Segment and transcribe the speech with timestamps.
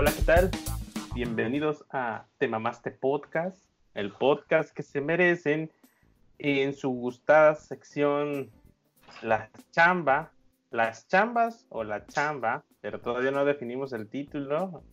[0.00, 0.50] Hola, ¿qué tal?
[1.12, 5.72] Bienvenidos a Te Mamaste Podcast, el podcast que se merecen
[6.38, 8.52] en su gustada sección
[9.22, 10.30] La Chamba,
[10.70, 14.84] las chambas o la chamba, pero todavía no definimos el título.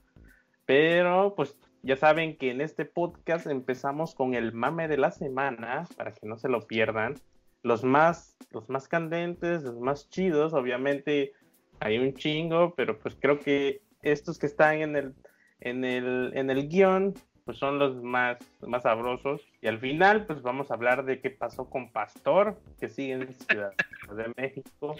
[0.66, 5.88] Pero pues ya saben que en este podcast empezamos con el mame de la semana,
[5.96, 7.14] para que no se lo pierdan.
[7.62, 11.34] Los más, los más candentes, los más chidos, obviamente
[11.80, 15.14] hay un chingo, pero pues creo que estos que están en el,
[15.60, 19.42] en el, en el guion, pues son los más, más sabrosos.
[19.62, 23.34] Y al final, pues vamos a hablar de qué pasó con Pastor, que sigue en
[23.34, 23.74] Ciudad
[24.16, 24.96] de México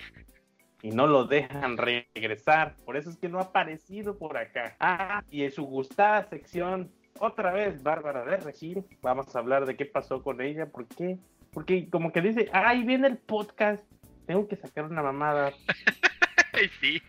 [0.82, 2.76] y no lo dejan regresar.
[2.86, 4.76] Por eso es que no ha aparecido por acá.
[4.80, 9.76] Ah, y en su gustada sección, otra vez, Bárbara de Regir, vamos a hablar de
[9.76, 11.18] qué pasó con ella, por qué.
[11.52, 13.84] Porque como que dice, ah, ahí viene el podcast,
[14.28, 15.54] tengo que sacar una mamada.
[16.82, 17.02] sí.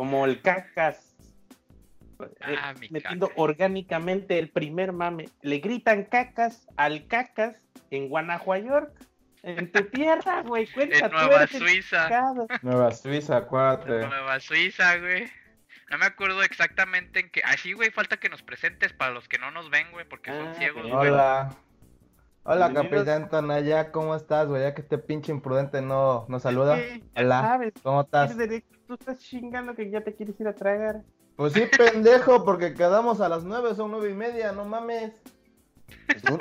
[0.00, 1.14] Como el cacas.
[2.40, 5.28] Ah, eh, metiendo orgánicamente el primer mame.
[5.42, 7.56] Le gritan cacas al cacas
[7.90, 8.88] en Guanajuato.
[9.42, 11.04] En tu tierra, güey, cuenta.
[11.04, 12.08] En Nueva Suiza.
[12.62, 14.06] Nueva Suiza, cuate.
[14.06, 15.30] Nueva Suiza, güey.
[15.90, 17.42] No me acuerdo exactamente en qué.
[17.44, 20.48] Así, güey, falta que nos presentes para los que no nos ven, güey, porque son
[20.48, 20.94] Ah, ciegos, güey.
[20.94, 21.54] Hola.
[22.44, 23.04] Hola, Bienvenidos.
[23.04, 24.62] capitán Tonaya, ¿cómo estás, güey?
[24.62, 26.78] Ya que este pinche imprudente no nos saluda.
[26.78, 28.34] Sí, Hola, sabes, ¿cómo estás?
[28.90, 31.02] Tú estás chingando que ya te quieres ir a tragar.
[31.36, 35.12] Pues sí, pendejo, porque quedamos a las nueve, son nueve y media, no mames.
[36.28, 36.38] Uno,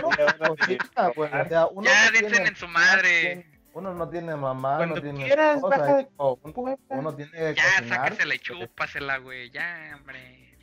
[0.00, 3.46] no, no, cosita, güey, o sea, uno Ya no dicen tiene- en su madre.
[3.72, 7.54] Uno no tiene mamá, Cuando no tiene quieras, esposa, baja de uno, uno tiene que
[7.56, 7.98] Ya, cocinar.
[8.10, 9.50] sáquesela y chúpasela, güey.
[9.50, 10.56] Ya, hombre.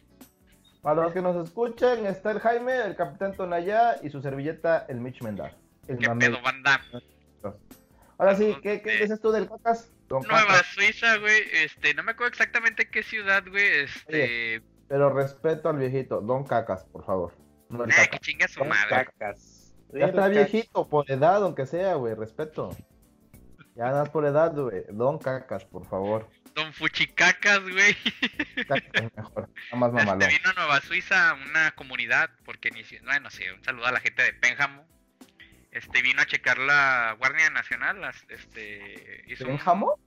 [0.81, 5.01] Para los que nos escuchen, está el Jaime, el capitán Tonaya y su servilleta, el
[5.01, 5.53] Mitch Mendar.
[5.89, 6.29] El ¿Qué mamey.
[6.29, 6.79] pedo, banda?
[8.17, 9.91] Ahora sí, ¿qué, qué dices tú del cacas?
[10.07, 10.63] Don Nueva.
[10.73, 11.41] Suiza, güey.
[11.53, 13.65] Este, no me acuerdo exactamente qué ciudad, güey.
[13.65, 14.61] Este.
[14.87, 17.35] Pero respeto al viejito, Don Cacas, por favor.
[17.69, 18.89] No Nah, que chinga su Son madre.
[18.89, 19.73] cacas.
[19.93, 22.75] Ya está viejito, por edad, aunque sea, güey, respeto.
[23.75, 24.83] Ya nada más por edad, güey.
[24.89, 26.29] Don Cacas, por favor.
[26.53, 27.95] Don Fuchicacas, güey.
[28.67, 29.49] Cacas es mejor.
[29.71, 30.29] Nada más Este, mamalón.
[30.29, 33.99] vino a Nueva Suiza una comunidad, porque ni si- bueno, sí, un saludo a la
[33.99, 34.85] gente de Pénjamo.
[35.75, 39.99] Este, vino a checar la Guardia Nacional, las- este, hizo un- ¿Pénjamo?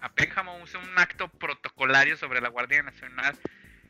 [0.00, 3.36] a Pénjamo hizo un acto protocolario sobre la Guardia Nacional,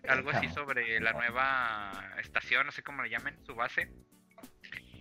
[0.08, 3.88] algo así sobre la nueva estación, no sé cómo le llamen, su base.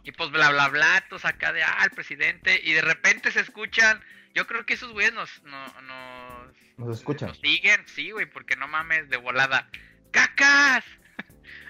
[0.03, 3.39] Y pues bla bla bla, todos acá de, ah, el presidente, y de repente se
[3.39, 3.99] escuchan,
[4.35, 7.29] yo creo que esos güeyes nos, no- nos, Nos escuchan.
[7.29, 9.67] nos siguen, sí, güey, porque no mames, de volada.
[10.11, 10.85] ¡Cacas!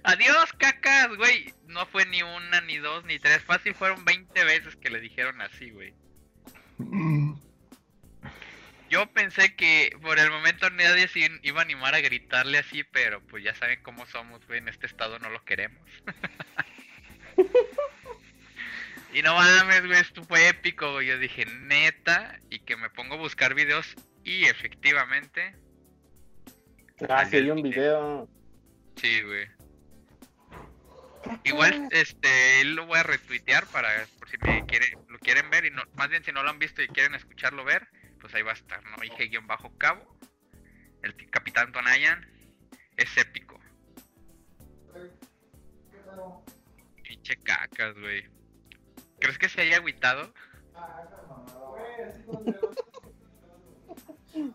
[0.04, 1.54] Adiós, cacas, güey.
[1.68, 3.44] No fue ni una, ni dos, ni tres.
[3.44, 5.94] Fácil fueron 20 veces que le dijeron así, güey.
[8.90, 13.22] Yo pensé que por el momento nadie se iba a animar a gritarle así, pero
[13.28, 14.60] pues ya saben cómo somos, güey.
[14.60, 15.88] En este estado no lo queremos.
[19.14, 21.08] y no mames, güey, esto fue épico, güey.
[21.08, 25.56] Yo dije, neta, y que me pongo a buscar videos y efectivamente,
[27.10, 28.30] Ah, sí, hay un video.
[28.98, 29.48] sí, güey.
[31.44, 35.72] Igual, este, lo voy a retuitear para, por si me quiere, lo quieren ver, y
[35.72, 37.88] no, más bien si no lo han visto y quieren escucharlo ver,
[38.20, 39.04] pues ahí va a estar, ¿no?
[39.04, 40.18] Ige guion bajo cabo,
[41.04, 42.28] el Capitán Tonayan,
[42.98, 43.60] es épico.
[47.04, 48.28] Pinche cacas, güey.
[49.20, 50.34] ¿Crees que se haya agüitado?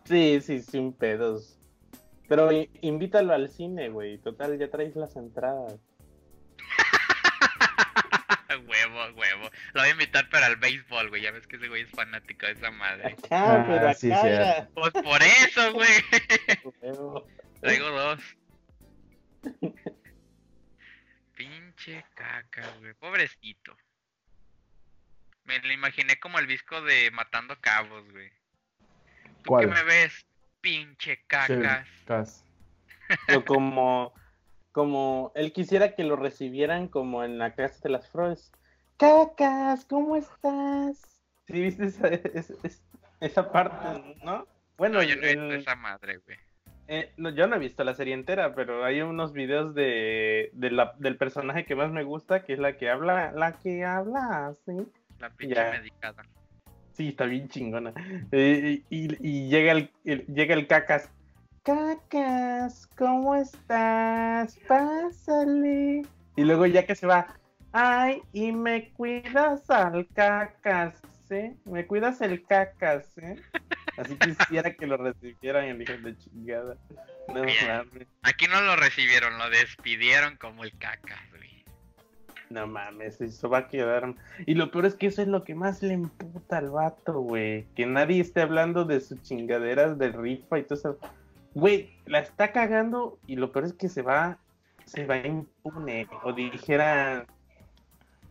[0.05, 1.57] Sí, sí, sin pedos.
[2.27, 2.49] Pero
[2.81, 4.17] invítalo al cine, güey.
[4.17, 5.79] Total, ya traes las entradas.
[8.57, 9.49] Huevo, huevo.
[9.73, 11.21] Lo voy a invitar para el béisbol, güey.
[11.21, 13.07] Ya ves que ese güey es fanático de esa madre.
[13.13, 14.21] Acá, Ah, pero sí, acá.
[14.21, 14.73] cierto.
[14.73, 17.23] Pues por eso, güey.
[17.61, 18.19] Traigo dos.
[21.35, 22.93] Pinche caca, güey.
[22.95, 23.75] Pobrecito.
[25.45, 28.29] Me lo imaginé como el disco de Matando Cabos, güey.
[29.43, 29.65] ¿Tú ¿Cuál?
[29.65, 30.25] qué me ves?
[30.61, 31.87] Pinche cacas.
[32.05, 32.43] Cacas.
[33.35, 34.13] O como,
[34.77, 38.51] como él quisiera que lo recibieran como en la casa de las flores.
[38.97, 41.19] Cacas, ¿cómo estás?
[41.47, 42.83] ¿Sí viste esa, es- es-
[43.19, 44.45] esa parte, no?
[44.77, 46.37] Bueno, No, yo no he visto el- esa madre, güey.
[46.89, 50.69] eh, no, yo no he visto la serie entera, pero hay unos videos de, de
[50.69, 54.53] la, del personaje que más me gusta, que es la que habla, la que habla,
[54.63, 54.73] ¿sí?
[55.17, 55.71] La pinche Ya.
[55.71, 56.23] medicada.
[56.91, 57.93] Sí, está bien chingona.
[58.31, 61.11] Eh, y, y llega el, el- llega el cacas.
[61.67, 64.57] Cacas, ¿cómo estás?
[64.69, 66.03] Pásale.
[66.37, 67.27] Y luego ya que se va,
[67.73, 70.95] ay, y me cuidas al cacas,
[71.27, 71.57] ¿sí?
[71.65, 73.35] Me cuidas el cacas, ¿eh?
[73.97, 76.77] Así quisiera que lo recibieran el hijo de chingada.
[77.27, 78.07] No mames.
[78.21, 81.65] Aquí no lo recibieron, lo despidieron como el caca, güey.
[82.49, 84.15] No mames, eso va a quedar.
[84.45, 87.65] Y lo peor es que eso es lo que más le emputa al vato, güey.
[87.75, 90.99] Que nadie esté hablando de sus chingaderas de rifa y todo eso.
[91.57, 94.37] Güey, la está cagando y lo peor es que se va,
[94.85, 96.07] se va impune.
[96.21, 97.25] O dijera,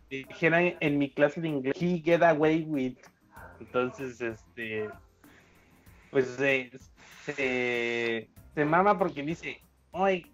[0.09, 2.95] dijera en mi clase de inglés, he get away with.
[3.59, 4.89] Entonces, este,
[6.09, 6.71] pues se,
[7.25, 9.59] se, se mama porque dice,
[9.91, 10.31] oye,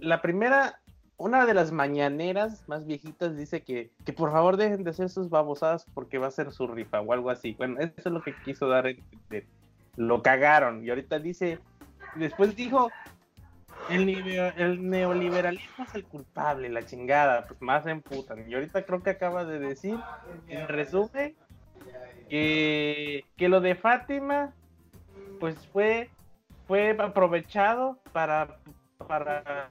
[0.00, 0.80] la primera,
[1.16, 5.30] una de las mañaneras más viejitas dice que, que por favor dejen de hacer sus
[5.30, 7.52] babosadas porque va a ser su rifa o algo así.
[7.52, 8.88] Bueno, eso es lo que quiso dar.
[8.88, 9.46] entender.
[9.96, 11.60] Lo cagaron y ahorita dice,
[12.16, 12.90] después dijo,
[13.90, 18.48] el, el neoliberalismo es el culpable, la chingada, pues más se emputan.
[18.48, 19.98] Y ahorita creo que acaba de decir,
[20.48, 21.34] en resumen,
[22.28, 24.52] que, que lo de Fátima,
[25.40, 26.10] pues fue,
[26.66, 28.58] fue aprovechado para,
[29.06, 29.70] para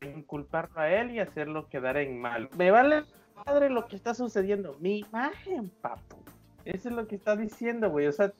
[0.00, 2.48] inculparlo a él y hacerlo quedar en mal.
[2.56, 3.04] Me vale
[3.46, 4.76] madre lo que está sucediendo.
[4.80, 6.16] Mi imagen, papu.
[6.64, 8.06] Eso es lo que está diciendo, güey.
[8.06, 8.32] O sea,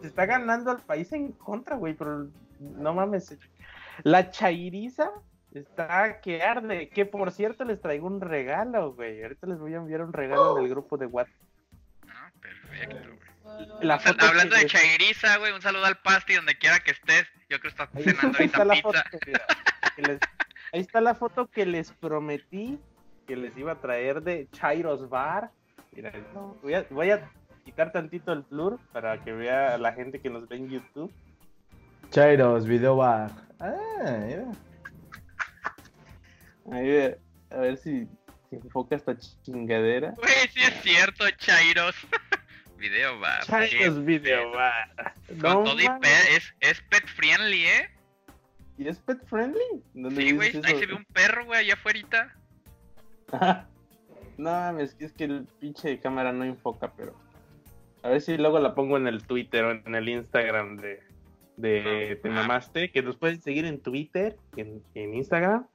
[0.00, 1.94] se está ganando al país en contra, güey.
[1.94, 2.28] Pero
[2.60, 3.36] no mames.
[4.02, 5.10] La chairiza
[5.52, 6.88] está que arde.
[6.88, 9.22] Que por cierto les traigo un regalo, güey.
[9.22, 11.34] Ahorita les voy a enviar un regalo en el grupo de WhatsApp.
[12.08, 12.96] Ah, perfecto,
[13.42, 13.66] güey.
[13.80, 17.26] La foto Hablando que de Chairiza, güey, un saludo al Pasti donde quiera que estés.
[17.48, 19.46] Yo creo que estás Ahí, cenando ahí está ahorita la foto, pizza.
[19.98, 20.20] les-
[20.72, 22.78] ahí está la foto que les prometí
[23.26, 25.50] que les iba a traer de Chairos Bar.
[25.92, 26.12] Mira,
[26.62, 27.30] voy, a, voy a
[27.66, 31.12] quitar tantito el blur para que vea la gente que nos ve en YouTube.
[32.10, 33.32] Chairos, video bar.
[33.58, 34.46] Ah, mira.
[36.70, 37.18] Ahí, ve,
[37.50, 38.08] a ver si,
[38.48, 40.12] si enfoca esta chingadera.
[40.16, 41.96] Güey, sí es cierto, Chairos.
[42.78, 43.40] Video va.
[43.40, 45.14] Chairos Video Bar.
[45.28, 45.86] Con No todo y
[46.30, 47.90] es, es pet friendly, ¿eh?
[48.78, 49.82] ¿Y es pet friendly?
[49.94, 50.78] ¿Dónde Sí, güey, ahí eso?
[50.78, 52.36] se ve un perro, güey, allá afuera.
[54.36, 57.25] no mames, es que el pinche de cámara no enfoca, pero.
[58.06, 61.02] A ver si luego la pongo en el Twitter o en el Instagram de,
[61.56, 65.66] de Te Mamaste, que nos pueden seguir en Twitter, en, en Instagram.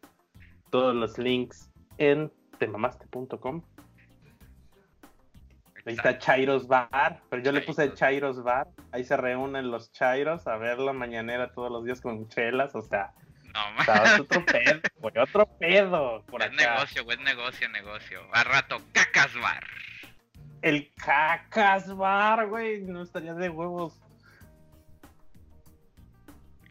[0.69, 3.62] Todos los links en temamaste.com.
[5.86, 8.42] Ahí está Chairos Bar, pero yo le puse Chairos.
[8.44, 8.68] Bar.
[8.92, 12.81] Ahí se reúnen los Chairos a ver la mañanera todos los días con chelas, o
[12.84, 13.12] sea,
[13.54, 14.13] No, o sea, mames.
[14.13, 16.75] es otro pedo, güey, otro pedo por Es acá.
[16.75, 18.22] negocio, güey, es negocio, negocio.
[18.31, 19.63] A rato, cacas bar.
[20.62, 24.00] El cacas bar, güey, no estaría de huevos.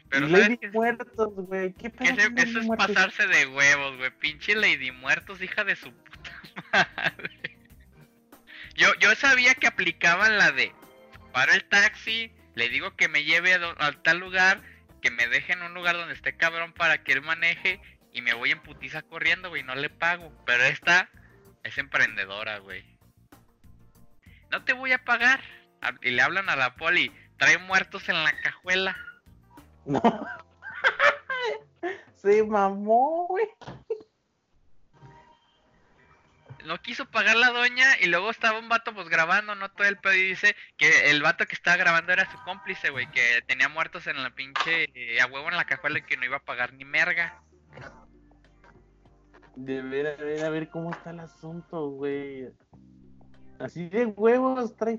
[0.09, 0.59] Pero Lady.
[0.73, 2.87] Muertos, güey, qué pedo ese- con Lady eso es Muertos?
[2.89, 4.11] pasarse de huevos, güey.
[4.19, 6.31] Pinche Lady Muertos, hija de su puta
[6.73, 7.59] madre.
[8.77, 10.73] Yo, yo sabía que aplicaban la de
[11.33, 14.61] paro el taxi, le digo que me lleve a, a tal lugar,
[15.01, 17.81] que me deje en un lugar donde esté cabrón para que él maneje
[18.13, 20.33] y me voy en putiza corriendo, güey, no le pago.
[20.45, 21.09] Pero esta
[21.63, 22.85] es emprendedora, güey.
[24.51, 25.41] No te voy a pagar.
[26.03, 28.97] Y le hablan a la poli, trae muertos en la cajuela.
[29.87, 30.03] No.
[32.15, 33.49] Se mamó, güey.
[36.67, 39.99] no quiso pagar la doña y luego estaba un vato pues grabando, no todo el
[39.99, 43.69] pedo y dice que el vato que estaba grabando era su cómplice, güey, que tenía
[43.69, 46.45] muertos en la pinche eh, a huevo en la cajuela y que no iba a
[46.45, 47.43] pagar ni merga.
[49.57, 52.49] De ver, a ver, a ver cómo está el asunto, güey.
[53.61, 54.97] Así de huevos trae.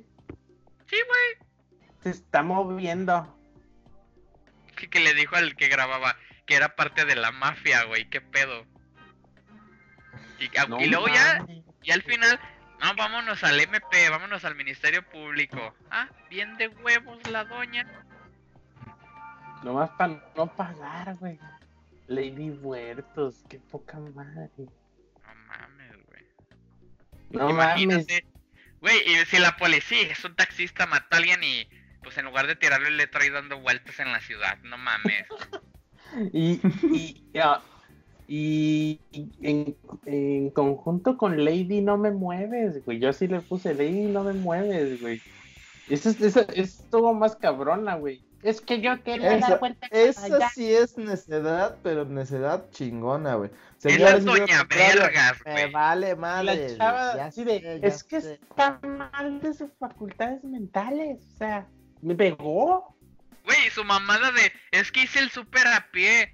[0.88, 1.50] Sí, güey.
[2.04, 3.38] Se está moviendo.
[4.76, 6.16] Que, que le dijo al que grababa
[6.46, 8.66] que era parte de la mafia, güey, qué pedo.
[10.40, 11.46] Y, a- No y luego ya,
[11.84, 12.40] y al final,
[12.82, 15.76] no, vámonos al MP, vámonos al Ministerio Público.
[15.92, 17.86] Ah, bien de huevos la doña.
[19.64, 21.40] Nomás para no pagar, güey.
[22.08, 24.50] Lady Muertos, qué poca madre.
[24.58, 26.26] No mames, güey.
[27.30, 28.08] No mames.
[28.82, 31.68] Güey, y si la policía es un taxista, mató a alguien y
[32.04, 35.26] pues en lugar de tirarlo le trae dando vueltas en la ciudad, no mames.
[36.34, 36.60] Y,
[36.92, 37.62] y, ya,
[38.28, 39.00] y,
[39.42, 43.00] en, en conjunto con Lady No Me Mueves, güey.
[43.00, 45.22] Yo sí le puse Lady No Me Mueves, güey.
[45.88, 48.22] Eso, es- eso, estuvo más cabrona, güey.
[48.44, 50.50] Es que yo quería Esa, dar vuelta esa allá.
[50.50, 53.50] sí es necedad, pero necedad chingona, güey.
[53.84, 56.70] Es la Señores, doña vergas, Me vale madre.
[56.72, 58.34] la chava ya así de, ya es que sé.
[58.34, 61.20] está mal de sus facultades mentales.
[61.36, 61.68] O sea,
[62.02, 62.96] me pegó.
[63.44, 66.32] Güey, su mamada de, es que hice el súper a pie.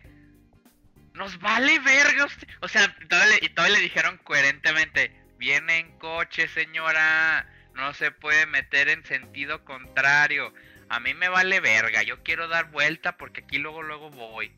[1.13, 2.47] Nos vale verga usted.
[2.61, 8.11] O sea, todavía le- y todavía le dijeron coherentemente, viene en coche señora, no se
[8.11, 10.53] puede meter en sentido contrario.
[10.89, 14.51] A mí me vale verga, yo quiero dar vuelta porque aquí luego luego voy.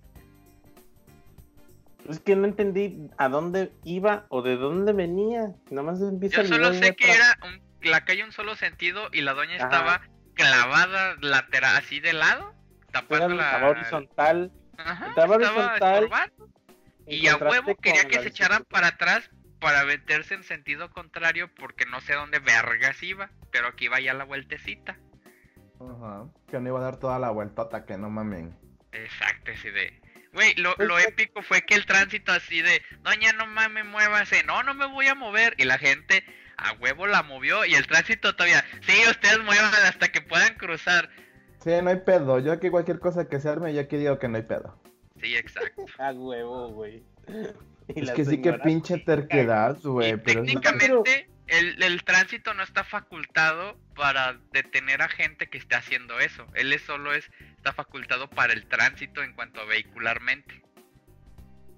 [2.07, 5.53] Es que no entendí a dónde iba o de dónde venía.
[5.69, 7.37] Nomás empieza Yo solo sé que atrás.
[7.41, 9.65] era un, la calle un solo sentido y la doña Ajá.
[9.65, 10.01] estaba
[10.33, 12.55] clavada lateral, así de lado,
[12.91, 13.45] tapando la...
[13.45, 14.51] estaba horizontal.
[14.77, 16.09] Ajá, estaba horizontal,
[17.05, 21.85] Y a huevo quería que se echaran para atrás para meterse en sentido contrario porque
[21.85, 24.97] no sé dónde vergas iba, pero aquí iba ya la vueltecita.
[25.79, 26.25] Ajá.
[26.49, 28.55] Que no iba a dar toda la vueltota, que no mamen.
[28.91, 29.99] Exacto, así de...
[30.33, 34.61] Güey, lo, lo épico fue que el tránsito así de, doña, no mames, muévase, no,
[34.61, 35.55] no me voy a mover.
[35.57, 36.23] Y la gente
[36.57, 41.09] a huevo la movió y el tránsito todavía, sí, ustedes muevan hasta que puedan cruzar.
[41.63, 42.37] Sí, no hay pedo.
[42.39, 44.79] Yo aquí cualquier cosa que se arme, yo aquí digo que no hay pedo.
[45.19, 45.85] Sí, exacto.
[45.97, 47.03] A huevo, güey.
[47.87, 50.11] Es que sí que pinche terquedad, güey.
[50.11, 55.57] Y Pero es- técnicamente el, el tránsito no está facultado para detener a gente que
[55.57, 56.45] esté haciendo eso.
[56.55, 60.61] Él es solo es está facultado para el tránsito en cuanto a vehicularmente.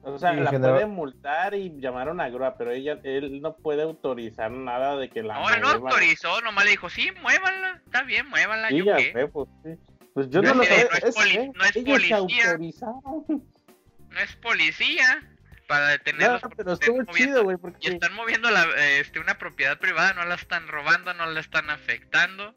[0.03, 3.39] O sea, Sí, la general- puede multar y llamar a una grúa, pero ella, él
[3.41, 7.11] no puede autorizar nada de que la No, él no autorizó, nomás le dijo, sí,
[7.21, 9.11] muévanla, está bien, muévanla, Sí, yo ya qué.
[9.13, 9.69] sé, pues, sí.
[10.15, 10.89] Pues yo No no lo es- sé.
[10.91, 12.57] no es poli- no es policía.
[14.09, 15.30] No es policía
[15.71, 18.65] para No, detenerlos porque pero estuvo moviendo- chido, güey, Y porque están moviendo la,
[18.99, 22.53] este, una propiedad privada, no la están robando, no la están afectando.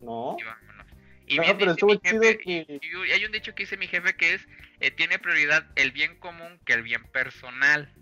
[0.00, 0.86] no, Y vámonos.
[1.26, 3.88] Y no, bien pero estuvo chido jefe, que Y hay un dicho que dice mi
[3.88, 4.46] jefe que es,
[4.80, 7.92] eh, tiene prioridad el bien común que el bien personal.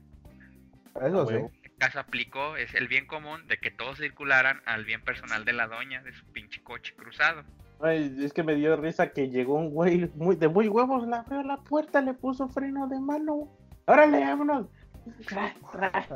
[0.96, 1.34] Eso sí.
[1.34, 1.50] huevo.
[1.62, 5.52] En casa aplicó, es el bien común de que todos circularan al bien personal de
[5.54, 7.44] la doña, de su pinche coche cruzado.
[7.80, 11.16] Ay, es que me dio risa que llegó un güey muy de muy huevos, le
[11.16, 13.56] abrió la puerta, le puso freno de mano.
[13.86, 14.66] Órale, vámonos.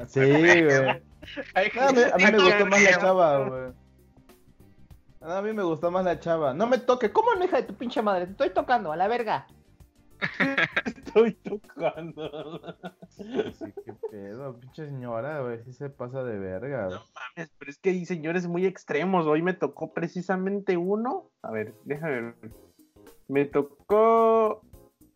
[0.08, 0.88] Sí, güey.
[0.88, 3.72] A mí, a mí me gustó más la chava, güey.
[5.20, 6.54] A mí me gustó más la chava.
[6.54, 7.10] No me toque.
[7.10, 8.26] ¿Cómo no, hija de tu pinche madre?
[8.26, 9.46] Te estoy tocando, a la verga.
[10.86, 12.60] estoy tocando.
[13.08, 13.24] Sí,
[13.84, 15.62] qué pedo, pinche señora, güey.
[15.64, 16.84] Sí se pasa de verga.
[16.84, 19.26] No mames, pero es que hay señores muy extremos.
[19.26, 21.30] Hoy me tocó precisamente uno.
[21.42, 22.34] A ver, déjame ver.
[23.28, 24.62] Me tocó.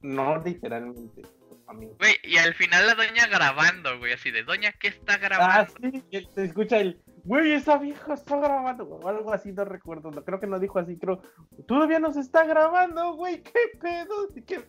[0.02, 1.22] No literalmente.
[1.70, 1.86] A mí.
[2.00, 5.72] Güey, y al final la doña grabando, güey, así de, doña, ¿qué está Ah, grabando?
[5.80, 7.00] sí, y se escucha el.
[7.22, 8.84] Güey, esa vieja está grabando.
[8.88, 10.10] O algo así, no recuerdo.
[10.10, 10.96] no, Creo que no dijo así.
[10.98, 11.22] Creo.
[11.68, 13.40] Todavía nos está grabando, güey.
[13.42, 14.28] ¿Qué pedo?
[14.46, 14.64] ¿Qué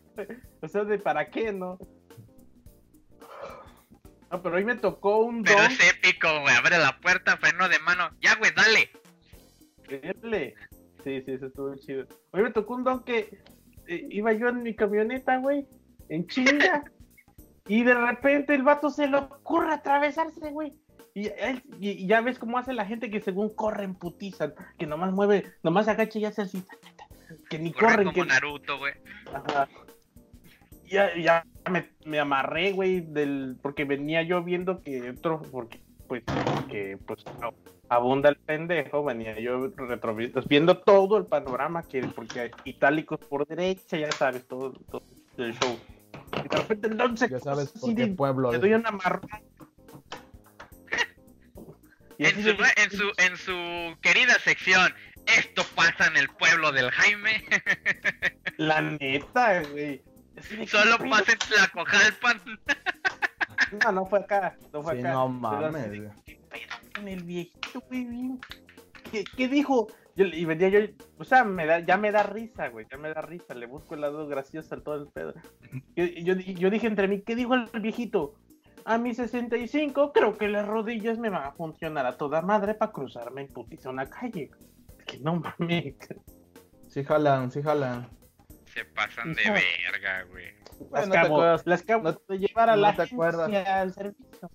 [0.62, 1.80] O sea, ¿de para qué, no?
[4.32, 5.72] No, pero hoy me tocó un Pero don.
[5.72, 8.90] es épico, güey, abre la puerta, freno de mano, ya, güey, dale.
[9.84, 10.56] Increíble.
[11.04, 12.06] Sí, sí, eso estuvo chido.
[12.32, 13.42] Hoy me tocó un don que
[13.88, 15.68] eh, iba yo en mi camioneta, güey,
[16.12, 16.84] en chinga.
[17.68, 20.74] y de repente el vato se le ocurre atravesarse, güey.
[21.14, 24.86] Y, él- y- ya ves cómo hace la gente que según corre en putiza, que
[24.88, 26.64] nomás mueve, nomás agacha y hace así.
[27.50, 28.94] Que ni Corre corren, como que, Naruto, güey.
[29.34, 29.68] Ajá.
[30.90, 36.24] Ya, ya me, me amarré, güey, del, porque venía yo viendo que otro, porque, pues,
[36.70, 37.24] que, pues,
[37.88, 43.48] abunda el pendejo, venía yo retrovistas, viendo todo el panorama, que, porque hay itálicos por
[43.48, 45.04] derecha, ya sabes, todo, todo
[45.38, 45.78] el show.
[46.52, 48.62] De repente el don se Ya sabes así por qué pueblo le es.
[48.62, 49.22] doy una marrón.
[52.20, 54.94] En su, en su, en su querida sección,
[55.26, 57.44] esto pasa en el pueblo del Jaime,
[58.58, 60.04] La neta, güey.
[60.68, 62.42] Solo ¿qué pasa en Tlacojalpan.
[63.86, 65.12] No, no fue acá, no fue Sí, acá.
[65.14, 66.10] no mames, güey.
[66.26, 68.08] ¿Qué pedo con el viejito, güey?
[69.10, 69.88] ¿Qué, qué dijo?
[70.16, 70.80] Yo, y venía yo,
[71.18, 73.96] o sea, me da, ya me da risa, güey, ya me da risa, le busco
[73.96, 75.34] el lado gracioso a todo el pedo.
[75.96, 78.36] Yo, yo, yo dije entre mí, ¿qué dijo el viejito?
[78.84, 82.92] A mis 65 creo que las rodillas me van a funcionar a toda madre para
[82.92, 84.50] cruzarme en putiza una calle.
[85.06, 85.96] Que no mames.
[86.88, 88.10] Sí jalan, sí jalan.
[88.66, 90.46] Se pasan de verga, güey.
[90.92, 93.48] Las no te acuerdas- las acabo no- de llevar a no la te acuerdas.
[93.50, 94.50] agencia, al servicio.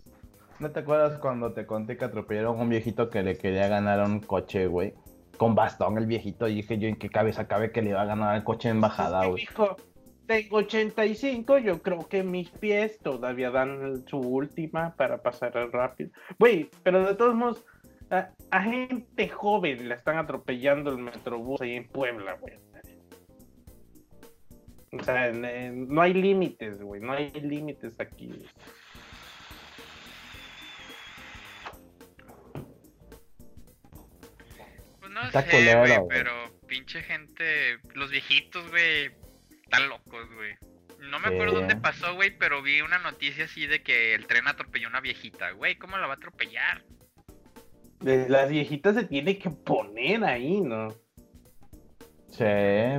[0.59, 4.01] ¿No te acuerdas cuando te conté que atropellaron a un viejito que le quería ganar
[4.05, 4.95] un coche, güey?
[5.37, 8.07] Con bastón el viejito, y dije yo en qué cabeza cabe que le iba a
[8.07, 9.43] ganar al coche en bajada, güey.
[9.43, 9.77] dijo,
[10.27, 16.11] tengo 85, yo creo que mis pies todavía dan su última para pasar rápido.
[16.39, 17.65] Güey, pero de todos modos,
[18.11, 22.55] a, a gente joven la están atropellando el metrobús ahí en Puebla, güey.
[24.93, 28.33] O sea, en- en- no hay límites, güey, no hay límites aquí.
[35.23, 36.09] No Está sé, culero, güey, güey.
[36.09, 39.11] pero pinche gente, los viejitos, güey,
[39.65, 40.55] están locos, güey.
[41.11, 44.49] No me acuerdo dónde pasó, güey, pero vi una noticia así de que el tren
[44.49, 45.51] atropelló a una viejita.
[45.53, 46.85] Güey, ¿cómo la va a atropellar?
[48.01, 50.89] Las viejitas se tiene que poner ahí, ¿no?
[52.29, 52.45] Sí,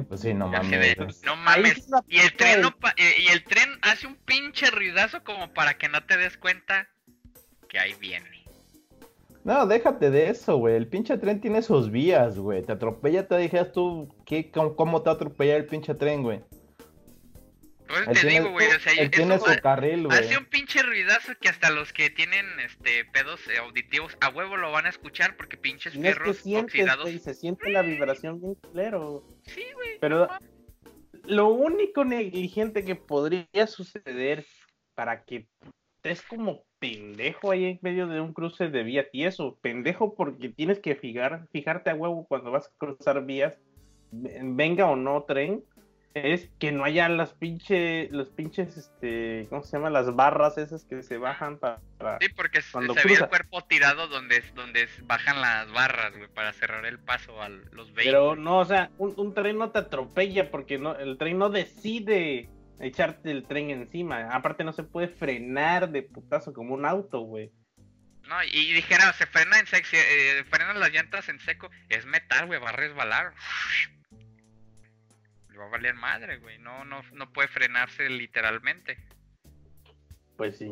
[0.07, 0.71] pues sí, no mames.
[0.71, 1.87] de, no mames.
[2.07, 5.77] Y el tren no pa- eh, y el tren hace un pinche ruidazo como para
[5.77, 6.87] que no te des cuenta
[7.69, 8.36] que ahí viene.
[9.47, 10.75] No, déjate de eso, güey.
[10.75, 12.63] El pinche tren tiene sus vías, güey.
[12.63, 16.43] Te atropella, te dijeras tú, ¿qué, cómo, cómo te atropella el pinche tren, güey?
[17.87, 20.19] Pues Él te tiene, digo, güey, o sea, él eso tiene su carril, güey.
[20.19, 24.57] hace un pinche ruidazo que hasta los que tienen este pedos eh, auditivos a huevo
[24.57, 27.03] lo van a escuchar porque pinches No es que sientes, oxidados.
[27.03, 29.23] güey, se siente la vibración bien culero.
[29.43, 29.97] Sí, güey.
[30.01, 30.27] Pero
[31.23, 34.45] lo único negligente que podría suceder
[34.93, 35.47] para que
[36.03, 40.79] estés como pendejo ahí en medio de un cruce de vía tieso, pendejo porque tienes
[40.79, 43.55] que fijar, fijarte a huevo cuando vas a cruzar vías,
[44.11, 45.63] venga o no tren,
[46.13, 49.89] es que no haya las pinches, los pinches, este, ¿cómo se llama?
[49.89, 51.79] Las barras esas que se bajan para...
[52.19, 53.29] Sí, porque Cuando se ve el cruza.
[53.29, 58.03] cuerpo tirado donde, donde bajan las barras, güey, para cerrar el paso a los vehículos.
[58.03, 61.49] Pero no, o sea, un, un tren no te atropella porque no, el tren no
[61.49, 64.29] decide echarte el tren encima.
[64.31, 67.51] Aparte no se puede frenar de putazo como un auto, güey.
[68.27, 72.45] No, y, dijera, se frena en seco, eh, frenan las llantas en seco, es metal,
[72.45, 73.33] güey, va a resbalar.
[75.49, 78.97] Le va a valer madre, güey, no, no, no puede frenarse literalmente.
[80.35, 80.69] Pues sí.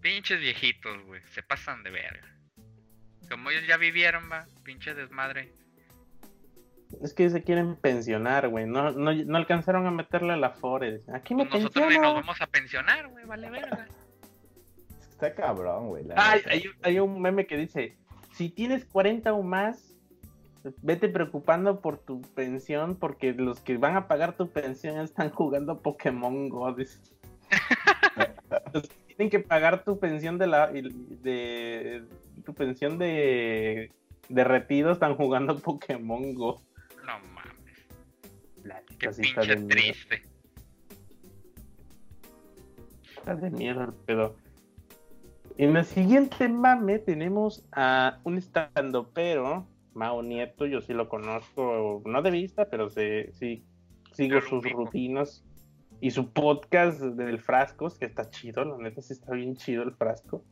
[0.00, 2.36] Pinches viejitos, güey, se pasan de verga.
[3.28, 5.52] Como ellos ya vivieron, va, pinche desmadre.
[7.02, 8.66] Es que se quieren pensionar, güey.
[8.66, 11.08] No, no, no alcanzaron a meterle a la Forest.
[11.10, 13.86] Aquí me Pues nosotros nos vamos a pensionar, güey, vale verga.
[15.10, 16.04] Está cabrón, güey.
[16.14, 17.96] hay, hay un meme que dice,
[18.32, 19.96] si tienes 40 o más,
[20.82, 25.80] vete preocupando por tu pensión porque los que van a pagar tu pensión están jugando
[25.80, 26.68] Pokémon Go.
[28.72, 32.04] Los que tienen que pagar tu pensión de la de
[32.44, 33.90] tu pensión de
[34.28, 36.62] de retiro están jugando Pokémon Go.
[39.00, 40.22] La qué de pinche mierda, triste.
[43.16, 44.36] está de mierda el pedo.
[45.58, 52.22] En el siguiente mame tenemos a un estandopero, Mao Nieto, yo sí lo conozco, no
[52.22, 53.64] de vista, pero sé- sí
[54.12, 55.42] sigo sus rutinas
[56.00, 59.92] y su podcast del Frascos, que está chido, la neta sí está bien chido el
[59.94, 60.44] frasco.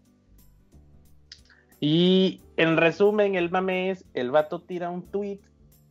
[1.80, 5.40] Y en resumen, el mame es, el vato tira un tweet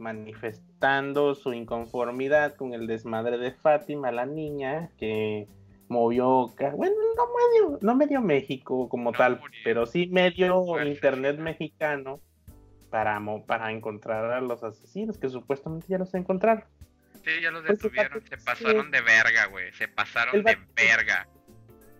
[0.04, 5.48] manifestando su inconformidad con el desmadre de Fátima, la niña, que
[5.88, 9.60] movió, bueno, no medio, no medio México como No tal, murió.
[9.63, 12.20] pero sí medio internet mexicano
[12.89, 16.63] para, para encontrar a los asesinos, que supuestamente ya los encontraron.
[17.24, 21.28] Sí, ya los Pues, detuvieron, se pasaron de verga, güey, se pasaron El de verga.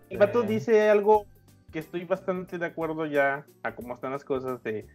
[0.10, 0.48] El vato Eh.
[0.48, 1.26] dice algo
[1.72, 4.86] que estoy bastante de acuerdo ya a cómo están las cosas de,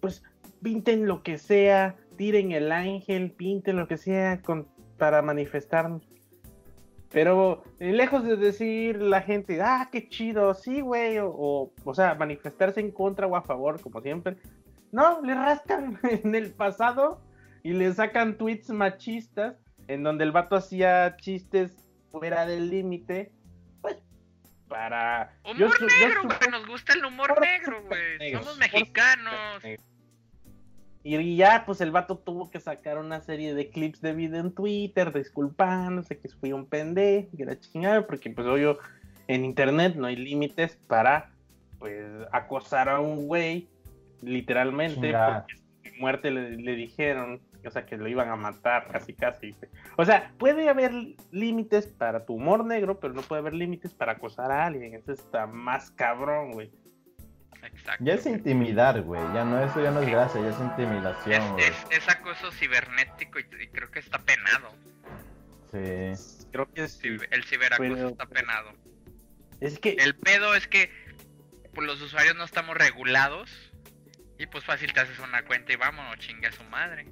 [0.00, 0.22] pues,
[0.62, 6.02] pinten lo que sea, tiren el ángel, pinten lo que sea con, para manifestarnos.
[7.10, 11.94] Pero eh, lejos de decir la gente, ah, qué chido, sí, güey, o, o, o
[11.94, 14.36] sea, manifestarse en contra o a favor, como siempre.
[14.92, 17.20] No, le rascan en el pasado
[17.62, 19.56] y le sacan tweets machistas
[19.88, 23.32] en donde el vato hacía chistes fuera del límite,
[23.80, 23.96] pues,
[24.68, 25.32] para...
[25.44, 28.32] Humor yo negro, güey, nos gusta el humor negro, güey.
[28.32, 29.62] Somos mexicanos.
[29.62, 29.82] negro.
[31.08, 34.50] Y ya, pues el vato tuvo que sacar una serie de clips de video en
[34.50, 38.78] Twitter, disculpándose que fui un pendejo, que era chingada, porque pues obvio,
[39.28, 41.30] en internet no hay límites para,
[41.78, 43.68] pues, acosar a un güey,
[44.20, 45.46] literalmente, Chinga.
[45.46, 49.54] porque su muerte le, le dijeron, o sea, que lo iban a matar, casi, casi.
[49.96, 50.92] O sea, puede haber
[51.30, 55.12] límites para tu humor negro, pero no puede haber límites para acosar a alguien, eso
[55.12, 56.72] está más cabrón, güey.
[57.62, 58.04] Exacto.
[58.04, 59.20] Ya es intimidar, güey.
[59.34, 61.58] Ya no, eso ya no es gracia, ya es intimidación.
[61.60, 64.70] Es, es, es acoso cibernético y, y creo que está penado.
[65.72, 66.46] Sí.
[66.52, 66.84] Creo que.
[66.84, 68.72] Ciber- El ciberacoso Pero- está penado.
[69.60, 70.90] Es que El pedo es que
[71.74, 73.50] pues, los usuarios no estamos regulados
[74.38, 77.06] y pues fácil te haces una cuenta y vámonos, chinga su madre.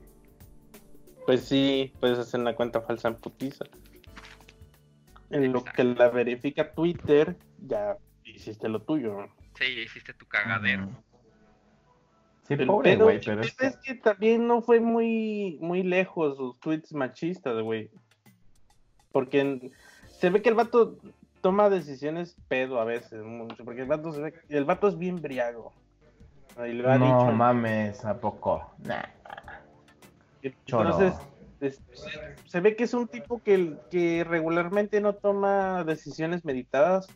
[1.26, 3.64] Pues sí, puedes hacer una cuenta falsa en putiza.
[5.30, 7.34] En lo que la verifica Twitter,
[7.66, 9.26] ya hiciste lo tuyo.
[9.54, 10.88] Sí, ya hiciste tu cagadero.
[12.46, 13.66] Sí, El pobre, pedo- güey, pero es que...
[13.66, 17.90] es que también no fue muy, muy lejos sus tweets machistas, güey.
[19.12, 19.70] Porque
[20.10, 20.98] se ve que el vato
[21.40, 25.22] toma decisiones pedo a veces, mucho, porque el vato, se ve- el vato es bien
[25.22, 25.72] briago.
[26.68, 27.32] Y lo ha No dicho.
[27.32, 28.74] mames, ¿a poco?
[28.78, 29.02] Nah.
[30.42, 31.14] Entonces,
[31.60, 31.80] es-
[32.46, 37.06] se ve que es un tipo que, que regularmente no toma decisiones meditadas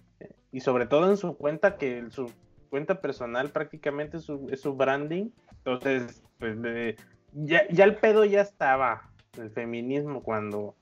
[0.53, 2.31] y sobre todo en su cuenta, que su
[2.71, 5.31] cuenta personal prácticamente es su, es su branding.
[5.59, 6.97] Entonces, pues, de-
[7.33, 10.75] ya, ya el pedo ya estaba, el feminismo, cuando,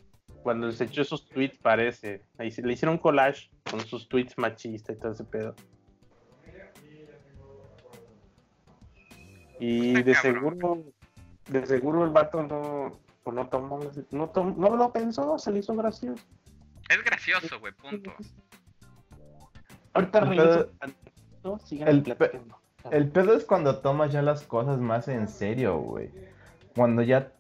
[0.43, 2.23] cuando se echó esos tweets, parece.
[2.39, 5.55] Ahí se- le hicieron un collage con sus tweets machistas y todo ese pedo.
[9.59, 10.85] Y de seguro,
[11.49, 15.61] de seguro el vato no, pues no tomó, no, tom- no lo pensó, se le
[15.61, 16.23] hizo gracioso.
[16.89, 18.13] Es gracioso, güey, punto.
[19.97, 20.73] Ahorita El regreso.
[21.43, 22.61] pedo- Sigan el pe- platicando.
[22.91, 26.11] El pedo es cuando tomas ya las cosas más en serio, güey.
[26.75, 27.33] Cuando ya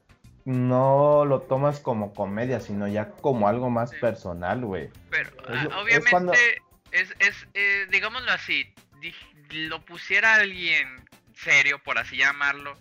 [0.45, 3.97] no lo tomas como comedia, sino ya como algo más Sí.
[4.01, 4.91] personal, güey.
[5.11, 6.33] Pero Es ah, es obviamente cuando-
[6.93, 9.15] es, es eh, digámoslo así, di-
[9.69, 10.89] lo pusiera alguien
[11.35, 12.77] serio, por así llamarlo,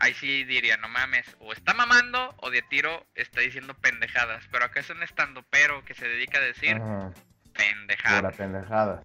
[0.00, 4.44] ahí sí diría, no mames, o está mamando o de tiro está diciendo pendejadas.
[4.52, 7.12] Pero acá es un estando pero que se dedica a decir Ajá.
[7.58, 8.36] Pura pendejadas.
[8.36, 9.02] pendejada.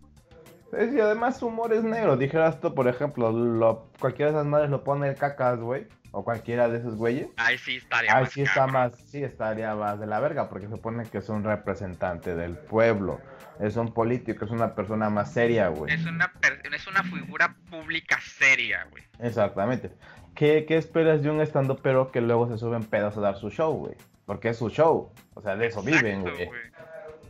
[0.78, 2.18] Es- Y además su humor es negro.
[2.18, 5.88] Dijeras tú, por ejemplo, lo, cualquiera de esas madres lo pone el cacas, güey.
[6.16, 7.28] O cualquiera de esos güeyes.
[7.38, 8.74] Ahí sí estaría Ahí más sí está cabrón.
[8.74, 12.56] más, sí estaría más de la verga, porque se supone que es un representante del
[12.56, 13.20] pueblo.
[13.60, 15.92] Es un político, es una persona más seria, güey.
[15.92, 19.04] Es una, per- es una figura pública seria, güey.
[19.20, 19.92] Exactamente.
[20.36, 23.50] ¿Qué, qué esperas de un estando pero que luego se suben pedos a dar su
[23.50, 23.96] show, güey?
[24.28, 25.12] Porque es su show.
[25.34, 26.48] O sea, de eso viven, güey.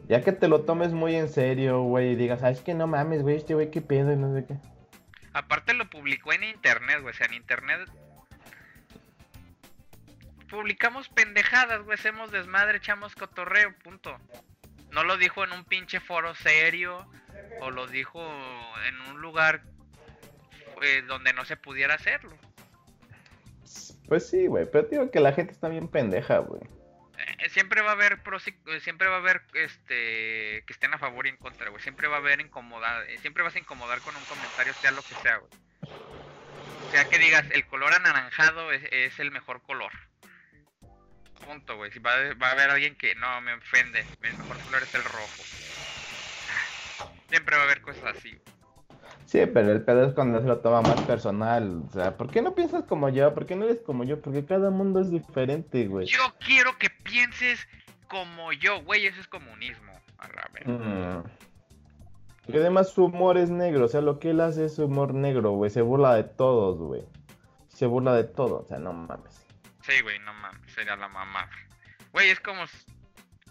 [0.08, 2.88] Ya que te lo tomes muy en serio, güey, y digas, ay, es que no
[2.88, 4.58] mames, güey, este güey, qué pedo, y no sé qué.
[5.34, 7.14] Aparte lo publicó en internet, güey.
[7.14, 7.90] O sea, en internet
[10.50, 11.98] publicamos pendejadas, güey.
[11.98, 14.16] Hacemos desmadre, echamos cotorreo, punto.
[14.92, 17.08] No lo dijo en un pinche foro serio.
[17.62, 18.22] O lo dijo
[18.88, 19.64] en un lugar
[20.84, 22.38] eh, donde no se pudiera hacerlo.
[24.08, 26.62] Pues sí, güey, pero digo que la gente está bien pendeja, güey.
[27.40, 30.94] Eh, siempre va a haber pros y- eh, siempre va a haber este que estén
[30.94, 31.82] a favor y en contra, güey.
[31.82, 35.02] Siempre va a haber incomodar, eh, siempre vas a incomodar con un comentario, sea lo
[35.02, 35.52] que sea, güey.
[35.82, 39.92] O sea que digas, el color anaranjado es, el mejor color.
[41.46, 41.92] Punto, güey.
[41.92, 45.04] Si va, va a haber alguien que no me ofende, el mejor color es el
[45.04, 45.44] rojo.
[47.30, 48.32] Siempre va a haber cosas así.
[48.32, 48.63] güey.
[49.26, 51.84] Sí, pero el pedo es cuando se lo toma más personal.
[51.88, 53.34] O sea, ¿por qué no piensas como yo?
[53.34, 54.22] ¿Por qué no eres como yo?
[54.22, 56.08] Porque cada mundo es diferente, güey.
[56.08, 57.68] Yo quiero que pienses
[58.08, 59.08] como yo, güey.
[59.08, 59.94] Eso es comunismo.
[60.18, 60.72] A la verga.
[60.72, 61.24] Mm.
[62.48, 65.52] Y además su humor es negro, o sea, lo que él hace es humor negro,
[65.52, 65.72] güey.
[65.72, 67.04] Se burla de todos, güey.
[67.70, 69.46] Se burla de todo, o sea, no mames.
[69.82, 71.50] Sí, güey, no mames, sería la mamada.
[72.12, 72.64] Güey, es como.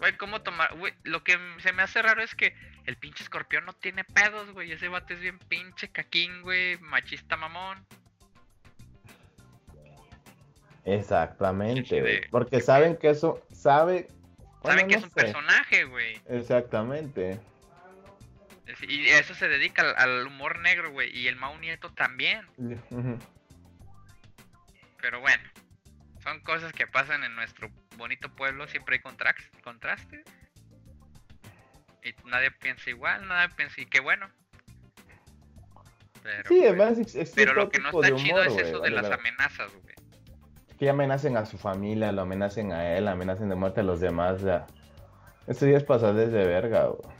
[0.03, 0.75] Güey, ¿cómo tomar?
[0.75, 2.53] Güey, lo que se me hace raro es que
[2.85, 4.69] el pinche escorpión no tiene pedos, güey.
[4.73, 6.77] Ese vato es bien pinche caquín, güey.
[6.79, 7.87] Machista mamón.
[10.83, 12.29] Exactamente, güey.
[12.31, 14.09] Porque saben que eso, sabe...
[14.61, 15.15] Saben que no es un sé.
[15.15, 16.19] personaje, güey.
[16.27, 17.39] Exactamente.
[18.81, 21.17] Y eso se dedica al, al humor negro, güey.
[21.17, 22.45] Y el Mau Nieto también.
[25.01, 25.43] Pero bueno,
[26.23, 28.67] son cosas que pasan en nuestro bonito pueblo.
[28.67, 29.01] Siempre hay
[29.61, 30.23] contraste.
[32.03, 33.79] Y nadie piensa igual, nadie piensa.
[33.81, 34.29] Y qué bueno.
[36.21, 36.97] Pero, Sí, además
[37.35, 39.95] Pero lo que no está chido es eso de las amenazas, güey.
[40.79, 44.41] Que amenacen a su familia, lo amenacen a él, amenacen de muerte a los demás,
[44.41, 44.65] sea...
[45.45, 47.15] Estos días pasados de verga, güey.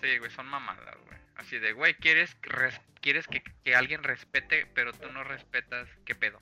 [0.00, 1.18] Sí, güey, son mamadas, güey.
[1.36, 5.88] Así de, güey, ¿quieres, res- quieres que, que alguien respete, pero tú no respetas?
[6.04, 6.40] ¿Qué pedo?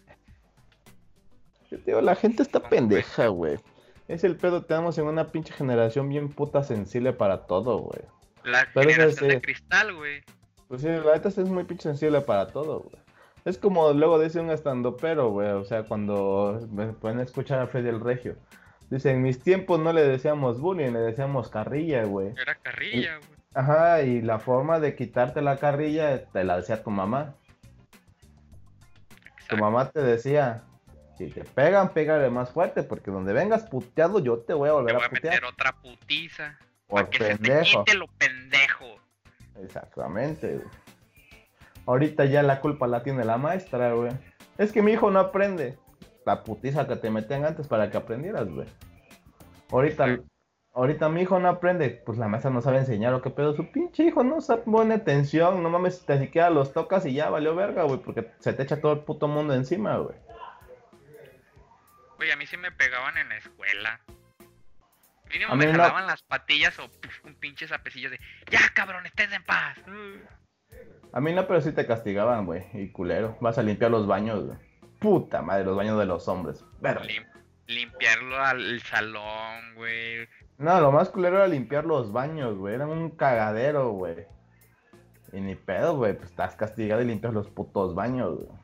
[1.73, 3.59] Yo te digo, la gente está pendeja, güey.
[4.07, 8.03] Es el pedo, tenemos en una pinche generación bien puta sensible para todo, güey.
[8.45, 9.35] La Pero generación sí.
[9.37, 10.21] de cristal, güey.
[10.69, 13.03] Pues sí, la neta es muy pinche sensible para todo, güey.
[13.47, 15.49] Es como luego dice un estandopero, güey.
[15.49, 18.37] O sea, cuando me pueden escuchar a Freddy el Regio.
[18.91, 22.35] Dice, en mis tiempos no le decíamos bullying, le decíamos carrilla, güey.
[22.39, 23.41] Era carrilla, güey.
[23.55, 27.35] Ajá, y la forma de quitarte la carrilla te la decía tu mamá.
[29.49, 30.65] Tu mamá te decía,
[31.29, 34.77] si te pegan, pégale más fuerte, porque donde vengas puteado yo te voy a Te
[34.77, 35.35] volver voy a a putear.
[35.35, 36.59] meter otra putiza.
[36.87, 37.85] Por Para que se te pendejo.
[37.85, 38.87] quite lo pendejo.
[39.63, 40.67] Exactamente, güey.
[41.87, 44.13] Ahorita ya la culpa la tiene la maestra, güey.
[44.59, 45.79] Es que mi hijo no aprende.
[46.25, 48.69] La putiza que te metían antes para que aprendieras, güey.
[49.71, 50.21] Ahorita,
[50.75, 53.55] ahorita mi hijo no aprende, pues la maestra no sabe enseñar o qué pedo.
[53.57, 57.31] Su pinche hijo no sabe, pone atención, no mames, te siquiera los tocas y ya
[57.31, 60.15] valió verga, güey, porque se te echa todo el puto mundo encima, güey.
[62.23, 64.01] Güey, a mí sí me pegaban en la escuela.
[65.29, 65.73] Mínimo me no.
[65.73, 69.77] jalaban las patillas o puf, un pinche zapecillo de ¡Ya, cabrón, estés en paz!
[71.13, 73.37] A mí no, pero sí te castigaban, güey, y culero.
[73.41, 74.57] Vas a limpiar los baños, güey.
[75.01, 76.65] Puta madre, los baños de los hombres.
[76.81, 77.27] Lim-
[77.67, 80.29] limpiarlo al salón, güey.
[80.59, 82.77] No, lo más culero era limpiar los baños, güey.
[82.77, 84.27] Era un cagadero, güey.
[85.33, 86.13] Y ni pedo, güey.
[86.17, 88.62] Pues estás castigado y limpias los putos baños, güey.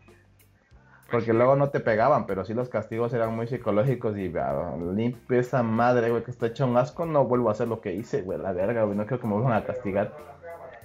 [1.10, 5.40] Porque luego no te pegaban, pero sí los castigos eran muy psicológicos y ah, limpia
[5.40, 8.20] esa madre, güey, que está hecho un asco, no vuelvo a hacer lo que hice,
[8.20, 10.14] güey, la verga, güey, no creo que me vuelvan a castigar.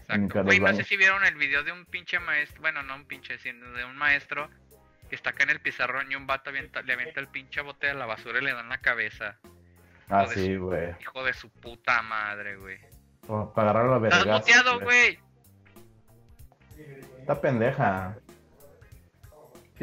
[0.07, 0.43] Exacto.
[0.43, 3.37] Güey, no sé si vieron el video de un pinche maestro, bueno, no un pinche,
[3.39, 4.49] sino de un maestro
[5.09, 7.87] que está acá en el pizarrón y un vato avienta, le avienta el pinche bote
[7.87, 9.37] de la basura y le dan la cabeza.
[10.09, 10.95] Ah, sí, güey.
[11.01, 12.79] Hijo de su puta madre, güey.
[13.27, 14.17] para agarrar la verga.
[14.17, 15.19] Estás boteado, güey.
[17.19, 18.15] Está pendeja.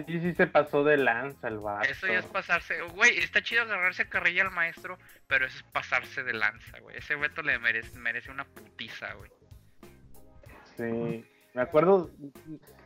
[0.06, 1.88] Sí, sí, se pasó de lanza el vato.
[1.88, 2.80] Eso ya es pasarse.
[2.82, 6.96] Güey, está chido agarrarse carrilla al maestro, pero eso es pasarse de lanza, güey.
[6.96, 9.30] Ese veto le merece, merece una putiza, güey.
[10.76, 12.10] Sí, me acuerdo.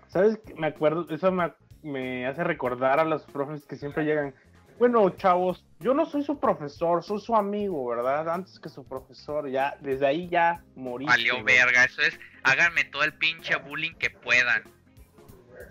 [0.08, 0.38] ¿Sabes?
[0.56, 4.34] Me acuerdo, eso me, me hace recordar a los profes que siempre llegan.
[4.78, 8.28] Bueno, chavos, yo no soy su profesor, soy su amigo, ¿verdad?
[8.28, 11.06] Antes que su profesor, ya, desde ahí ya morí.
[11.06, 14.64] Valió verga, eso es, háganme todo el pinche bullying que puedan.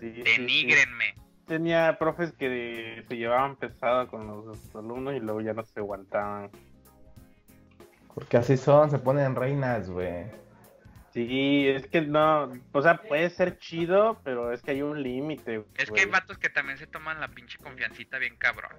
[0.00, 1.14] Denigrenme.
[1.46, 6.50] Tenía profes que se llevaban pesado con los alumnos y luego ya no se aguantaban.
[8.14, 10.24] Porque así son, se ponen reinas, güey.
[11.14, 15.62] Sí, es que no, o sea, puede ser chido, pero es que hay un límite.
[15.76, 18.72] Es que hay vatos que también se toman la pinche confiancita bien cabrón.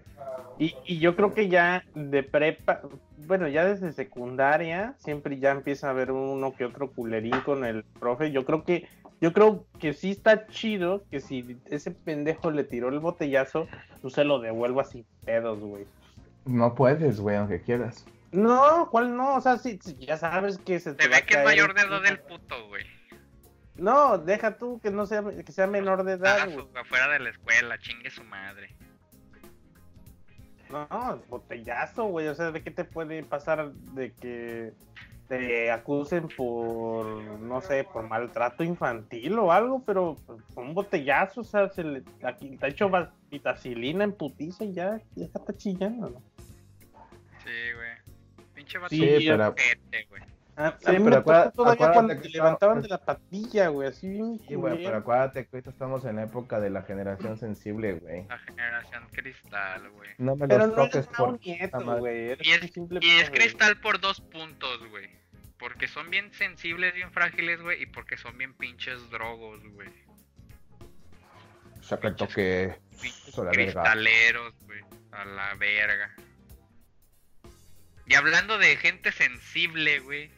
[0.59, 2.81] Y, y yo creo que ya de prepa,
[3.19, 7.85] bueno, ya desde secundaria, siempre ya empieza a haber uno que otro culerín con el
[7.85, 8.33] profe.
[8.33, 8.85] Yo creo que,
[9.21, 13.67] yo creo que sí está chido que si ese pendejo le tiró el botellazo,
[14.01, 15.85] tú se lo devuelvas sin pedos, güey.
[16.45, 18.05] No puedes, güey, aunque quieras.
[18.31, 19.35] No, ¿cuál no?
[19.35, 22.01] O sea, sí, ya sabes que se te, te ve que es mayor de edad
[22.01, 22.83] del puto, güey.
[23.77, 26.47] No, deja tú que no sea que sea menor de edad.
[26.75, 28.75] Afuera de la escuela, chingue su madre.
[30.69, 32.27] No, botellazo, güey.
[32.27, 34.73] O sea, ¿de qué te puede pasar de que
[35.27, 39.83] te acusen por, no sé, por maltrato infantil o algo?
[39.85, 40.17] Pero
[40.55, 42.89] un botellazo, o sea, se le, aquí te ha hecho
[43.29, 46.21] vitacilina en putiza y ya, ya está chillando, ¿no?
[47.43, 48.45] Sí, güey.
[48.53, 49.55] Pinche vato sí, pero...
[50.09, 50.34] güey.
[50.57, 54.39] Ah, sí, pero acuérdate, todavía cuando te levantaban de la patilla, güey, así bien.
[54.47, 58.25] Sí, güey, pero acuérdate que ahorita estamos en la época de la generación sensible, güey.
[58.27, 60.11] La generación cristal, güey.
[60.17, 62.37] No me pero los no toques por nieto, güey.
[62.39, 65.09] Y es, y es cristal por dos puntos, güey.
[65.59, 69.89] Porque son bien sensibles, bien frágiles, güey, y porque son bien pinches drogos, güey.
[71.81, 72.77] Saca el toque.
[73.01, 74.79] Pinches cristaleros, güey.
[75.11, 76.15] A la verga.
[78.07, 80.31] Y hablando de gente sensible, güey.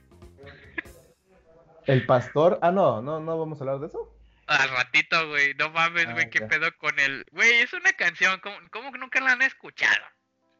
[1.88, 2.60] El pastor.
[2.62, 4.13] Ah, no, no, no vamos a hablar de eso.
[4.47, 5.54] Al ratito, güey.
[5.56, 7.26] No mames, güey, ah, qué pedo con el.
[7.32, 8.39] Güey, es una canción.
[8.71, 10.06] ¿Cómo, que nunca la han escuchado?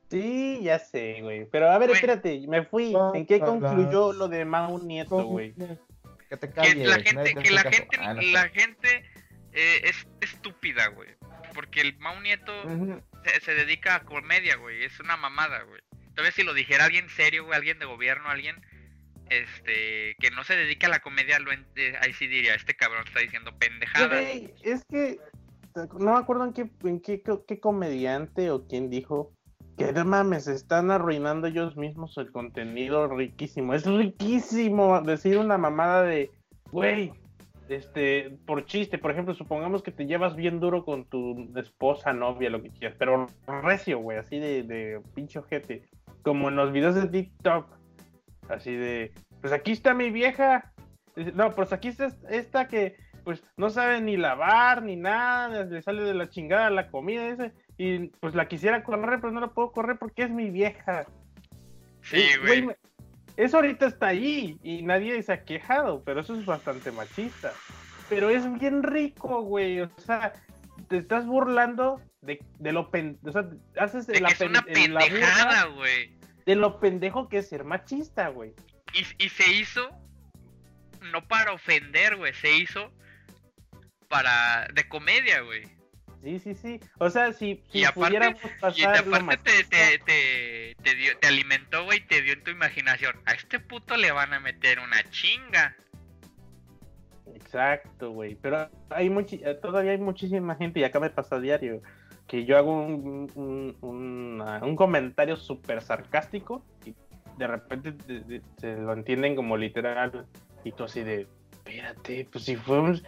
[0.10, 1.46] Sí, ya sé, güey.
[1.52, 2.94] Pero a ver, espérate, me fui.
[3.14, 5.54] ¿En qué concluyó lo de Mau Nieto, güey?
[6.30, 9.06] Que te calles, Que la gente, que la gente, ah, la gente
[9.54, 11.10] eh, es estúpida, güey.
[11.54, 12.54] Porque el Mau Nieto
[13.24, 14.84] se, se, dedica a comedia, güey.
[14.84, 15.82] Es una mamada, güey.
[16.16, 18.62] Tal si lo dijera alguien serio, güey, alguien de gobierno, alguien
[19.30, 23.04] este que no se dedica a la comedia, lo eh, ahí sí diría, este cabrón
[23.06, 24.22] está diciendo pendejada.
[24.22, 25.20] es que
[26.00, 29.32] no me acuerdo en qué, en qué, qué comediante o quién dijo
[29.78, 33.76] que no mames, están arruinando ellos mismos el contenido riquísimo.
[33.76, 36.32] Es riquísimo decir una mamada de,
[36.72, 37.14] güey,
[37.70, 42.50] este, por chiste, por ejemplo, supongamos que te llevas bien duro con tu esposa, novia,
[42.50, 43.28] lo que quieras, pero
[43.62, 45.84] recio, güey, así de, de pinche ojete
[46.24, 47.77] como en los videos de TikTok,
[48.50, 50.74] así de, pues aquí está mi vieja,
[51.34, 56.04] no, pues aquí está esta que pues no sabe ni lavar ni nada, le sale
[56.04, 59.72] de la chingada la comida ese, y pues la quisiera correr, pero no la puedo
[59.72, 61.06] correr porque es mi vieja.
[62.02, 62.70] Sí, güey.
[63.36, 67.52] Eso ahorita está ahí y nadie se ha quejado, pero eso es bastante machista.
[68.08, 69.82] Pero es bien rico, güey.
[69.82, 70.32] O sea,
[70.88, 75.66] te estás burlando de, de lo pen, o sea, haces de la, es una pendejada,
[75.66, 76.17] güey
[76.48, 78.54] de lo pendejo que es ser machista, güey.
[78.94, 79.90] Y, y se hizo
[81.12, 82.90] no para ofender, güey, se hizo
[84.08, 85.64] para de comedia, güey.
[86.24, 86.80] Sí, sí, sí.
[87.00, 91.28] O sea, si, si y pudiéramos pasar y aparte te, te, te, te, dio, te
[91.28, 93.14] alimentó, güey, te dio en tu imaginación.
[93.26, 95.76] A este puto le van a meter una chinga.
[97.36, 98.36] Exacto, güey.
[98.36, 101.82] Pero hay muchi todavía hay muchísima gente, y acá me pasa a diario,
[102.28, 106.94] que yo hago un, un, comentario súper sarcástico y
[107.38, 107.94] de repente
[108.58, 110.26] se lo entienden como literal
[110.64, 113.04] y tú así de, espérate, pues si fuimos,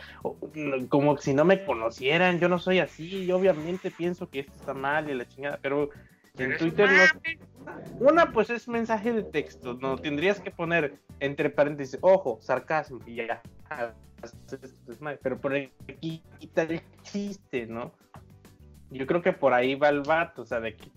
[0.87, 4.73] como si no me conocieran, yo no soy así, y obviamente pienso que esto está
[4.73, 5.89] mal y la chingada, pero
[6.37, 7.29] en Twitter no...
[7.99, 13.15] Una, pues es mensaje de texto, no tendrías que poner entre paréntesis, ojo, sarcasmo y
[13.15, 13.41] ya.
[15.21, 16.23] Pero por aquí
[16.55, 17.91] el chiste, ¿no?
[18.91, 20.89] Yo creo que por ahí va el vato, o sea, de que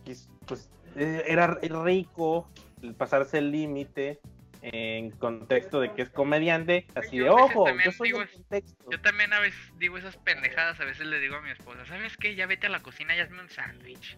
[0.46, 2.48] pues eh, era rico
[2.96, 4.20] pasarse el límite
[4.62, 8.90] en contexto de que es comediante, así de ojo, yo soy contexto.
[8.90, 12.16] Yo también a veces digo esas pendejadas, a veces le digo a mi esposa, ¿sabes
[12.16, 12.36] qué?
[12.36, 14.16] Ya vete a la cocina y hazme un sándwich.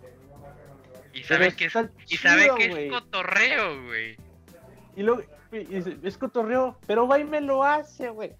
[1.15, 1.75] Y sabe que es,
[2.09, 4.17] y sabe que es cotorreo, güey.
[4.97, 8.33] Y luego, es cotorreo, pero va y me lo hace, güey.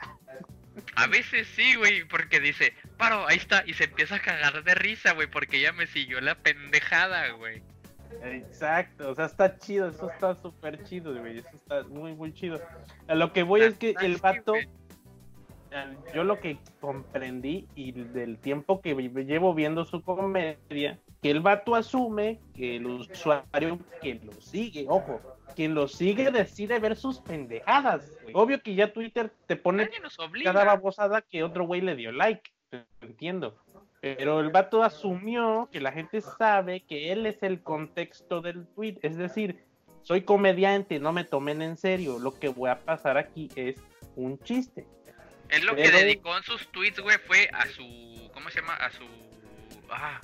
[0.97, 4.75] A veces sí, güey, porque dice, paro, ahí está, y se empieza a cagar de
[4.75, 7.63] risa, güey, porque ya me siguió la pendejada, güey.
[8.23, 12.61] Exacto, o sea, está chido, eso está súper chido, güey, eso está muy, muy chido.
[13.09, 14.55] A lo que voy es que el vato,
[16.15, 21.75] yo lo que comprendí y del tiempo que llevo viendo su comedia, que el vato
[21.75, 25.21] asume que el usuario que lo sigue, ojo,
[25.57, 28.11] quien lo sigue decide ver sus pendejadas.
[28.35, 29.89] Obvio que ya Twitter te pone
[30.43, 32.53] cada babosada que otro güey le dio like,
[33.01, 33.57] entiendo.
[34.01, 38.99] Pero el vato asumió que la gente sabe que él es el contexto del tweet.
[39.03, 39.65] Es decir,
[40.03, 42.19] soy comediante, no me tomen en serio.
[42.19, 43.81] Lo que voy a pasar aquí es
[44.17, 44.87] un chiste.
[45.49, 48.31] Él lo que dedicó en sus tweets, güey, fue a su.
[48.35, 48.75] ¿Cómo se llama?
[48.75, 49.05] A su.
[49.89, 50.21] Ah,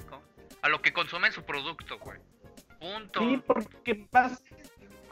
[0.63, 2.19] A lo que consume en su producto, güey.
[2.81, 3.21] Punto.
[3.21, 4.43] Sí, porque vas,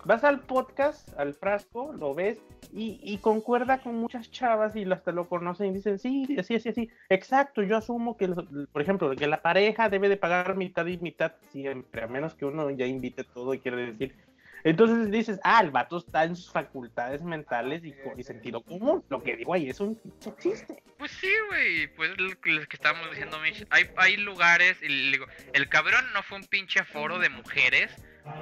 [0.08, 2.38] vas al podcast, al frasco, lo ves
[2.72, 6.90] y, concuerda con muchas chavas y hasta lo conocen y dicen, sí, así, así, así.
[7.10, 8.26] Exacto, yo asumo que,
[8.72, 12.46] por ejemplo, que la pareja debe de pagar mitad y mitad siempre, a menos que
[12.46, 14.16] uno ya invite todo y quiere decir.
[14.64, 19.04] Entonces dices, ah, el vato está en sus facultades mentales y, y sentido común.
[19.10, 20.00] Lo que digo ahí es un
[20.38, 20.82] chiste.
[20.96, 23.66] Pues sí, güey, pues lo que estábamos diciendo, Mitch.
[23.68, 27.94] Hay, hay lugares, y digo, el cabrón no fue un pinche foro de mujeres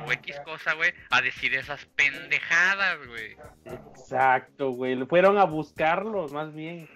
[0.07, 3.37] o X cosa, güey, a decir esas pendejadas, güey.
[3.64, 4.96] Exacto, güey.
[5.07, 6.88] Fueron a buscarlos, más bien.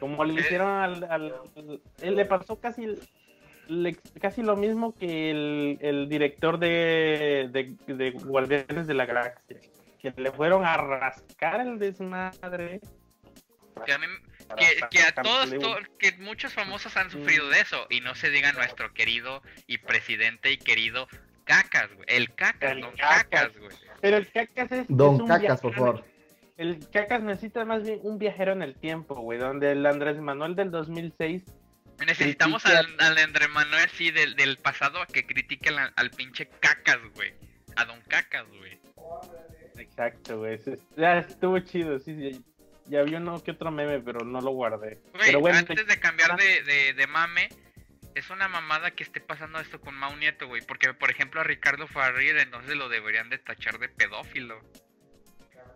[0.00, 0.40] Como le eh.
[0.40, 1.34] hicieron al,
[2.02, 2.86] él le pasó casi
[4.20, 9.58] casi lo mismo que el, el director de, de, Guardianes de la Galaxia.
[10.00, 12.80] Que le fueron a rascar el desmadre.
[13.84, 15.50] Que a, que, a todos,
[15.98, 17.86] que muchos famosos han sufrido de eso.
[17.90, 21.08] Y no se diga nuestro querido y presidente y querido
[21.46, 22.06] Cacas, güey.
[22.08, 23.70] El Cacas, Don Cacas, güey.
[24.02, 24.86] Pero el Cacas es.
[24.88, 26.04] Don Cacas, por favor.
[26.58, 29.38] El Cacas necesita más bien un viajero en el tiempo, güey.
[29.38, 31.44] Donde el Andrés Manuel del 2006.
[32.06, 37.32] Necesitamos al, Andrés Manuel, sí, del, del pasado, a que critique al, pinche Cacas, güey.
[37.76, 38.78] A Don Cacas, güey.
[39.78, 40.60] Exacto, güey.
[40.96, 42.44] Ya estuvo chido, sí, sí.
[42.86, 44.98] Ya vi uno que otro meme, pero no lo guardé.
[45.18, 47.48] pero bueno, antes de cambiar de, de, de mame,
[48.16, 50.62] es una mamada que esté pasando esto con Mau Nieto, güey.
[50.66, 54.58] Porque, por ejemplo, a Ricardo Farril entonces lo deberían de tachar de pedófilo.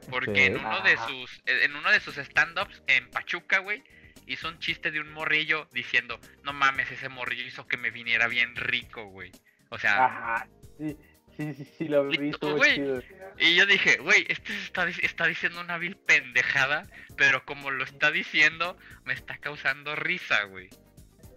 [0.08, 3.84] Porque en uno de sus en uno de sus stand-ups en Pachuca, güey,
[4.26, 8.26] hizo un chiste de un morrillo diciendo, no mames, ese morrillo hizo que me viniera
[8.26, 9.30] bien rico, güey.
[9.68, 10.06] O sea...
[10.06, 10.48] Ajá,
[10.78, 10.96] sí,
[11.36, 13.04] sí, sí, sí lo vi, güey.
[13.38, 18.10] Y yo dije, güey, este está, está diciendo una vil pendejada, pero como lo está
[18.10, 20.70] diciendo, me está causando risa, güey.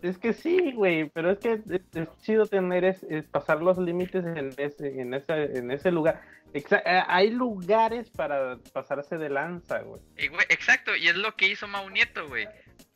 [0.04, 3.00] Es que sí, güey, pero es que es, chido tener es,
[3.32, 6.22] pasar los límites en ese, en ese, en ese lugar.
[6.54, 6.64] Eh,
[7.08, 10.02] hay lugares para pasarse de lanza, güey.
[10.50, 12.50] Exacto, y es lo que hizo Mau Nieto, güey.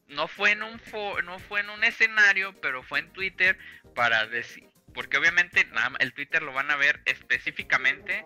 [0.10, 0.82] No fue en un
[1.24, 3.58] no fue en un escenario, pero fue en Twitter
[3.96, 5.66] para decir, porque obviamente
[6.00, 8.26] el Twitter lo van a ver específicamente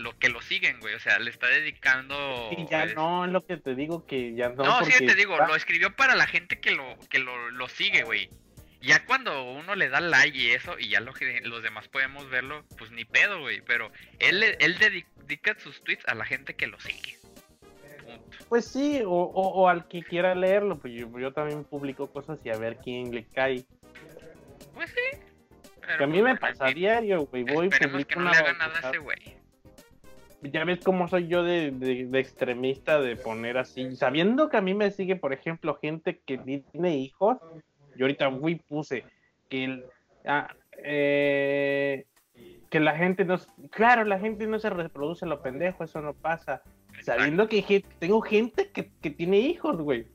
[0.00, 0.94] lo que lo siguen, güey.
[0.94, 2.50] O sea, le está dedicando.
[2.56, 4.64] Y ya pues, no, es lo que te digo que ya no.
[4.64, 8.02] No, sí, te digo, lo escribió para la gente que lo, que lo, lo sigue,
[8.02, 8.30] güey.
[8.82, 12.30] Ya cuando uno le da like y eso, y ya lo que los demás podemos
[12.30, 13.60] verlo, pues ni pedo, güey.
[13.60, 17.18] Pero él, él dedica sus tweets a la gente que lo sigue.
[18.48, 22.50] Pues sí, o, o, al que quiera leerlo, pues yo, yo, también publico cosas y
[22.50, 23.64] a ver quién le cae.
[24.74, 25.18] Pues sí.
[25.96, 27.44] que a mí me pasa a diario, güey.
[27.44, 29.39] Voy Esperemos que no le haga nada a ese güey
[30.42, 34.74] ya ves cómo soy yo de, de, extremista de poner así, sabiendo que a mí
[34.74, 37.38] me sigue, por ejemplo, gente que tiene hijos,
[37.96, 39.04] yo ahorita muy puse
[39.48, 39.84] que el,
[40.24, 42.06] ah, eh,
[42.70, 43.38] que la gente no,
[43.70, 46.62] claro, la gente no se reproduce lo pendejo, eso no pasa,
[47.02, 50.06] sabiendo que tengo gente que, que tiene hijos, güey.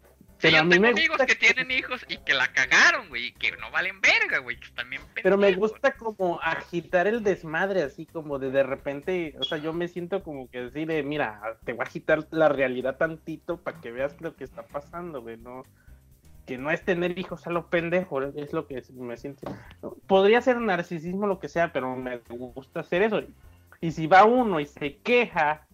[0.46, 3.52] Pero a mí me amigos que, tienen hijos y que la cagaron, güey, y que
[3.54, 8.38] no valen verga, güey, que también Pero me gusta como agitar el desmadre, así como
[8.38, 11.82] de de repente, o sea, yo me siento como que decir, de, mira, te voy
[11.82, 15.64] a agitar la realidad tantito para que veas lo que está pasando, güey, no
[16.46, 19.52] que no es tener hijos a los pendejos, es lo que me siento.
[20.06, 23.24] Podría ser narcisismo, lo que sea, pero me gusta hacer eso.
[23.82, 25.66] Y si va uno y se queja,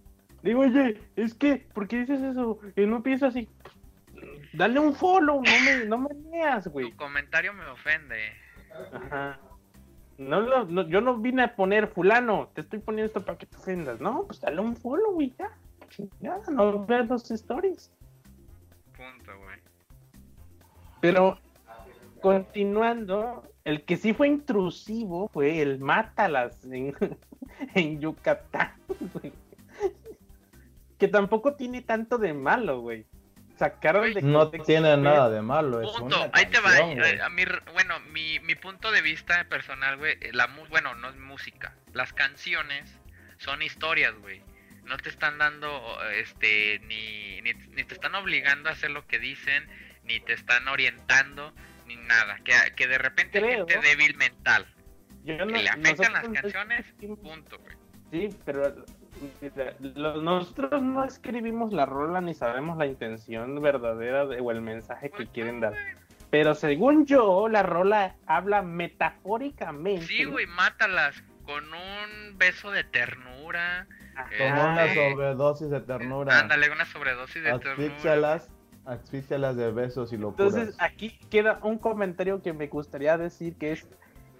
[0.43, 2.59] digo, oye, es que, ¿por qué dices eso?
[2.77, 3.49] Y no pienso así,
[4.53, 6.91] Dale un follow, no me, no me leas, güey.
[6.91, 8.17] Tu comentario me ofende.
[8.93, 9.39] Ajá.
[10.17, 13.45] No, lo- no, yo no vine a poner fulano, te estoy poniendo esto para que
[13.45, 13.99] te ofendas.
[14.01, 15.49] No, pues dale un follow, güey, ya.
[15.89, 17.91] Chingada, no veas los stories.
[18.95, 19.59] Punto, güey.
[21.01, 21.39] Pero
[22.21, 26.93] continuando, el que sí fue intrusivo fue el Mátalas en,
[27.75, 28.73] en Yucatán,
[29.13, 29.33] güey.
[30.97, 33.05] Que tampoco tiene tanto de malo, güey.
[33.61, 35.81] Sacaron de No tiene nada de malo.
[35.81, 36.23] Es Punto.
[36.23, 36.71] una Ahí te va.
[36.75, 37.43] canción, eh, a mi,
[37.73, 41.75] bueno, mi, mi punto de vista personal, güey, eh, la bueno, no es música.
[41.93, 42.91] Las canciones
[43.37, 44.41] son historias, güey.
[44.83, 45.79] No te están dando,
[46.15, 49.69] este, ni, ni, ni te están obligando a hacer lo que dicen,
[50.05, 51.53] ni te están orientando,
[51.85, 52.39] ni nada.
[52.43, 53.67] Que, que de repente Creo.
[53.67, 54.65] gente débil mental,
[55.23, 56.83] Yo que le afectan las canciones,
[57.21, 57.75] punto, güey.
[58.11, 58.73] Sí, pero
[60.21, 65.27] nosotros no escribimos la rola ni sabemos la intención verdadera de- o el mensaje que
[65.27, 65.73] quieren dar.
[66.29, 70.05] Pero según yo, la rola habla metafóricamente.
[70.05, 73.87] Sí, güey, mátalas con un beso de ternura.
[74.15, 74.29] Ajá.
[74.37, 74.95] Como una Ay.
[74.95, 76.39] sobredosis de ternura.
[76.39, 77.71] Ándale, una sobredosis de ternura.
[77.71, 78.49] Asfíxialas,
[78.85, 80.53] asfíxialas de besos y locuras.
[80.53, 83.87] Entonces, aquí queda un comentario que me gustaría decir que es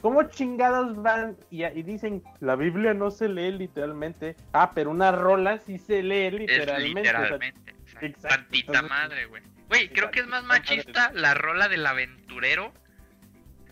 [0.01, 4.35] ¿Cómo chingados van y, y dicen la Biblia no se lee literalmente?
[4.53, 7.01] Ah, pero una rola sí se lee Es literalmente.
[7.01, 7.75] o sea, literalmente.
[8.01, 8.27] exacto.
[8.27, 9.43] Tantita entonces- madre, güey.
[9.69, 10.59] Güey, creo que es más madre.
[10.61, 12.73] machista la rola del aventurero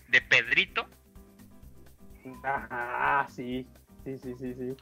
[0.07, 0.87] de Pedrito.
[2.43, 3.67] Ajá, sí.
[4.05, 4.75] Sí, sí, sí, sí.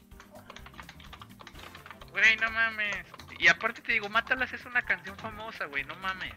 [2.11, 2.97] Güey, no mames.
[3.39, 6.33] Y aparte te digo, Mátalas es una canción famosa, güey, no mames.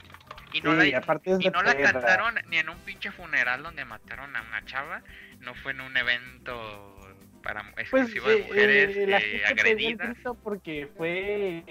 [0.53, 3.85] Y no, Sí, la, aparte y no la cantaron ni en un pinche funeral donde
[3.85, 5.03] mataron a una chava.
[5.41, 6.97] No fue en un evento
[7.43, 10.17] para Pues exclusivo de eh, mujeres eh, la eh, el agredidas.
[10.43, 11.65] porque fue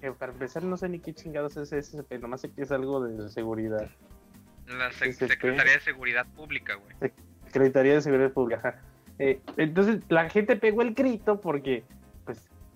[0.00, 2.70] que, para empezar no sé ni qué chingados es ese, pero nomás sé que es
[2.72, 3.88] algo de seguridad.
[4.66, 6.94] La sec- fue- Secretaría de Seguridad Pública, güey.
[7.46, 8.60] Secretaría de Seguridad Pública.
[8.68, 8.82] ajá.
[9.18, 11.97] Eh, entonces la gente pegó el grito porque, pues,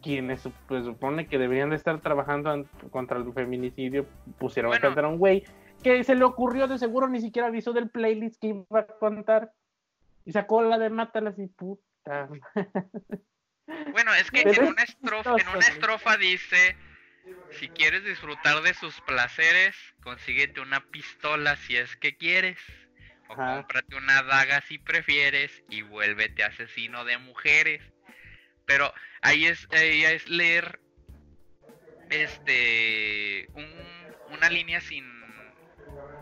[0.02, 4.06] quienes su- pues, supone que deberían de estar trabajando an- contra el feminicidio
[4.38, 4.84] pusieron Bueno.
[4.84, 5.44] a cantar a un güey
[5.82, 9.52] que se le ocurrió de seguro ni siquiera avisó del playlist que iba a contar
[10.24, 12.28] y sacó la de Mátalas y puta.
[13.92, 16.76] Bueno, es que en una, estrofa, en una estrofa dice,
[17.52, 22.58] si quieres disfrutar de sus placeres, consíguete una pistola si es que quieres,
[23.28, 23.56] o Ajá.
[23.58, 27.80] cómprate una daga si prefieres y vuélvete asesino de mujeres.
[28.66, 28.92] Pero
[29.22, 30.78] ahí es, ahí es leer
[32.10, 35.04] este un- una línea sin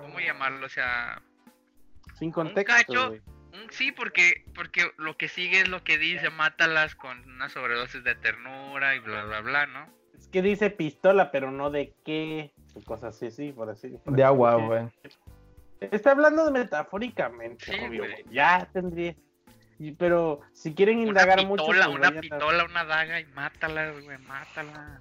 [0.01, 0.66] ¿cómo llamarlo?
[0.66, 1.22] O sea,
[2.18, 7.18] Sin contexto, un- sí, porque porque lo que sigue es lo que dice, mátalas con
[7.28, 9.88] una sobredosis de ternura y bla bla bla, ¿no?
[10.16, 12.53] Es que dice pistola, pero no de qué.
[12.74, 13.88] o Cosas así, sí, por así.
[14.05, 14.88] por De así agua, güey.
[15.80, 18.24] Está hablando de metafóricamente, Sí, obvio, güey.
[18.30, 19.14] Ya tendría.
[19.81, 21.64] Y- Pero si quieren Una indagar mucho.
[21.66, 25.01] pues una vayan a- pistola, una daga y mátalas, güey, mátalas.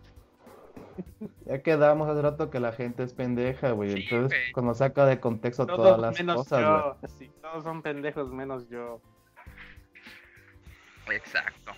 [1.46, 3.92] Ya quedamos hace rato que la gente es pendeja, güey.
[3.94, 6.94] Sí, Entonces, cuando saca de contexto Todos todas las menos cosas, güey.
[7.02, 7.08] yo.
[7.18, 9.02] Sí, todos son pendejos menos yo.
[11.12, 11.72] Exacto.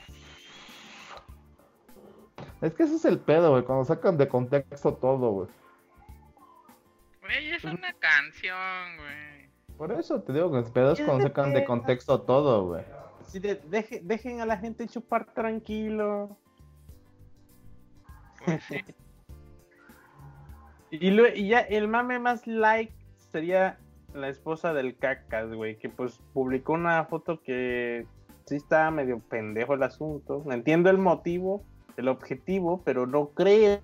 [2.61, 3.63] Es que ese es el pedo, güey.
[3.63, 5.47] Cuando sacan de contexto todo, güey.
[7.21, 9.50] Güey, es una canción, güey.
[9.77, 12.83] Por eso te digo que el pedo es cuando sacan de contexto todo, güey.
[13.21, 16.37] Así de, deje- dejen a la gente chupar tranquilo.
[18.45, 18.79] Pues sí.
[20.91, 22.93] Y, lue- y ya el mame más like
[23.31, 23.79] sería
[24.13, 28.05] la esposa del cacas, güey, que pues publicó una foto que
[28.45, 30.43] sí está medio pendejo el asunto.
[30.51, 31.63] Entiendo el motivo,
[31.95, 33.79] el objetivo, pero no creo,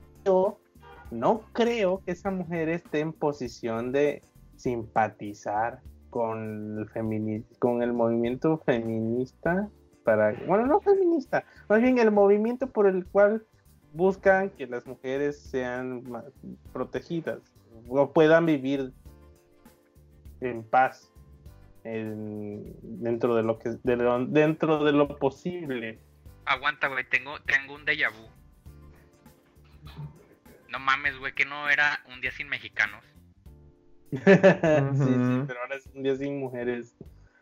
[1.12, 4.22] no creo que esa mujer esté en posición de
[4.58, 5.80] simpatizar
[6.10, 9.70] con el femini- con el movimiento feminista
[10.04, 13.46] para, bueno, no feminista, más bien el movimiento por el cual
[13.94, 16.04] buscan que las mujeres sean
[16.74, 17.40] protegidas
[17.90, 18.94] o puedan vivir
[20.42, 21.12] en paz
[21.84, 26.00] en- dentro de lo que de dentro de lo posible.
[26.46, 28.28] Aguanta, güey, tengo, tengo un déjà vu.
[30.70, 33.04] No mames, güey, que no era un día sin mexicanos.
[34.12, 36.96] Sí, sí, pero ahora es un día sin mujeres.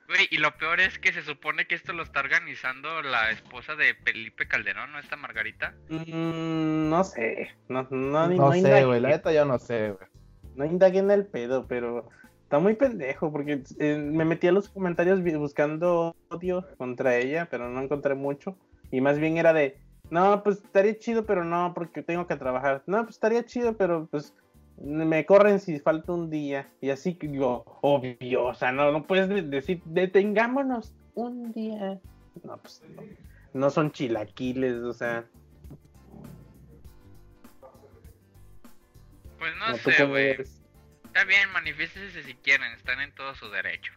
[0.08, 3.76] Güey, y lo peor es que se supone que esto lo está organizando la esposa
[3.76, 5.00] de Felipe Calderón, ¿no?
[5.00, 5.74] Esta Margarita.
[5.90, 8.86] Mm, no sé, no, no, No sé, indagué.
[8.86, 9.02] güey.
[9.02, 10.08] La neta yo no sé, güey.
[10.56, 12.08] no indagué en el pedo, pero
[12.44, 17.68] está muy pendejo porque eh, me metí a los comentarios buscando odio contra ella, pero
[17.70, 18.56] no encontré mucho.
[18.92, 19.80] Y más bien era de,
[20.12, 22.84] no, pues estaría chido, pero no, porque tengo que trabajar.
[22.86, 24.36] No, pues estaría chido, pero pues
[24.78, 26.70] me corren si falta un día.
[26.82, 32.00] Y así que digo, obvio, o sea, no, no puedes decir, detengámonos un día.
[32.44, 33.04] No, pues no,
[33.54, 35.26] no son chilaquiles, o sea.
[39.40, 40.38] Pues no, sé, güey.
[41.06, 43.94] Está bien, manifiéstese si quieren, están en todo su derecho.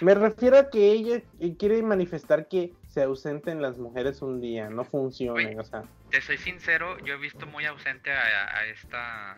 [0.00, 1.20] Me refiero a que ella
[1.58, 5.82] quiere manifestar que se ausenten las mujeres un día, no funcione, o sea.
[6.10, 9.36] Te soy sincero, yo he visto muy ausente a, esta.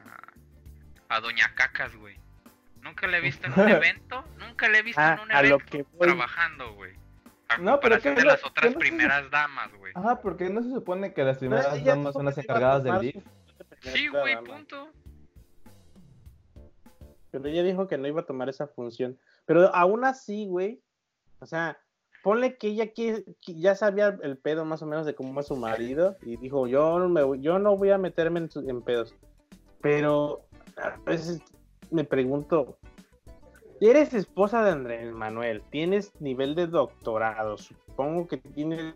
[1.09, 2.18] A Doña Cacas, güey.
[2.80, 6.74] Nunca la he visto en un evento, nunca la he visto en un evento trabajando,
[6.74, 6.92] güey.
[7.61, 9.92] no, pero que de las otras primeras damas, güey.
[9.94, 13.24] Ajá, porque no se supone que las primeras damas son las encargadas del DIF.
[13.80, 14.90] Sí, güey, punto.
[17.30, 19.18] Pero ella dijo que no iba a tomar esa función.
[19.44, 20.80] Pero aún así, güey,
[21.40, 21.78] o sea,
[22.22, 25.57] ponle que ella que, ya sabía el pedo más o menos de cómo es su
[25.57, 29.14] marido y dijo, yo, me, yo no voy a meterme en, pedos.
[29.80, 30.45] Pero
[30.77, 31.43] a veces
[31.91, 32.79] me pregunto,
[33.81, 38.95] eres esposa de Andrés Manuel, tienes nivel de doctorado, supongo que tiene,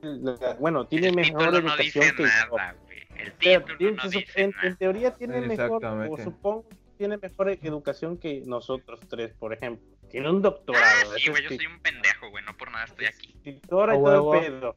[0.59, 2.77] bueno, tiene mejor educación que nada,
[3.17, 6.67] El título no dice en, en, teoría tiene mejor, o supongo
[7.01, 9.89] tiene mejor educación que nosotros tres, por ejemplo.
[10.11, 10.85] Tiene un doctorado.
[11.11, 13.35] Ah, sí, güey, yo soy un pendejo, güey, no por nada estoy aquí.
[13.43, 13.85] y todo
[14.35, 14.77] el pedo.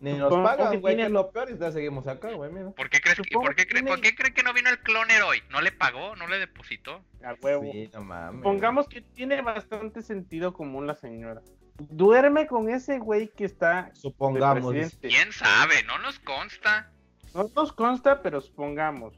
[0.00, 1.08] Ni nos pagan, güey, tiene...
[1.08, 2.70] lo peor y ya seguimos acá, güey, mira.
[2.70, 5.22] ¿Por qué crees que, ¿por qué, cree, ¿por qué cree que no vino el cloner
[5.22, 5.42] hoy?
[5.50, 6.14] ¿No le pagó?
[6.16, 7.02] ¿No le depositó?
[7.24, 7.70] A huevo.
[7.72, 8.36] Sí, no mames.
[8.36, 11.40] Supongamos que tiene bastante sentido común la señora.
[11.78, 13.90] Duerme con ese güey que está.
[13.94, 14.74] Supongamos.
[15.00, 15.82] ¿Quién sabe?
[15.84, 16.90] No nos consta.
[17.34, 19.14] No nos consta, pero supongamos.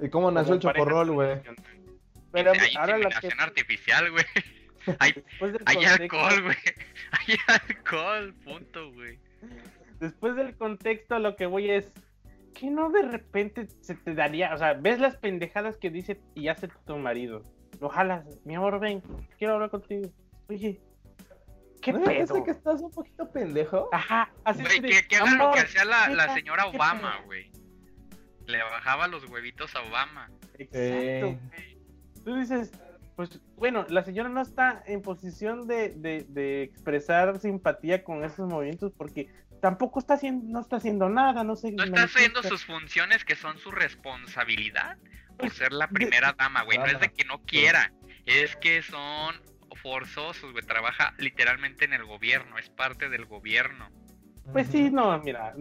[0.00, 1.40] ¿Y cómo nació el chocorrol, güey?
[2.32, 3.28] Pero hay ahora la que...
[3.38, 4.24] artificial, güey.
[5.00, 5.12] Hay,
[5.64, 6.56] hay alcohol, güey.
[7.10, 9.18] Hay alcohol, punto, güey.
[10.00, 11.92] Después del contexto, lo que voy es
[12.54, 16.48] que no de repente se te daría, o sea, ves las pendejadas que dice y
[16.48, 17.42] hace tu marido.
[17.80, 19.02] Ojalá, mi amor, ven,
[19.38, 20.10] quiero hablar contigo.
[20.48, 20.80] Oye,
[21.82, 22.44] ¿qué ¿No pedo?
[22.44, 23.88] que estás un poquito pendejo?
[23.92, 27.50] Ajá, así güey, que, que haga lo que hacía la, la señora Obama, güey.
[28.46, 30.30] Le bajaba los huevitos a Obama.
[30.58, 31.76] Exacto, güey
[32.26, 32.72] tú dices,
[33.16, 35.94] pues bueno, la señora no está en posición de,
[36.28, 39.28] de, expresar simpatía con esos movimientos porque
[39.62, 41.72] tampoco está haciendo, no está haciendo nada, no sé.
[41.72, 44.98] No está haciendo sus funciones que son su responsabilidad
[45.38, 46.76] por ser la primera dama, güey.
[46.76, 47.90] No es de que no quiera,
[48.26, 49.34] es que son
[49.82, 50.64] forzosos, güey.
[50.66, 53.88] Trabaja literalmente en el gobierno, es parte del gobierno.
[54.52, 55.54] Pues sí, no, mira,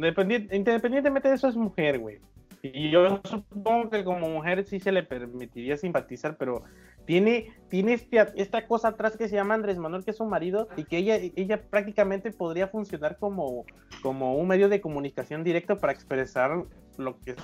[0.51, 2.20] independientemente de eso es mujer, güey.
[2.62, 6.64] Y yo supongo que como mujer sí se le permitiría simpatizar, pero
[7.06, 10.68] tiene, tiene este, esta cosa atrás que se llama Andrés Manuel, que es su marido,
[10.76, 13.66] y que ella, ella prácticamente podría funcionar como,
[14.01, 16.64] como un medio de comunicación directo para expresar
[16.97, 17.36] lo que,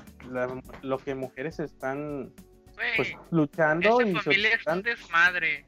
[0.82, 2.32] lo que mujeres están
[2.96, 4.02] pues, luchando.
[4.02, 5.66] y familia es un desmadre.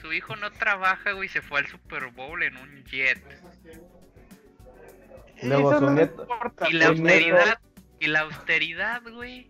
[0.00, 3.22] Su hijo no trabaja, güey, se fue al Super Bowl en un jet.
[5.42, 6.26] Luego su nieto,
[6.68, 7.58] y la austeridad
[7.98, 9.48] y la austeridad, güey.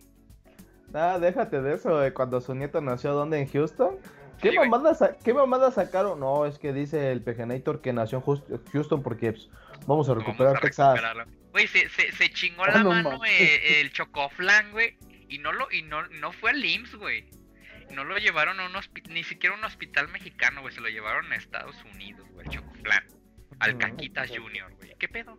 [0.93, 3.39] Ah, déjate de eso, de cuando su nieto nació, ¿dónde?
[3.39, 3.97] ¿En Houston?
[4.41, 6.19] ¿Qué, mamada ¿Qué mamada sacaron?
[6.19, 9.49] No, es que dice el Pegenator que nació en Houston porque pues,
[9.87, 10.99] vamos a recuperar Texas.
[11.51, 14.95] Güey, se, se, se, chingó ah, la mano eh, el chocoflan, güey,
[15.27, 17.29] y no lo y no, no fue al IMSS, güey.
[17.91, 20.89] No lo llevaron a un hospital, ni siquiera a un hospital mexicano, güey, se lo
[20.89, 23.03] llevaron a Estados Unidos, güey, el chocoflan.
[23.59, 24.93] Al Caquitas Junior, güey.
[24.99, 25.35] ¿Qué pedo?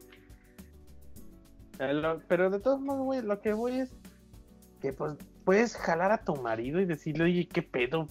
[1.78, 3.94] Eh, pero de todos modos, güey, lo que voy es
[4.80, 5.14] que pues
[5.49, 8.07] puedes jalar a tu marido y decirle, oye, ¿qué pedo?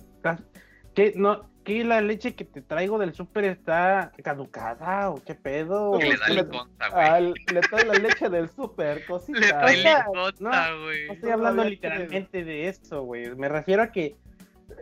[0.95, 5.99] ¿Qué, no, ¿qué la leche que te traigo del súper está caducada o qué pedo?
[5.99, 7.33] Le da güey.
[7.53, 9.39] le trae la leche del súper, cosita.
[9.39, 11.05] Le trae licota, güey.
[11.05, 13.35] No, estoy hablando literalmente de eso, güey.
[13.35, 14.15] Me refiero a que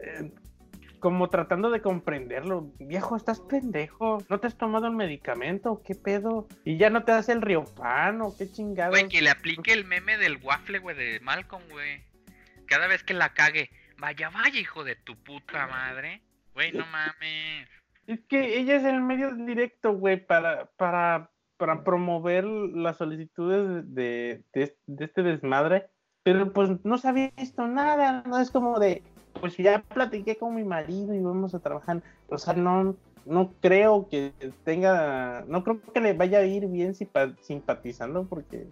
[0.05, 0.31] eh,
[1.01, 2.71] como tratando de comprenderlo.
[2.79, 4.19] Viejo, estás pendejo.
[4.29, 5.81] ¿No te has tomado un medicamento?
[5.85, 6.47] ¿Qué pedo?
[6.63, 7.41] Y ya no te hace el
[7.75, 8.91] pan o qué chingado.
[8.91, 12.14] Güey, que le aplique el meme del waffle, güey, de Malcolm, güey.
[12.65, 16.21] Cada vez que la cague, vaya, vaya, hijo de tu puta madre.
[16.53, 17.69] Güey, no mames.
[18.07, 24.43] Es que ella es el medio directo, güey, para, para, para promover las solicitudes de,
[24.53, 25.87] de, de este desmadre.
[26.23, 29.03] Pero pues no se había visto nada, no es como de,
[29.39, 32.01] pues ya platiqué con mi marido y vamos a trabajar.
[32.29, 32.95] O sea, no,
[33.25, 38.67] no creo que tenga, no creo que le vaya a ir bien simpatizando porque,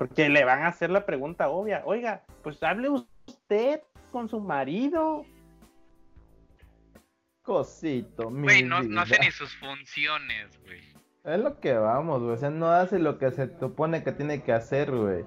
[0.00, 1.82] porque le van a hacer la pregunta obvia.
[1.84, 5.26] Oiga, pues hable usted con su marido.
[7.42, 10.80] Cosito, Güey, no, no hace ni sus funciones, güey.
[11.22, 12.32] Es lo que vamos, güey.
[12.32, 15.26] O sea, no hace lo que se supone que tiene que hacer, güey.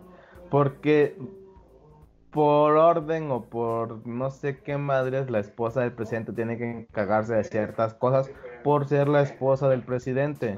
[0.49, 1.19] Porque
[2.31, 7.35] por orden o por no sé qué madres la esposa del presidente tiene que encargarse
[7.35, 8.31] de ciertas cosas
[8.63, 10.57] por ser la esposa del presidente.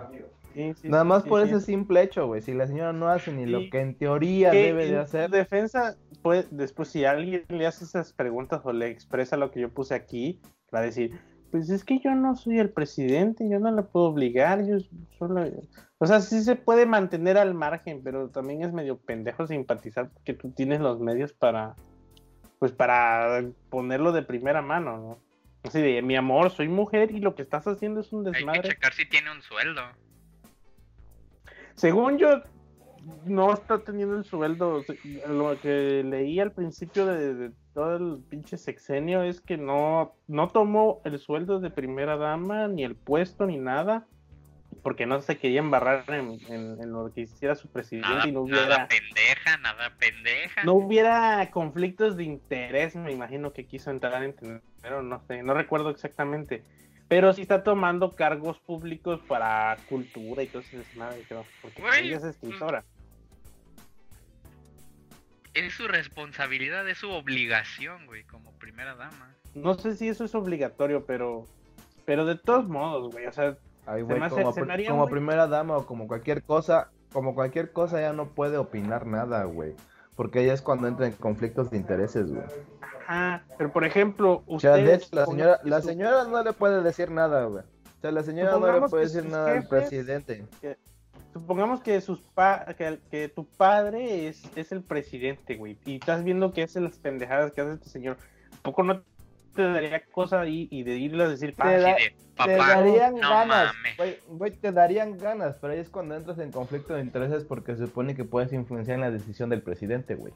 [0.84, 2.42] Nada más por ese simple hecho, güey.
[2.42, 5.30] Si la señora no hace ni lo que en teoría debe de hacer.
[5.30, 9.70] defensa, pues, después si alguien le hace esas preguntas o le expresa lo que yo
[9.70, 10.40] puse aquí,
[10.74, 11.20] va a decir,
[11.52, 14.78] pues es que yo no soy el presidente, yo no la puedo obligar, yo
[15.18, 15.46] solo...
[15.98, 20.34] O sea, sí se puede mantener al margen, pero también es medio pendejo simpatizar porque
[20.34, 21.76] tú tienes los medios para,
[22.60, 25.20] pues para ponerlo de primera mano, ¿no?
[25.64, 28.60] Así de, mi amor, soy mujer y lo que estás haciendo es un desmadre.
[28.60, 29.82] Hay que checar si tiene un sueldo.
[31.76, 32.42] Según yo,
[33.26, 34.84] no está teniendo el sueldo.
[35.28, 41.02] Lo que leí al principio de, todo el pinche sexenio es que no, no tomó
[41.06, 44.08] el sueldo de primera dama, ni el puesto, ni nada
[44.86, 48.68] porque no se quería embarrar en, lo que hiciera su presidente y no hubiera...
[48.68, 50.64] Nada pendeja, nada pendeja.
[50.64, 54.36] No hubiera conflictos de interés, me imagino que quiso entrar en
[54.84, 56.64] pero no sé, no recuerdo exactamente.
[57.08, 62.18] Pero sí está tomando cargos públicos para cultura y cosas así, nada, creo, porque ella
[62.18, 62.84] es escritora.
[65.54, 69.36] Es su responsabilidad, es su obligación, güey, como primera dama.
[69.54, 71.46] No sé si eso es obligatorio, pero
[72.06, 73.58] pero de todos modos, güey, o sea,
[74.88, 79.44] como, primera dama o como cualquier cosa, como cualquier cosa ya no puede opinar nada,
[79.46, 79.74] güey.
[80.16, 82.46] Porque ella es cuando entra en conflictos de intereses, güey.
[82.82, 85.02] Ajá, pero por ejemplo, usted...
[85.12, 87.64] la señora, la señora no le puede decir nada, güey.
[87.64, 90.46] O sea, la señora no le puede decir nada al presidente.
[91.34, 95.78] supongamos que sus pa que, que, tu padre es, es el presidente, güey.
[95.86, 98.18] Y estás viendo que hace las pendejadas que hace este señor.
[98.52, 99.04] ¿Un poco no
[99.56, 103.74] te daría cosa ahí y de irle a decir, te, darían ganas,
[104.28, 107.86] güey, te darían ganas, pero ahí es cuando entras en conflicto de intereses porque se
[107.86, 110.34] supone que puedes influenciar en la decisión del presidente, güey.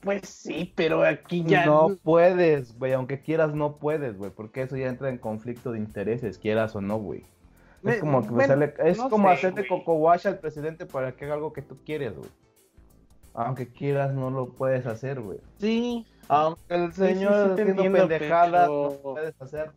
[0.00, 4.76] Pues sí, pero aquí ya no puedes, güey, aunque quieras no puedes, güey, porque eso
[4.76, 7.24] ya entra en conflicto de intereses, quieras o no, güey.
[7.84, 11.62] Es como, que es como hacerte coco wash al presidente para que haga algo que
[11.62, 12.30] tú quieres, güey.
[13.34, 15.38] Aunque quieras, no lo puedes hacer, güey.
[15.58, 19.00] Sí, aunque el señor sí, pendejadas, pero...
[19.02, 19.70] puedes hacer.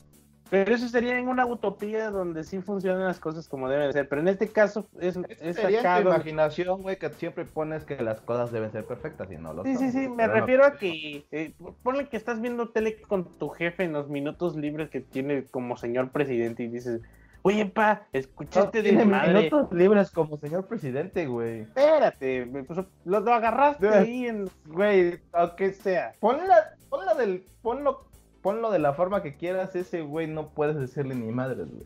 [0.49, 4.07] Pero eso sería en una utopía donde sí funcionan las cosas como deben ser.
[4.07, 8.21] Pero en este caso es, es sería tu imaginación, güey, que siempre pones que las
[8.21, 11.53] cosas deben ser perfectas y no lo Sí, sí, sí, me refiero a que eh,
[11.81, 15.77] ponle que estás viendo tele con tu jefe en los minutos libres que tiene como
[15.77, 17.01] señor presidente y dices,
[17.47, 19.31] Oye, pa, escuchaste de mi madre.
[19.31, 21.61] minutos libres como señor presidente, güey.
[21.61, 24.49] Espérate, pues, lo, agarraste ahí en...
[24.65, 26.13] Güey, aunque sea.
[26.19, 28.07] Ponla, ponla del, ponlo,
[28.41, 31.85] ponlo de la forma que quieras, ese güey no puedes decirle ni madres, güey.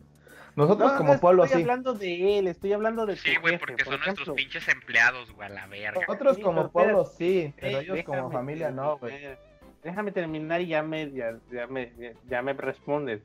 [0.56, 1.48] Nosotros como pueblo sí.
[1.48, 5.46] Estoy hablando de él, estoy hablando de Sí, güey, porque son nuestros pinches empleados, güey,
[5.46, 6.00] a la verga.
[6.08, 9.36] Nosotros como pueblo sí, pero ellos como familia no, güey.
[9.84, 11.92] Déjame terminar y ya me, ya, ya me,
[12.30, 13.20] ya me respondes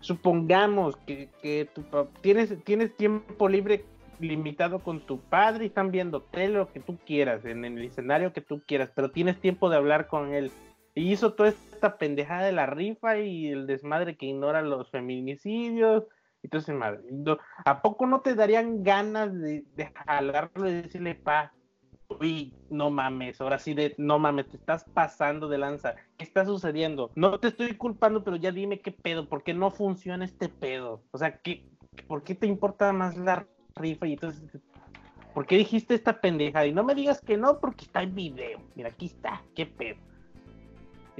[0.00, 1.84] supongamos que, que tu,
[2.20, 3.84] tienes, tienes tiempo libre
[4.20, 8.32] limitado con tu padre y están viendo tele lo que tú quieras, en el escenario
[8.32, 10.50] que tú quieras, pero tienes tiempo de hablar con él.
[10.94, 16.04] Y hizo toda esta pendejada de la rifa y el desmadre que ignora los feminicidios.
[16.42, 17.00] Entonces, madre,
[17.64, 21.52] ¿a poco no te darían ganas de, de jalarlo y decirle, pa,
[22.08, 26.44] uy, no mames, ahora sí de, no mames, te estás pasando de lanza, ¿qué está
[26.44, 27.10] sucediendo?
[27.14, 31.02] No te estoy culpando, pero ya dime qué pedo, ¿por qué no funciona este pedo?
[31.10, 31.64] O sea, ¿qué,
[32.06, 33.46] ¿por qué te importa más la
[33.76, 34.06] rifa?
[34.06, 34.42] Y entonces,
[35.34, 36.66] ¿por qué dijiste esta pendeja?
[36.66, 39.98] Y no me digas que no, porque está el video, mira, aquí está, qué pedo.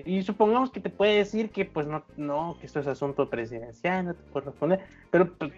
[0.05, 4.07] Y supongamos que te puede decir que pues no, no, que esto es asunto presidencial,
[4.07, 4.81] no te puedo responder,
[5.11, 5.53] pero pues,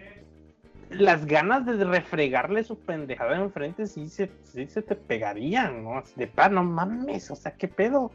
[0.91, 6.03] las ganas de refregarle su pendejada enfrente sí se, sí se te pegarían, ¿no?
[6.15, 8.11] de pan, no mames, o sea, ¿qué pedo?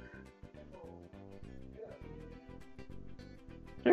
[3.84, 3.90] Sí.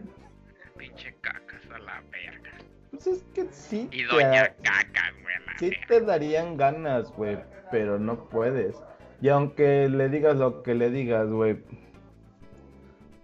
[0.76, 2.50] Pinche cacas a la verga.
[2.90, 3.88] Pues es que sí.
[3.92, 5.34] Y doña cacas, güey.
[5.58, 7.38] Sí te darían ganas, güey,
[7.70, 8.82] pero no puedes.
[9.20, 11.62] Y aunque le digas lo que le digas, güey,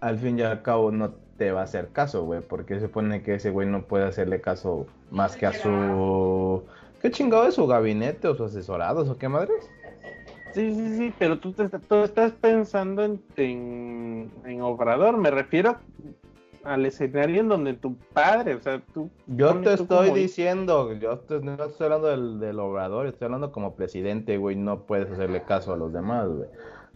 [0.01, 3.23] al fin y al cabo no te va a hacer caso, güey, porque se supone
[3.23, 6.63] que ese güey no puede hacerle caso más que a su...
[7.01, 9.71] ¿Qué chingado es su gabinete o su asesorados o qué madres?
[10.53, 15.77] Sí, sí, sí, pero tú, te, estás pensando en, en, Obrador, me refiero
[16.65, 19.11] al escenario en donde tu padre, o sea, tú...
[19.27, 24.39] Yo te estoy diciendo, yo no estoy hablando del, del Obrador, estoy hablando como presidente,
[24.39, 26.49] güey, no puedes hacerle caso a los demás, güey.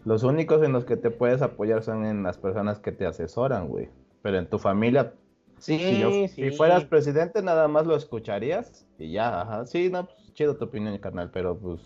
[0.03, 3.67] Los únicos en los que te puedes apoyar son en las personas que te asesoran,
[3.67, 3.89] güey.
[4.21, 5.13] Pero en tu familia,
[5.57, 9.65] sí, si, si fueras presidente, nada más lo escucharías y ya, ajá.
[9.65, 11.81] Sí, no, pues chido tu opinión, carnal, pero pues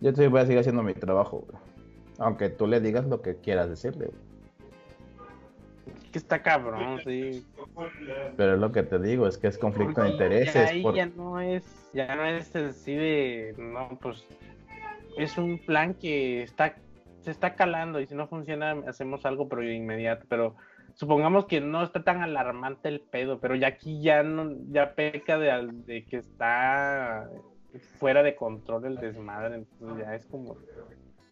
[0.00, 1.62] Yo te voy a seguir haciendo mi trabajo, güey.
[2.18, 4.28] Aunque tú le digas lo que quieras decirle, güey.
[6.12, 7.44] Que está cabrón, sí.
[8.36, 10.56] Pero es lo que te digo, es que es conflicto de intereses.
[10.56, 14.24] Ahí por- ya no es, ya no es así de, no, pues
[15.16, 16.76] es un plan que está,
[17.20, 20.56] se está calando y si no funciona hacemos algo pero de inmediato, pero
[20.98, 25.38] supongamos que no está tan alarmante el pedo, pero ya aquí ya no, ya peca
[25.38, 27.30] de, al- de que está
[28.00, 30.56] fuera de control el desmadre, entonces ya es como...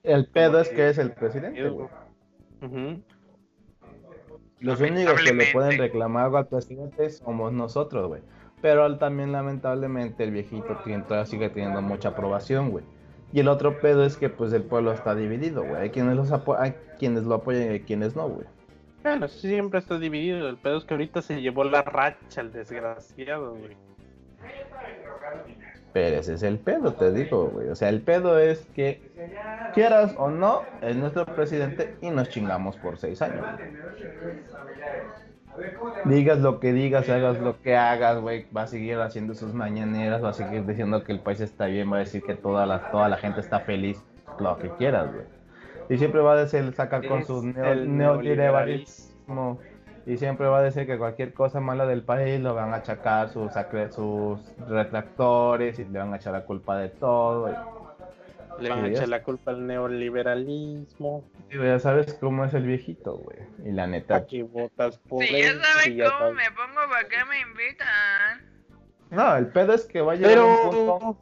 [0.04, 1.88] El pedo como es que es el presidente, güey.
[2.62, 3.02] Ujú.
[4.60, 8.22] Los únicos que le pueden reclamar algo al presidente somos nosotros, güey.
[8.62, 12.84] Pero también, lamentablemente, el viejito tiene- todavía sigue teniendo mucha aprobación, güey.
[13.32, 15.74] Y el otro pedo es que, pues, el pueblo está dividido, güey.
[15.74, 18.46] Hay quienes, los apo- hay quienes lo apoyan y hay quienes no, güey.
[19.03, 23.55] Bueno, siempre está dividido, el pedo es que ahorita se llevó la racha el desgraciado,
[23.55, 23.76] güey.
[25.92, 27.68] Pero ese es el pedo, te digo, güey.
[27.68, 29.01] O sea, el pedo es que,
[29.72, 33.47] quieras o no, es nuestro presidente y nos chingamos por seis años.
[36.05, 40.22] Digas lo que digas, hagas lo que hagas, güey, va a seguir haciendo sus mañaneras,
[40.22, 42.90] va a seguir diciendo que el país está bien, va a decir que toda la,
[42.90, 44.05] toda la gente está feliz,
[44.38, 45.36] lo que quieras, güey.
[45.89, 49.59] Y siempre va a decir, sacar con sus neoliberalismo.
[50.07, 53.28] Y siempre va a decir que cualquier cosa mala del país lo van a achacar
[53.28, 53.53] sus,
[53.91, 57.51] sus retractores y le van a echar la culpa de todo.
[57.51, 57.55] y-
[58.62, 61.24] Le van a Sí, echar la culpa al neoliberalismo.
[61.51, 63.39] y ya sabes cómo es el viejito, güey.
[63.64, 65.39] Y la neta, ¿Para qué votas por Si ya
[65.95, 68.47] ya cómo sabes- me pongo, ¿para qué me invitan?
[69.11, 71.18] No, el pedo es que va a llegar un punto.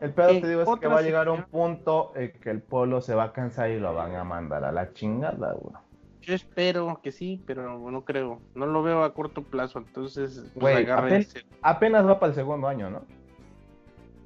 [0.00, 2.62] El pedo en te digo es que va a llegar un punto en que el
[2.62, 5.74] pueblo se va a cansar y lo van a mandar a la chingada, güey.
[6.22, 8.40] yo espero que sí, pero no creo.
[8.54, 11.44] No lo veo a corto plazo, entonces pues, Güey, agárrense.
[11.62, 13.02] Apenas va para el segundo año, ¿no?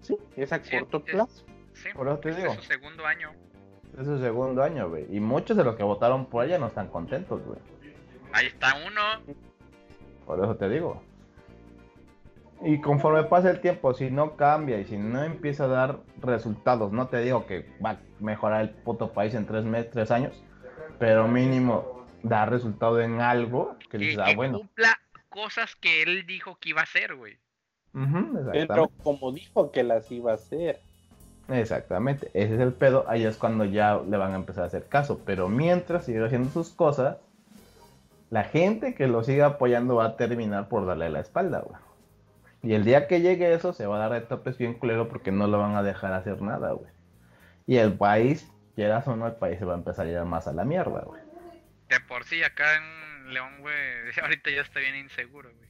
[0.00, 1.44] Sí, es a Sí, corto es- plazo.
[1.74, 2.52] Sí, Por eso te este digo.
[2.52, 3.30] es su segundo año.
[3.98, 5.06] Es su segundo año, güey.
[5.14, 7.58] Y muchos de los que votaron por ella no están contentos, güey.
[8.32, 9.34] Ahí está uno.
[10.26, 11.02] Por eso te digo.
[12.64, 16.92] Y conforme pasa el tiempo, si no cambia y si no empieza a dar resultados,
[16.92, 20.40] no te digo que va a mejorar el puto país en tres, meses, tres años,
[20.98, 24.58] pero mínimo dar resultado en algo que Que, dices, ah, que bueno.
[24.58, 27.36] cumpla cosas que él dijo que iba a hacer, güey.
[28.52, 30.80] Pero como dijo que las iba a hacer.
[31.48, 34.86] Exactamente, ese es el pedo, ahí es cuando ya le van a empezar a hacer
[34.86, 37.16] caso, pero mientras sigue haciendo sus cosas,
[38.30, 41.76] la gente que lo siga apoyando va a terminar por darle la espalda, güey.
[42.62, 45.32] Y el día que llegue eso, se va a dar de topes bien culero porque
[45.32, 46.90] no lo van a dejar hacer nada, güey.
[47.66, 50.46] Y el país, quieras o no, el país se va a empezar a ir más
[50.46, 51.20] a la mierda, güey.
[51.88, 53.74] De por sí, acá en León, güey,
[54.22, 55.62] ahorita ya está bien inseguro, güey.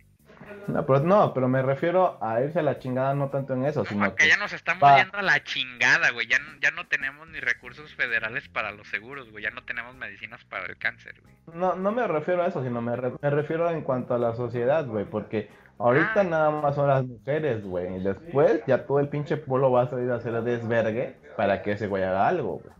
[0.66, 3.84] No pero, no, pero me refiero a irse a la chingada no tanto en eso,
[3.84, 4.26] sino que...
[4.28, 4.96] ya nos estamos va.
[4.98, 6.26] yendo a la chingada, güey.
[6.26, 9.44] Ya, no- ya no tenemos ni recursos federales para los seguros, güey.
[9.44, 11.34] Ya no tenemos medicinas para el cáncer, güey.
[11.54, 14.34] No, no me refiero a eso, sino me, re- me refiero en cuanto a la
[14.34, 15.48] sociedad, güey, porque
[15.78, 16.24] ahorita Ah.
[16.24, 19.90] nada más son las mujeres, güey, y después ya todo el pinche pueblo va a
[19.90, 22.74] salir a hacer desvergue para que ese güey haga algo, güey.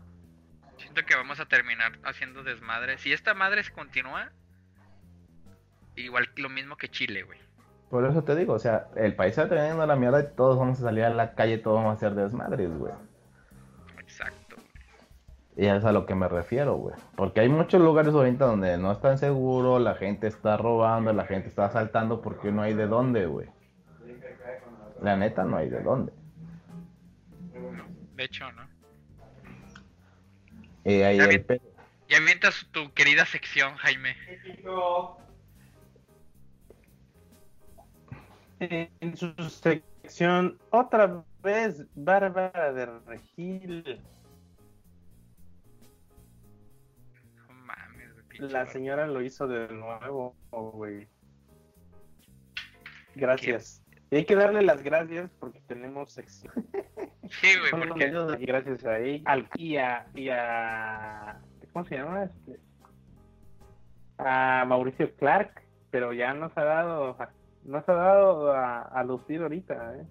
[0.77, 2.97] Siento que vamos a terminar haciendo desmadre.
[2.97, 4.31] Si esta madre se continúa,
[5.95, 7.39] igual lo mismo que Chile, güey.
[7.89, 10.79] Por eso te digo, o sea, el país está teniendo la mierda y todos vamos
[10.79, 12.93] a salir a la calle, todos vamos a hacer desmadres, güey.
[15.55, 16.95] Y es a lo que me refiero, güey.
[17.15, 21.47] Porque hay muchos lugares ahorita donde no están seguros, la gente está robando, la gente
[21.47, 23.47] está asaltando porque no hay de dónde, güey.
[25.01, 26.11] La neta no hay de dónde.
[28.15, 28.63] De hecho, ¿no?
[30.85, 31.61] Y ahí Ya el vi- pe-
[32.09, 34.15] Y avientas tu querida sección, Jaime.
[38.59, 43.99] En su sección, otra vez, Bárbara de Regil.
[48.39, 51.07] La señora lo hizo de nuevo, güey.
[53.15, 53.83] Gracias.
[54.11, 56.53] Y hay que darle las gracias porque tenemos sección.
[57.41, 59.23] Sí, güey, porque gracias a ella.
[59.25, 61.39] Al, y, a, y a.
[61.71, 62.25] ¿Cómo se llama?
[62.25, 62.59] Este,
[64.19, 67.17] A Mauricio Clark, pero ya nos ha dado.
[67.63, 70.05] Nos ha dado a, a lucir ahorita, ¿eh?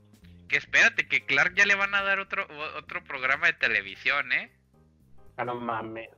[0.52, 2.46] que espérate, que Clark ya le van a dar otro
[2.76, 4.52] otro programa de televisión, ¿eh?
[5.38, 6.10] Ah, no mames.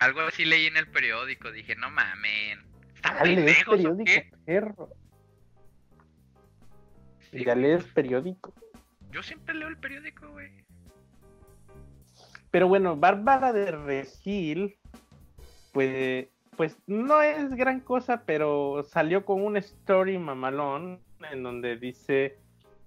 [0.00, 2.60] Algo así leí en el periódico, dije, no mamen.
[2.94, 4.30] ¿Están Ya lees periódico, qué?
[4.44, 4.88] perro.
[7.30, 8.52] Sí, Ya lees periódico.
[9.10, 10.50] Yo siempre leo el periódico, güey.
[12.50, 14.76] Pero bueno, Bárbara de Regil,
[15.72, 22.38] pues, pues no es gran cosa, pero salió con un story mamalón en donde dice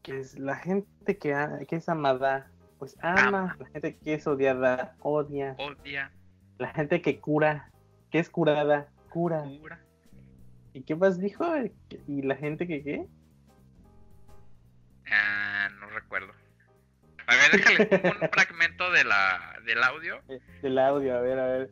[0.01, 1.33] que es la gente que,
[1.67, 2.51] que es amada
[2.83, 3.55] pues ama.
[3.59, 5.55] La gente que es odiada, odia.
[5.57, 6.11] Odia.
[6.57, 7.69] La gente que cura,
[8.11, 9.43] que es curada, cura.
[9.59, 9.79] Cura.
[10.73, 11.45] ¿Y qué más dijo?
[12.07, 13.07] ¿Y la gente que qué?
[15.11, 16.33] Ah, no recuerdo.
[17.27, 17.89] A ver, déjale
[18.21, 20.21] un fragmento de la, del audio.
[20.61, 21.71] Del audio, a ver, a ver.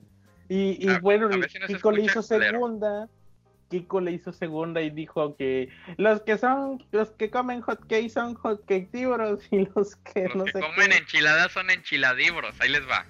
[0.49, 3.09] Y, y A- bueno, a si Kiko le hizo segunda.
[3.69, 8.33] Kiko le hizo segunda y dijo que los que son, los que comen hotcakes son
[8.35, 10.97] hotcakeívoros y los que Los no que sé comen qué.
[10.97, 12.59] enchiladas son enchiladibros.
[12.59, 13.05] Ahí les va.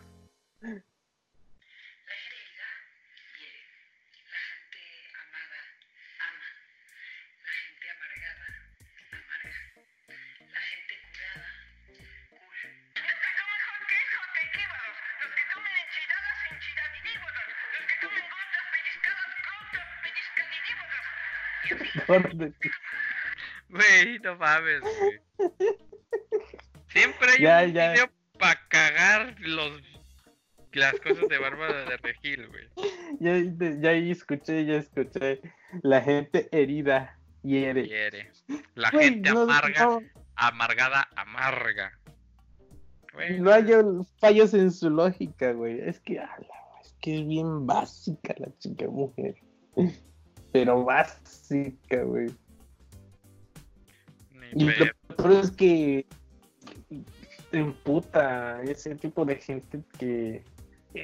[23.69, 25.51] Güey, no mames, güey.
[26.87, 27.91] Siempre hay Ya, un ya.
[27.93, 28.09] video
[28.39, 29.81] para cagar los
[30.73, 32.67] las cosas de Bárbara de Regil, güey.
[33.19, 35.41] Ya, ya ahí escuché, ya escuché.
[35.83, 37.87] La gente herida hiere.
[37.87, 38.31] Quiere.
[38.75, 40.01] La Güey, gente no- amarga, no-
[40.35, 41.97] amargada, amarga.
[43.13, 43.65] Güey, No hay
[44.21, 45.81] fallos en su lógica, güey.
[45.81, 46.47] Es que, ala,
[46.81, 49.35] es que es bien básica la chica mujer.
[50.51, 52.29] Pero básica, güey.
[54.53, 54.85] Y lo
[55.15, 56.05] peor es que
[57.51, 60.43] te emputa ese tipo de gente que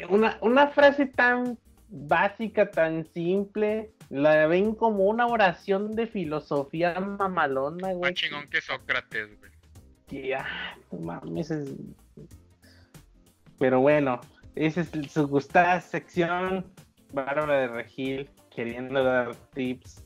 [0.09, 1.57] una, una frase tan
[1.89, 8.11] básica, tan simple, la ven como una oración de filosofía mamalona, güey.
[8.11, 9.51] Más chingón que Sócrates, güey.
[10.07, 11.73] que, ah, no mames, es-
[13.59, 14.19] Pero bueno,
[14.55, 16.65] esa es su gustada sección.
[17.13, 20.03] Bárbara de Regil queriendo dar tips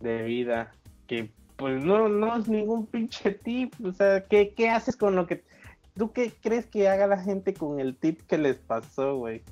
[0.00, 0.72] de vida.
[1.06, 3.72] Que pues no, no es ningún pinche tip.
[3.84, 5.44] O sea, ¿qué, qué haces con lo que.
[5.96, 9.44] ¿Tú qué crees que haga la gente con el tip que les pasó, güey?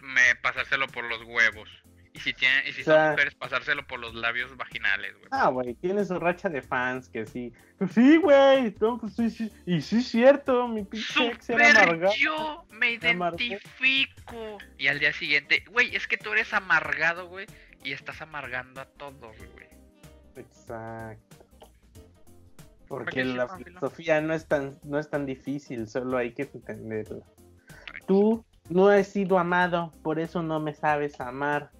[0.00, 1.68] Me pasárselo por los huevos.
[2.16, 5.28] Y si tienen, y si O sea- son mujeres, pasárselo por los labios vaginales, güey.
[5.32, 7.52] Ah, güey, tiene su racha de fans que sí.
[7.76, 8.74] Pues sí, güey.
[8.80, 9.52] no, pues sí, sí.
[9.66, 12.14] Y sí es cierto, mi pinche ex era Super amargado.
[12.18, 14.58] yo me identifico.
[14.78, 17.46] Y al día siguiente, güey, es que tú eres amargado, güey.
[17.84, 19.66] Y estás amargando a todos, güey.
[20.36, 21.36] Exacto.
[22.88, 27.24] ¿Para Porque la filosofía no es tan, no es tan difícil, solo hay que entenderla.
[28.06, 31.70] Tú no has sido amado, por eso no me sabes amar.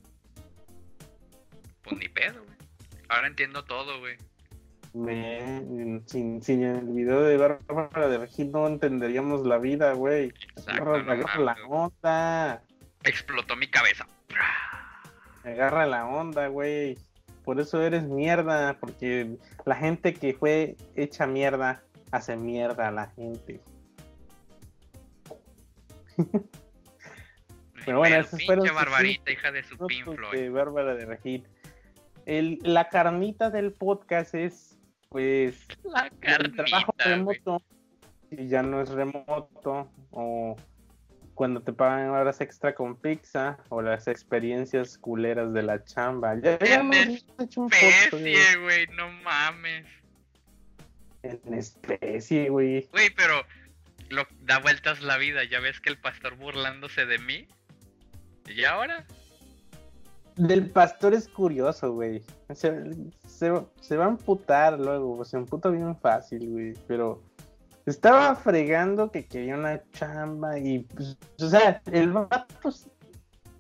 [1.89, 2.57] Pues ni pedo, güey.
[3.09, 4.17] Ahora entiendo todo, güey.
[4.93, 10.33] Me- sin, sin el video de Bárbara de Regil no entenderíamos la vida, güey.
[10.57, 12.63] Exacto, Agarra, no agarra la onda.
[13.05, 14.07] Explotó mi cabeza.
[15.45, 16.99] Agarra la onda, güey.
[17.45, 23.07] Por eso eres mierda, porque la gente que fue hecha mierda hace mierda a la
[23.11, 23.61] gente.
[27.85, 29.77] Pero bueno, Pero esos pinche barbarita, hija de su
[30.33, 31.47] de Bárbara de Regil.
[32.27, 37.39] El, la carnita del podcast es, pues, La el trabajo carnita, güey.
[37.39, 37.63] remoto,
[38.31, 40.57] y ya no es remoto, o
[41.35, 46.35] cuando te pagan horas extra con pizza, o las experiencias culeras de la chamba.
[46.41, 49.87] Ya, ya En hemos hecho un Especie, güey, no mames.
[51.23, 52.89] en especie, güey.
[52.91, 53.45] Güey, pero
[54.09, 55.45] lo, da vueltas la vida.
[55.45, 57.47] Ya ves que el pastor burlándose de mí.
[58.47, 59.07] ¿Y ahora?
[60.37, 62.23] Del pastor es curioso, güey.
[62.53, 62.85] Se,
[63.27, 66.75] se, se va a amputar luego, se amputa bien fácil, güey.
[66.87, 67.23] Pero
[67.87, 72.71] estaba fregando que quería una chamba y, pues, o sea, el vato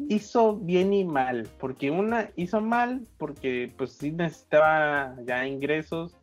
[0.09, 1.49] hizo bien y mal.
[1.59, 6.15] Porque una hizo mal porque, pues, sí necesitaba ya ingresos,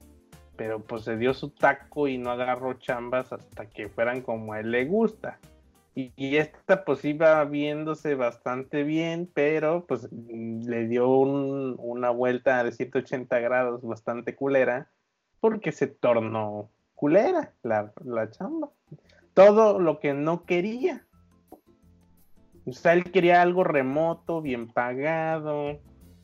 [0.55, 4.59] pero pues se dio su taco y no agarró chambas hasta que fueran como a
[4.59, 5.39] él le gusta.
[5.95, 12.71] Y, esta pues iba viéndose bastante bien, pero pues le dio un- una vuelta de
[12.71, 14.89] 180 grados bastante culera,
[15.39, 18.69] porque se tornó culera la, la chamba.
[19.35, 21.05] Todo lo que no quería.
[22.65, 25.79] O sea, él quería algo remoto, bien pagado,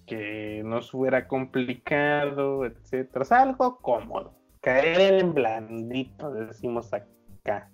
[0.07, 3.22] que no fuera complicado, etcétera.
[3.22, 4.34] O sea, algo cómodo.
[4.61, 7.70] Caer en blandito, decimos acá.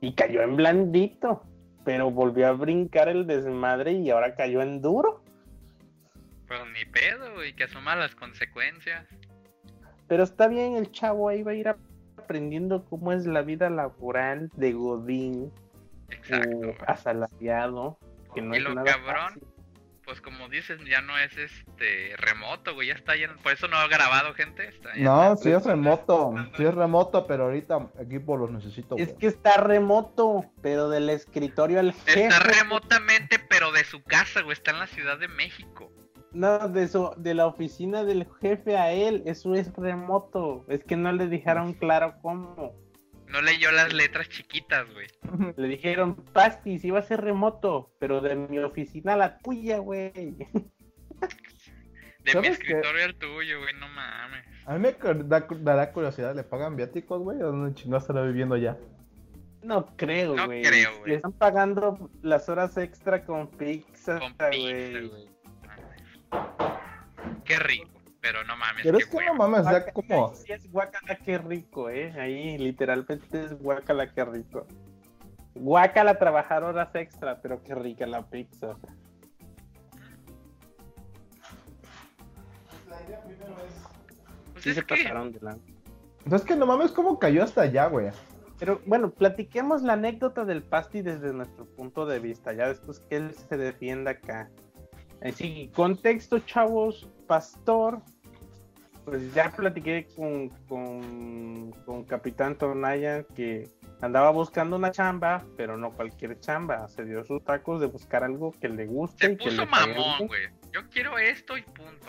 [0.00, 1.42] Y cayó en blandito,
[1.84, 5.22] pero volvió a brincar el desmadre y ahora cayó en duro.
[6.46, 9.06] Pues ni pedo, güey, que asuma las consecuencias.
[10.06, 14.50] Pero está bien, el chavo ahí va a ir aprendiendo cómo es la vida laboral
[14.56, 15.52] de Godín
[16.08, 16.56] Exacto.
[16.56, 16.74] o güey.
[16.86, 17.98] asalariado.
[18.34, 19.42] Que no Y es lo nada cabrón, fácil.
[20.08, 23.34] Pues como dices, ya no es este remoto, güey, ya está lleno.
[23.42, 24.66] Por eso no ha grabado, gente.
[24.66, 28.96] Está ya No, está- sí es remoto, sí es remoto, pero ahorita equipo los necesito.
[28.96, 32.24] Es que está remoto, pero del escritorio al jefe.
[32.24, 35.92] Está remotamente, pero de su casa, güey, está en la Ciudad de México.
[36.32, 40.64] No, de, su, de la oficina del jefe a él, eso es remoto.
[40.68, 42.72] Es que no le dijeron claro cómo.
[43.30, 45.06] No leyó las letras chiquitas, güey.
[45.56, 49.78] Le dijeron, Pasti, sí va a ser remoto, pero de mi oficina a la tuya,
[49.78, 50.12] güey.
[52.24, 54.44] De mi escritorio al tuyo, güey, no mames.
[54.66, 54.92] A mí me
[55.24, 57.40] da, dará curiosidad, ¿le pagan viáticos, güey?
[57.40, 58.76] ¿O dónde chingados estará viviendo ya?
[59.62, 60.62] No creo, No güey.
[60.62, 61.10] creo, güey.
[61.10, 64.50] Le están pagando las horas extra con pizza, Con güey.
[64.92, 65.28] pizza, güey.
[67.44, 67.88] Qué rico,
[68.30, 70.34] pero no mames, Pero es que no mames, o sea, como...
[70.34, 72.12] Sí es guacala, qué rico, ¿eh?
[72.20, 74.66] Ahí literalmente es guacala, qué rico.
[75.54, 78.76] Guacala trabajar horas extra, pero qué rica la pizza.
[84.52, 85.56] Pues Sí es se que, pasaron de la...
[86.30, 88.10] Es que no mames, ¿cómo cayó hasta allá, güey?
[88.58, 93.16] Pero bueno, platiquemos la anécdota del Pasti desde nuestro punto de vista, ya después que
[93.16, 94.50] él se defienda acá.
[95.22, 98.02] Así, contexto, chavos, Pastor,
[99.08, 103.68] pues ya platiqué con, con, con Capitán Tornaya que
[104.00, 108.52] andaba buscando una chamba, pero no cualquier chamba, se dio sus tacos de buscar algo
[108.60, 110.42] que le guste se y que puso le pague mamón, güey.
[110.72, 112.06] Yo quiero esto y punto.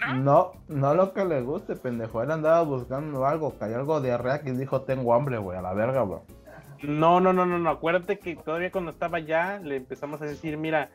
[0.00, 0.14] ¿No?
[0.14, 2.22] No, no lo que le guste, pendejo.
[2.22, 5.74] Él andaba buscando algo, cayó algo de diarrea y dijo, tengo hambre, güey, a la
[5.74, 6.20] verga, güey.
[6.82, 7.70] No, no, no, no, no.
[7.70, 10.90] Acuérdate que todavía cuando estaba allá le empezamos a decir, mira,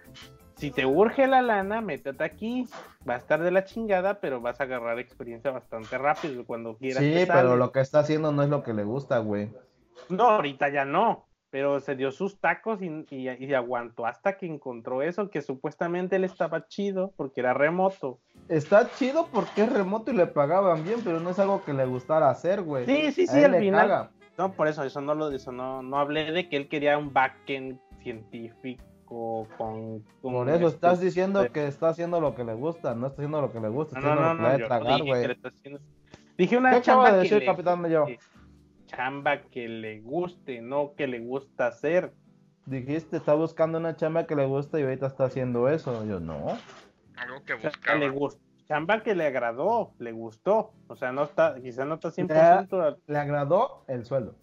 [0.57, 2.67] si te urge la lana, métete aquí.
[3.07, 7.03] Va a estar de la chingada, pero vas a agarrar experiencia bastante rápido cuando quieras.
[7.03, 7.57] Sí, pero sale".
[7.57, 9.49] lo que está haciendo no es lo que le gusta, güey.
[10.09, 11.25] No, ahorita ya no.
[11.49, 16.17] Pero se dio sus tacos y, y- y aguantó hasta que encontró eso, que supuestamente
[16.17, 18.19] él estaba chido porque era remoto.
[18.49, 21.85] Está chido porque es remoto y le pagaban bien, pero no es algo que le
[21.85, 22.85] gustara hacer, güey.
[22.85, 23.87] Sí, sí, sí, al final.
[23.87, 24.11] caga.
[24.37, 27.13] No, por eso, eso no lo eso no, no hablé de que él quería un
[27.13, 29.45] backend científico con,
[30.21, 33.07] con Por eso este, estás diciendo de- que está haciendo lo que le gusta, no
[33.07, 34.63] está haciendo lo que le gusta, No, está no, haciendo no, lo que no, le
[34.63, 35.27] yo va a no tragar, dije que güey.
[35.27, 35.79] le está haciendo-
[36.37, 38.01] Dije una ¿Qué chamba de que decir, le capitán Melló?
[38.05, 38.19] guste.
[38.85, 42.13] Chamba que le guste, no que le gusta hacer.
[42.65, 46.05] Dijiste, está buscando una chamba que le gusta y ahorita está haciendo eso.
[46.05, 46.35] Yo, no.
[47.15, 47.99] Algo que Chamba buscaba.
[47.99, 48.41] le gustó.
[48.67, 50.73] Chamba que le agradó, le gustó.
[50.87, 52.81] O sea, no está, quizá no está 100%.
[52.81, 54.35] al- Le agradó el sueldo.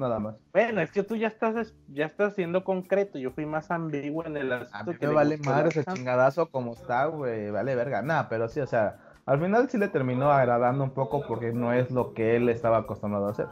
[0.00, 0.36] Nada más.
[0.54, 3.18] Bueno, es que tú ya estás, ya estás siendo concreto.
[3.18, 4.92] Yo fui más ambiguo en el A asunto.
[4.92, 7.50] mí que me le vale madre ese chingadazo como está, güey.
[7.50, 8.00] Vale verga.
[8.00, 8.96] Nada, pero sí, o sea,
[9.26, 12.78] al final sí le terminó agradando un poco porque no es lo que él estaba
[12.78, 13.46] acostumbrado a hacer.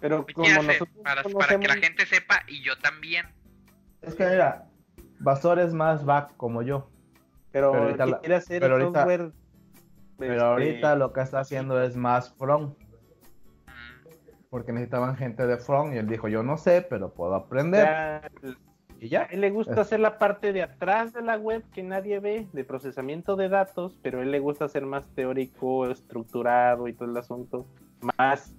[0.00, 3.24] Pero ¿Qué como nosotros Para, para que la gente sepa y yo también.
[4.02, 4.66] Es que mira,
[5.20, 6.90] Basor es más back como yo.
[7.50, 9.32] Pero, pero ahorita quiere hacer pero ahorita- software.
[10.18, 12.76] Pero este, ahorita lo que está haciendo es más front.
[14.54, 17.84] Porque necesitaban gente de front y él dijo, yo no sé, pero puedo aprender.
[17.84, 18.22] ya-
[19.00, 19.22] Y ya.
[19.22, 22.46] A él le gusta hacer la parte de atrás de la web que nadie ve,
[22.52, 27.10] de procesamiento de datos, pero a él le gusta ser más teórico, estructurado y todo
[27.10, 27.66] el asunto,
[28.16, 28.54] más,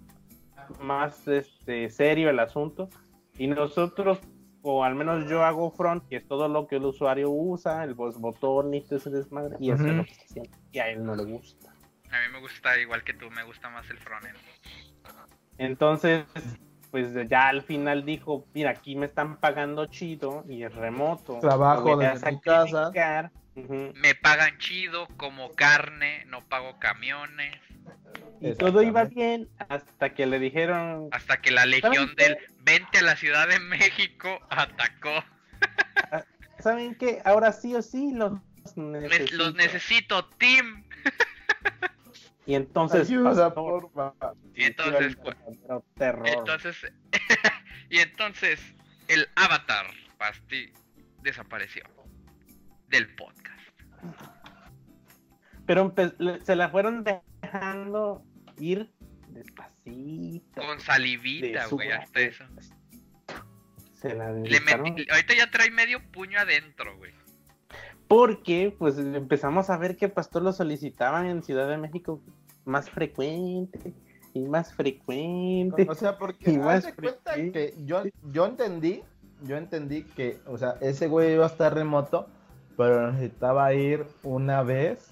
[0.82, 2.90] más este, serio el asunto.
[3.38, 4.20] Y nosotros,
[4.64, 7.94] o al menos yo hago front, que es todo lo que el usuario usa, el
[7.94, 10.58] voz botón y todo ese desmadre, y eso es lo que haciendo.
[10.74, 11.70] Y a él no le gusta.
[12.12, 14.36] A mí me gusta igual que tú, me gusta más el frontend.
[15.58, 16.26] Entonces,
[16.92, 21.40] pues ya al final dijo, mira, aquí me están pagando chido y es remoto.
[21.40, 22.92] Trabajo desde mi casa.
[23.56, 27.56] Me pagan chido, como carne, no pago camiones.
[28.42, 33.02] Y todo iba bien hasta que le dijeron, Hasta que la legión del 20 a
[33.02, 35.24] la Ciudad de México atacó.
[36.60, 37.22] ¿saben qué?
[37.24, 38.34] Ahora sí o sí los
[38.76, 39.36] Ne- necesito.
[39.38, 40.84] los necesito, team.
[42.46, 44.14] Y entonces Ayuda, pasó porfa.
[44.54, 45.36] Y entonces, pues,
[45.96, 46.28] terror.
[46.28, 46.78] entonces,
[47.90, 48.60] y entonces
[49.08, 49.88] el avatar
[50.20, 50.72] Basti
[51.22, 51.84] desapareció
[52.88, 53.52] del podcast.
[55.66, 55.94] Pero
[56.44, 58.24] se la fueron dejando
[58.60, 58.92] ir
[59.30, 60.62] despacito.
[60.62, 62.46] Con salivita, güey, hasta eso.
[63.96, 67.12] Se la Le metí- ahorita ya trae medio puño adentro, güey.
[68.08, 72.22] Porque pues empezamos a ver que Pastor lo solicitaban en Ciudad de México
[72.66, 73.94] más frecuente
[74.34, 75.88] y más frecuente.
[75.90, 79.04] O sea, porque Y más cuenta que yo, yo entendí,
[79.44, 82.28] yo entendí que, o sea, ese güey iba a estar remoto,
[82.78, 85.12] pero necesitaba ir una vez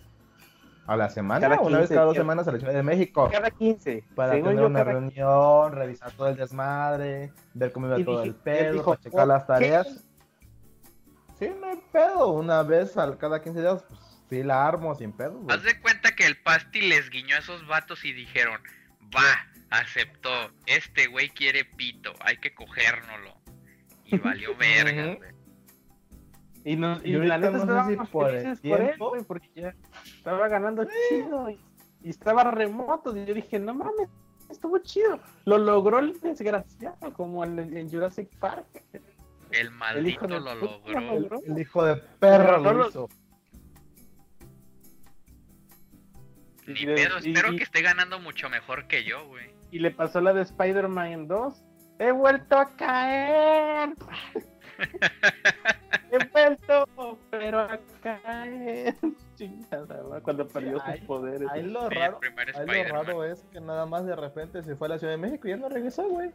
[0.85, 3.29] a la semana, Cada una vez 15 cada dos semanas a la Ciudad de México.
[3.31, 4.03] Cada 15.
[4.15, 8.17] Para según tener yo, una reunión, revisar todo el desmadre, ver cómo iba Y todo
[8.21, 9.47] dije- el pedo, dijo, checar las "¿Qué?".
[9.47, 10.03] tareas.
[11.39, 12.29] Sí, no hay pedo.
[12.29, 15.55] Una vez al cada 15 días, pues sí la armo sin pedo, güey.
[15.55, 18.59] Haz de cuenta que el Pasti les guiñó a esos vatos y dijeron,
[19.15, 20.29] va, aceptó,
[20.65, 23.35] este güey quiere pito, hay que cogérnoslo.
[24.05, 25.33] Y valió verga, güey.
[26.65, 29.49] Y, no, y Y la neta no sé si por el felices por él, porque
[29.53, 29.75] ya
[30.05, 31.59] estaba ganando chido y,
[32.01, 33.15] y estaba remoto.
[33.17, 34.09] Y yo dije, no mames,
[34.49, 35.19] estuvo chido.
[35.45, 38.65] Lo logró el desgraciado, como en, en Jurassic Park.
[39.53, 40.81] El maldito de lo logró.
[40.99, 41.39] logró.
[41.45, 43.09] El hijo de no, lo hizo.
[46.65, 49.51] Ni pedo, espero y- que esté ganando mucho mejor que yo, güey.
[49.71, 51.63] Y le pasó la de Spider-Man 2.
[51.99, 53.89] He vuelto a caer.
[56.11, 56.87] He vuelto,
[57.31, 58.95] pero a caer.
[59.35, 61.49] Chingada, cuando perdió sus Ahí- poderes.
[61.51, 62.19] Ahí lo Sí, raro,
[62.55, 65.17] ahí lo raro es que nada más de repente se fue a la Ciudad de
[65.17, 66.31] México y ya no regresó, güey.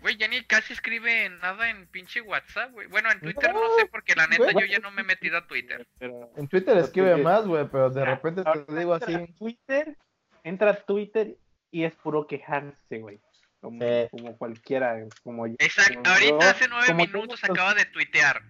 [0.00, 2.86] Güey, ya ni casi escribe nada en pinche WhatsApp, güey.
[2.88, 5.38] Bueno, en Twitter no, No, sé, porque la neta yo ya no me he metido
[5.38, 5.86] a Twitter.
[5.98, 9.14] Pero, En Twitter escribe más, güey, pero de repente Ahora te digo así.
[9.14, 9.96] a Twitter,
[10.44, 11.36] entra a Twitter
[11.70, 13.20] y es puro quejarse, güey.
[13.60, 14.08] Como, Sí.
[14.10, 15.54] como cualquiera, como yo.
[15.58, 18.42] Exacto, como ahorita yo, hace nueve minutos acaba de tuitear.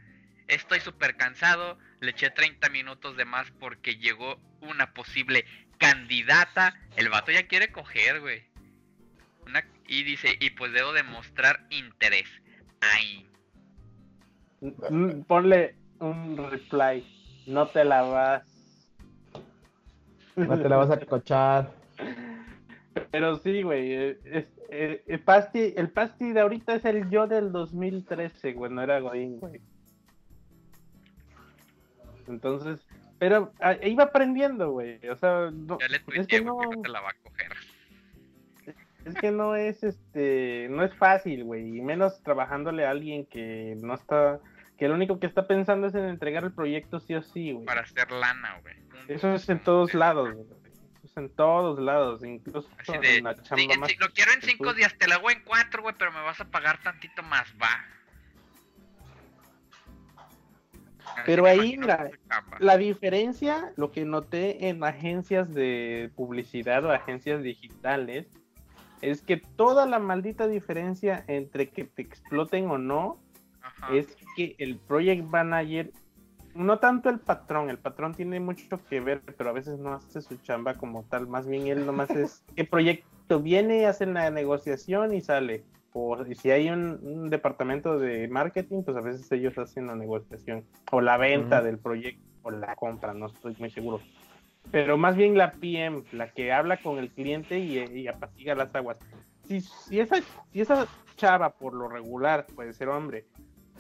[0.49, 5.45] Estoy súper cansado, le eché 30 minutos de más porque llegó una posible
[5.79, 6.75] candidata.
[6.97, 8.52] El vato ya quiere coger, güey.
[9.53, 12.29] Una- Y dice, y pues debo demostrar interés.
[12.81, 13.29] Ay,
[14.91, 17.05] Mm, Ponle un reply.
[17.49, 18.45] No te la vas.
[20.37, 21.73] No te la vas a cochar.
[23.11, 23.93] Pero sí, güey.
[23.93, 28.71] eh, es- eh, el, pasti, el Pasti de ahorita es el yo del 2013, güey.
[28.73, 29.61] No era Godín, güey.
[32.29, 32.81] Entonces,
[33.19, 35.05] pero ah, iba aprendiendo, güey.
[35.09, 37.11] O sea, no, ya le es tuiteé, que güey, no, que no te la va
[37.11, 37.53] a coger.
[39.05, 41.77] Es que no es este, no es fácil, güey.
[41.79, 44.39] Y menos trabajándole a alguien que no está,
[44.79, 47.67] que lo único que está pensando es en entregar el proyecto sí o sí, güey.
[47.67, 48.75] Para hacer lana, güey.
[49.09, 50.47] Eso es en todos lados, güey.
[50.95, 52.69] Eso es en todos lados, incluso
[53.01, 53.91] de, en la sí, chamba en más.
[53.91, 56.23] ci- lo quiero en cinco tú- días, te la hago en cuatro, güey, pero me
[56.23, 57.69] vas a pagar tantito más, va.
[61.27, 62.11] Pero ahí, chamba.
[62.61, 68.29] La diferencia, lo que noté en agencias de publicidad o agencias digitales,
[69.03, 73.19] es que toda la maldita diferencia entre que te exploten o no
[73.61, 73.95] Ajá.
[73.95, 75.91] es que el project manager,
[76.55, 80.23] no tanto el patrón, el patrón tiene mucho que ver, pero a veces no hace
[80.23, 85.13] su chamba como tal, más bien él nomás es qué proyecto viene, hacen la negociación
[85.13, 85.65] y sale.
[85.95, 90.65] O si hay un, un departamento de marketing, pues a veces ellos hacen la negociación
[90.91, 94.01] o la venta del proyecto o la compra, no estoy muy seguro.
[94.71, 98.75] Pero más bien la PM, la que habla con el cliente y, y apaciga las
[98.75, 98.99] aguas.
[99.45, 100.17] Si, si, esa,
[100.53, 100.87] si esa
[101.17, 103.27] chava, por lo regular, puede ser hombre,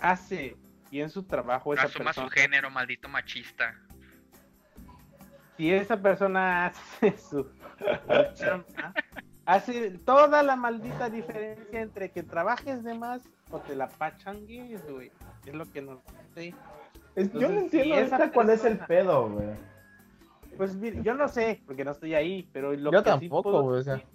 [0.01, 0.57] hace
[0.91, 3.75] bien su trabajo, esa Asuma su persona, género, maldito machista.
[5.57, 7.47] si esa persona hace su
[8.35, 8.93] chamba,
[9.47, 15.11] hace toda la maldita diferencia entre que trabajes de más o te la pachangues, güey.
[15.47, 16.03] Es lo que no
[16.35, 16.55] sé.
[17.15, 19.49] Es- yo no entiendo si cuál es el pedo, güey.
[20.57, 23.43] Pues mira, yo no sé, porque no estoy ahí, pero lo Yo que sí tampoco,
[23.51, 23.95] puedo güey, o sea.
[23.95, 24.09] decir-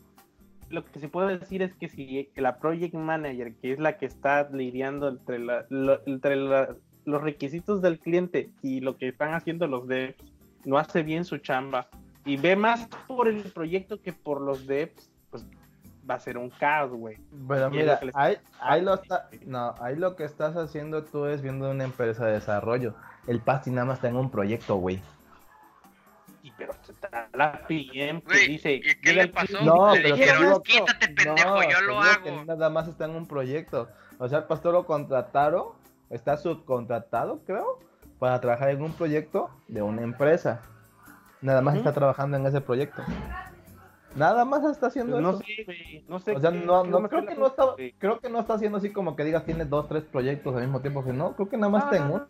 [0.70, 4.06] Lo que sí puedo decir es que si la project manager, que es la que
[4.06, 6.76] está lidiando entre, la, lo- entre la-
[7.06, 10.16] los requisitos del cliente y lo que están haciendo los devs,
[10.66, 11.88] no hace bien su chamba
[12.26, 15.46] y ve más por el proyecto que por los devs, pues
[16.10, 17.18] va a ser un caos, güey.
[17.48, 21.42] Pero mira, les- ahí, ahí lo está, no, ahí lo que estás haciendo tú es
[21.42, 22.94] viendo una empresa de desarrollo.
[23.26, 25.00] El Pasti nada más está en un proyecto, güey.
[26.44, 29.48] Y pero está la PM que dice, ¿y qué le pasó?
[29.48, 32.46] cliente, No, le pero te dijeron, digo- quítate pendejo, yo lo hago.
[32.46, 33.90] nada más está en un proyecto.
[34.20, 35.68] O sea, el pastor lo contrataron,
[36.10, 37.80] está subcontratado, creo,
[38.20, 40.62] para trabajar en un proyecto de una empresa.
[41.42, 43.04] Nada más está trabajando en ese proyecto.
[44.16, 45.40] Nada más está haciendo Pues no eso.
[45.40, 46.36] sé, güey, no sé.
[46.36, 47.64] O sea, qué- no, no creo que no está,
[48.00, 50.80] creo que no está haciendo así como que digas tiene dos, tres proyectos al mismo
[50.82, 52.28] tiempo que no, creo que nada más está en uno.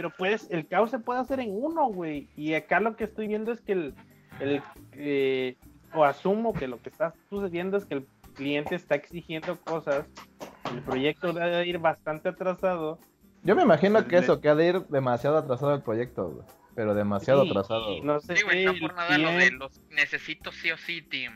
[0.00, 2.26] Pero pues el caos se puede hacer en uno, güey.
[2.34, 3.94] Y acá lo que estoy viendo es que el,
[4.40, 4.62] el
[4.92, 5.58] eh,
[5.92, 10.06] o asumo que lo que está sucediendo es que el cliente está exigiendo cosas.
[10.72, 12.98] El proyecto debe ir bastante atrasado.
[13.42, 16.46] Yo me imagino que Le- eso, que ha de ir demasiado atrasado el proyecto, güey.
[16.74, 17.84] Pero demasiado atrasado.
[17.88, 18.00] güey.
[18.00, 21.34] no sé, Sí, güey, no por nada lo de los necesito sí o sí, team.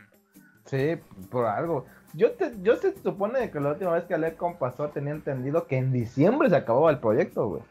[0.65, 0.97] Sí,
[1.31, 1.85] por algo.
[2.15, 5.67] Yo te, yo se supone que la última vez que hablé con Pastor tenía entendido
[5.67, 7.63] que en diciembre se acababa el proyecto, güey.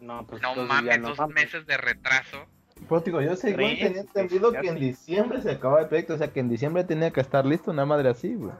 [0.00, 1.34] No, pues No mames, no dos mames.
[1.34, 2.46] meses de retraso.
[2.88, 6.32] Pues digo, yo según tenía entendido que en diciembre se acababa el proyecto, o sea
[6.32, 8.52] que en diciembre tenía que estar listo, una madre así, güey.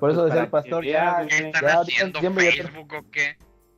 [0.00, 2.18] Por eso Pues decía el pastor, ya, ¿Qué están ya haciendo?
[2.18, 3.36] diciembre ya ¿Facebook o qué?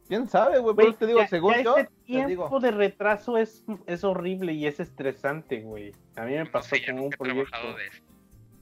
[0.09, 0.75] ¿Quién sabe, güey?
[0.75, 2.61] Pero te digo, ya- según ya yo, este te tiempo digo.
[2.61, 5.93] de retraso es, es horrible y es estresante, güey.
[6.17, 7.75] A mí me No pasó sé, yo con un proyecto.
[7.77, 8.03] de eso.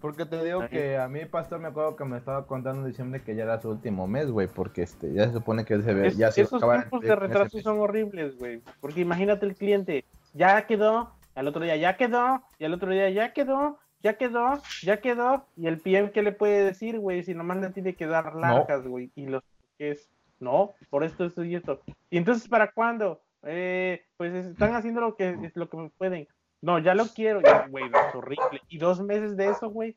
[0.01, 3.23] Porque te digo que a mí, pastor, me acuerdo que me estaba contando en diciembre
[3.23, 6.07] que ya era su último mes, güey, porque este, ya se supone que se ve,
[6.09, 8.63] Es- ya se esos tiempos de retraso son horribles, güey.
[8.81, 10.05] Porque imagínate el cliente,
[10.35, 14.63] ya quedó, al otro día ya quedó, y al otro día ya quedó, ya quedó,
[14.83, 17.25] ya quedó, y el PM, ¿qué le puede decir, güey?
[17.25, 19.43] Si nomás le tiene que dar largas, güey, y los
[19.79, 20.09] que es,
[20.39, 21.81] no, por esto, esto y esto.
[22.09, 23.21] ¿Y entonces para cuándo?
[23.43, 26.29] Eh, pues están haciendo lo que, lo que pueden.
[26.61, 28.61] No, ya lo quiero, ya, güey, es horrible.
[28.69, 29.97] Y dos meses de eso, güey.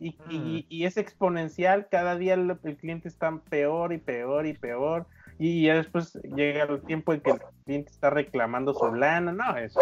[0.00, 4.54] Y, y- y es exponencial, cada día el, el cliente está peor y peor y
[4.54, 5.06] peor.
[5.38, 9.32] Y ya después llega el tiempo en que el cliente está reclamando su lana.
[9.32, 9.78] No, eso,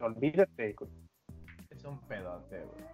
[0.00, 0.74] olvídate.
[0.78, 0.90] güey.
[1.70, 2.84] Es un pedote, güey.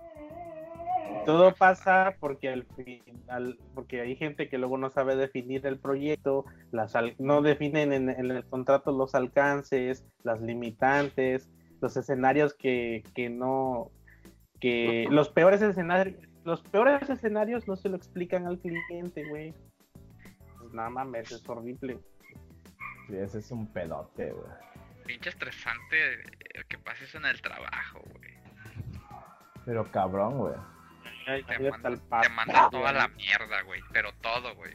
[1.26, 6.44] Todo pasa porque al final, porque hay gente que luego no sabe definir el proyecto,
[6.72, 11.50] las al- no definen en, en el contrato los alcances, las limitantes,
[11.80, 13.90] los escenarios que, que no,
[14.60, 19.54] que los peores escenarios, los peores escenarios no se lo explican al cliente, güey.
[20.58, 21.98] Pues nada mames, es horrible.
[23.06, 24.52] Sí, ese es un pedote, güey.
[25.06, 25.96] Pinche estresante
[26.68, 28.30] que pase eso en el trabajo, güey.
[29.64, 30.54] Pero cabrón, güey.
[31.24, 33.80] Te el te mandan toda la mierda, güey.
[33.92, 34.74] Pero todo, güey.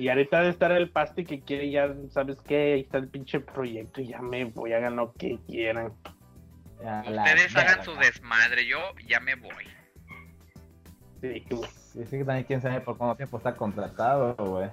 [0.00, 3.38] Y ahorita de estar el pasti que quiere, ya sabes qué, ahí está el pinche
[3.38, 5.92] proyecto y ya me voy, hagan lo que quieran.
[6.82, 7.84] La Ustedes hagan verga.
[7.84, 9.66] su desmadre, yo ya me voy.
[11.20, 11.62] Sí, tú.
[11.92, 14.70] Sí, sí, que también quién sabe por cuánto tiempo está contratado, güey.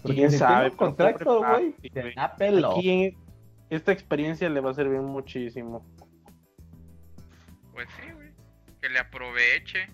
[0.00, 0.66] Porque ¿Quién si sabe?
[0.66, 1.74] Pero contrato, güey.
[2.16, 3.16] Aquí
[3.68, 5.84] esta experiencia le va a servir muchísimo.
[7.72, 8.30] Pues sí, güey.
[8.80, 9.88] Que le aproveche.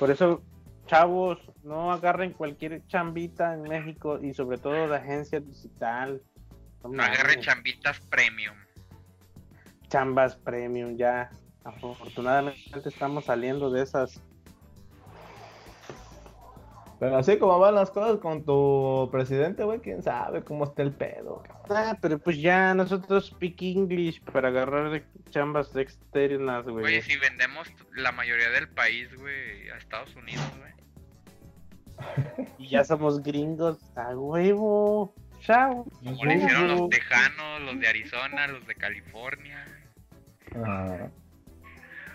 [0.00, 0.42] Por eso,
[0.86, 6.22] chavos, no agarren cualquier chambita en México y sobre todo de agencia digital.
[6.82, 8.56] No No agarren chambitas premium.
[9.88, 11.30] chambas premium ya.
[11.64, 14.22] Afortunadamente estamos saliendo de esas.
[17.00, 20.92] Pero así como van las cosas con tu presidente, güey, quién sabe cómo está el
[20.92, 21.42] pedo.
[21.70, 26.82] Ah, pero pues ya nosotros speak English para agarrar chambas externas, güey.
[26.82, 30.70] Güey, si vendemos la mayoría del país, güey, a Estados Unidos, güey.
[32.58, 35.14] Y ya somos gringos a huevo.
[35.40, 35.86] Chao.
[36.04, 39.64] Como lo hicieron los tejanos, los de Arizona, los de California.
[40.54, 41.08] Ah,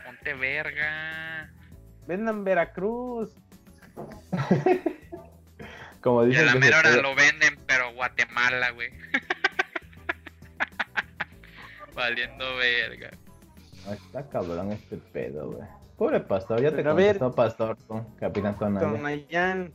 [0.05, 1.51] Ponte verga.
[2.05, 3.35] Vendan Veracruz.
[6.01, 8.89] como Y a dicen la mera hora lo venden, pero Guatemala, güey.
[11.95, 13.11] Valiendo verga.
[13.87, 15.67] Ah, Está cabrón este pedo, güey.
[15.97, 18.57] Pobre pastor, ya te a ver- contestó pastor, tú, capitán.
[18.57, 19.71] Tonayan.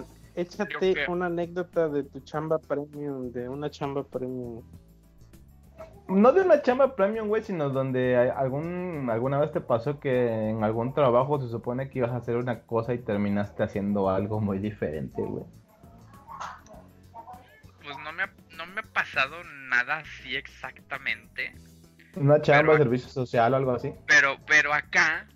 [0.00, 4.62] ¿Yo Échate una anécdota de tu chamba premium, de una chamba premium.
[6.08, 10.50] No de una chamba premium, güey, sino donde hay- algún, alguna vez te pasó que
[10.50, 14.40] en algún trabajo se supone que ibas a hacer una cosa y terminaste haciendo algo
[14.40, 15.44] muy diferente, güey.
[17.82, 19.36] Pues no me, ha, no me ha pasado
[19.68, 21.54] nada así exactamente.
[22.16, 23.92] Una chamba de servicio social o algo así.
[24.06, 25.26] Pero, pero acá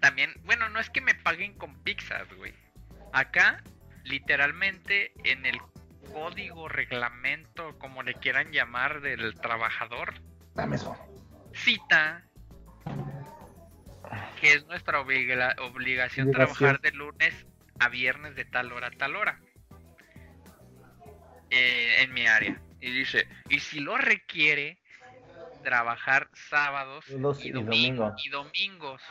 [0.00, 2.52] también, bueno, no es que me paguen con pizzas, güey.
[3.12, 3.62] Acá,
[4.04, 5.58] literalmente, en el
[6.12, 10.14] código, reglamento, como le quieran llamar, del trabajador,
[10.54, 10.96] Dame eso.
[11.52, 12.24] cita
[14.40, 16.30] que es nuestra obliga- obligación Obligación.
[16.32, 17.46] trabajar de lunes
[17.80, 19.40] a viernes de tal hora a tal hora
[21.50, 22.60] eh, en mi área.
[22.80, 24.78] Y dice, y si lo requiere,
[25.64, 28.24] trabajar sábados Los- y, y domin- domingos.
[28.24, 29.02] y domingos.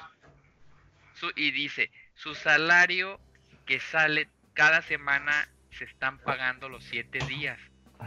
[1.13, 3.19] Su- y dice, su salario
[3.65, 7.59] que sale cada semana se están pagando los siete días.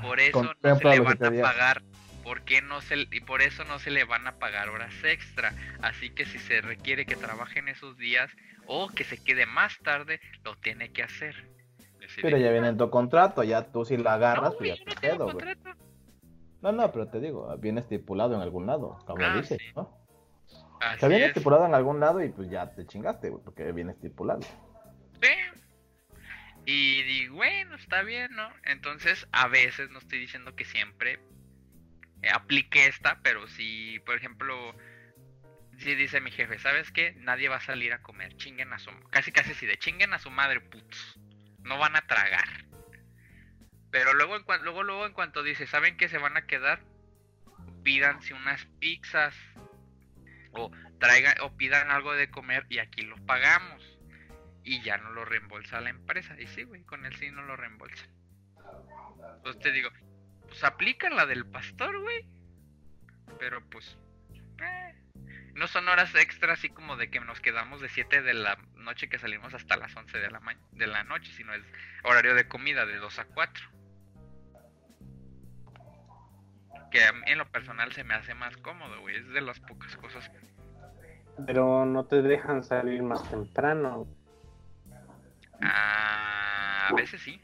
[0.02, 1.82] Por eso no se le van a pagar,
[2.22, 5.54] porque no se, y por eso no se le van a pagar horas extra.
[5.82, 8.30] Así que si se requiere que trabaje en esos días
[8.66, 11.34] o que se quede más tarde, lo tiene que hacer.
[12.22, 15.08] Pero ya viene en tu contrato, ya tú si la agarras, "No, pues ya te
[15.16, 15.36] no güey.
[15.36, 15.70] contrato".
[16.62, 19.72] No, no, pero te digo, viene estipulado en algún lado, como Ah, dices, sí.
[19.74, 19.96] ¿no?
[20.80, 21.28] Así es.
[21.28, 24.40] estipulado en algún lado y pues ya te chingaste, porque viene estipulado.
[25.22, 25.28] Sí.
[26.72, 28.48] Y digo, bueno, está bien, ¿no?
[28.62, 31.18] Entonces, a veces, no estoy diciendo que siempre
[32.22, 34.76] eh, aplique esta, pero si, por ejemplo,
[35.78, 37.14] si dice mi jefe, ¿sabes qué?
[37.16, 38.92] Nadie va a salir a comer, chinguen a su...
[39.10, 41.18] Casi, casi así de chinguen a su madre, putos.
[41.64, 42.46] No van a tragar.
[43.90, 46.84] Pero luego, en luego, luego, en cuanto dice, ¿saben qué se van a quedar?
[47.82, 49.34] Pídanse unas pizzas.
[50.52, 50.70] O
[51.00, 53.89] traigan, o pidan algo de comer y aquí lo pagamos.
[54.74, 56.40] Y ya no lo reembolsa la empresa.
[56.40, 58.08] Y sí, güey, con él sí no lo reembolsan.
[59.36, 59.90] Entonces te digo,
[60.46, 62.24] pues aplican la del pastor, güey.
[63.40, 63.98] Pero pues,
[64.62, 64.94] eh,
[65.54, 69.08] no son horas extras así como de que nos quedamos de 7 de la noche
[69.08, 71.64] que salimos hasta las 11 de la, ma- de la noche, sino es
[72.04, 73.64] horario de comida de 2 a 4.
[76.92, 79.16] Que a mí en lo personal se me hace más cómodo, güey.
[79.16, 80.38] Es de las pocas cosas que
[81.46, 84.06] Pero no te dejan salir más temprano.
[85.62, 87.40] Ah, a veces sí.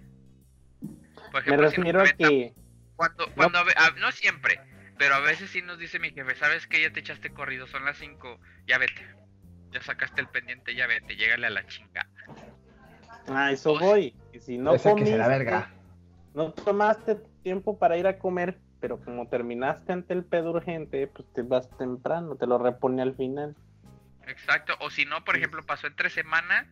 [1.31, 2.55] Por Me ejemplo, si refiero a que
[2.97, 4.59] Cuando, cuando a ve- a- no siempre,
[4.99, 7.85] pero a veces sí nos dice mi jefe, ¿sabes que Ya te echaste corrido, son
[7.85, 9.07] las 5, ya vete.
[9.71, 12.09] Ya sacaste el pendiente, ya vete, llégale a la chingada.
[13.29, 14.15] a eso Pues, voy.
[14.33, 15.71] Y si no que se la comiste, verga.
[16.35, 21.31] no tomaste tiempo para ir a comer, pero como terminaste ante el pedo urgente, pues
[21.35, 23.55] te vas temprano, te lo repone al final.
[24.27, 26.67] Exacto, o si no, por ejemplo, pasó entre semana,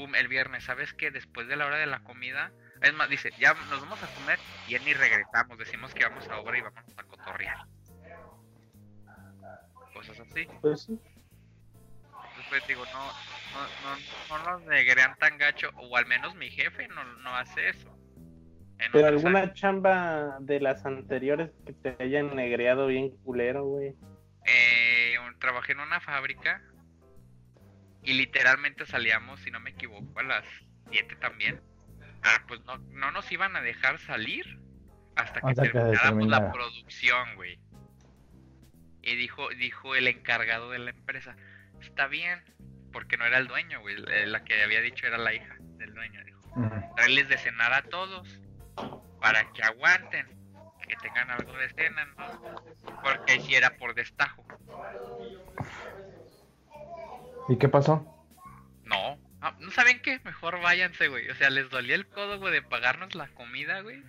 [0.00, 1.10] pum, el viernes, ¿sabes qué?
[1.10, 2.50] Después de la hora de la comida,
[2.80, 6.26] es más, dice, ya nos vamos a comer y ya ni regresamos, decimos que vamos
[6.28, 7.58] a obra y vamos a cotorrear.
[9.92, 10.46] Cosas así.
[10.62, 10.98] Pues sí.
[12.38, 13.06] Después digo, no,
[13.52, 17.68] no, no, no nos negrean tan gacho, o al menos mi jefe no, no hace
[17.68, 17.94] eso.
[18.92, 23.94] Pero alguna chamba de las anteriores que te hayan negreado bien culero, güey.
[24.46, 26.62] eh, trabajé en una fábrica
[28.02, 30.44] y literalmente salíamos, si no me equivoco, a las
[30.90, 31.60] 7 también.
[32.22, 34.58] Ah, pues no, no nos iban a dejar salir
[35.16, 37.58] hasta que Hasta que termináramos la producción, güey.
[39.02, 41.36] Y dijo, dijo el encargado de la empresa,
[41.80, 42.42] está bien,
[42.92, 43.96] porque no era el dueño, güey.
[44.26, 46.40] La que había dicho era la hija del dueño, dijo.
[46.96, 48.40] Traerles de cenar a todos
[49.20, 50.26] para que aguanten,
[50.86, 52.64] que tengan algo de cena, ¿no?
[53.02, 54.44] Porque sí era por destajo.
[57.50, 58.06] ¿Y qué pasó?
[58.84, 60.20] No, ah, ¿no saben qué?
[60.22, 61.28] Mejor váyanse, güey.
[61.30, 64.04] O sea, les dolía el codo, güey, de pagarnos la comida, güey.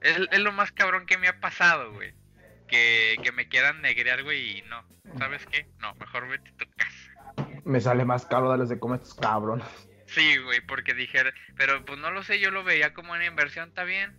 [0.00, 2.14] Es, es lo más cabrón que me ha pasado, güey.
[2.68, 4.84] Que, que me quieran negrear, güey, y no.
[5.18, 5.66] ¿Sabes qué?
[5.80, 7.58] No, mejor vete a tu casa.
[7.64, 9.66] Me sale más caro darles de comer estos cabrones.
[10.06, 13.70] Sí, güey, porque dijera, pero pues no lo sé, yo lo veía como una inversión,
[13.70, 14.16] está bien.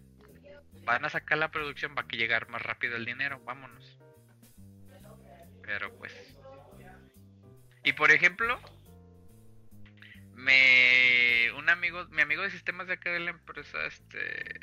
[0.83, 3.98] Van a sacar la producción para que llegar más rápido el dinero, vámonos.
[5.69, 6.11] Pero pues.
[7.83, 8.59] Y por ejemplo,
[10.33, 14.61] me un amigo, mi amigo de sistemas de acá de la empresa, este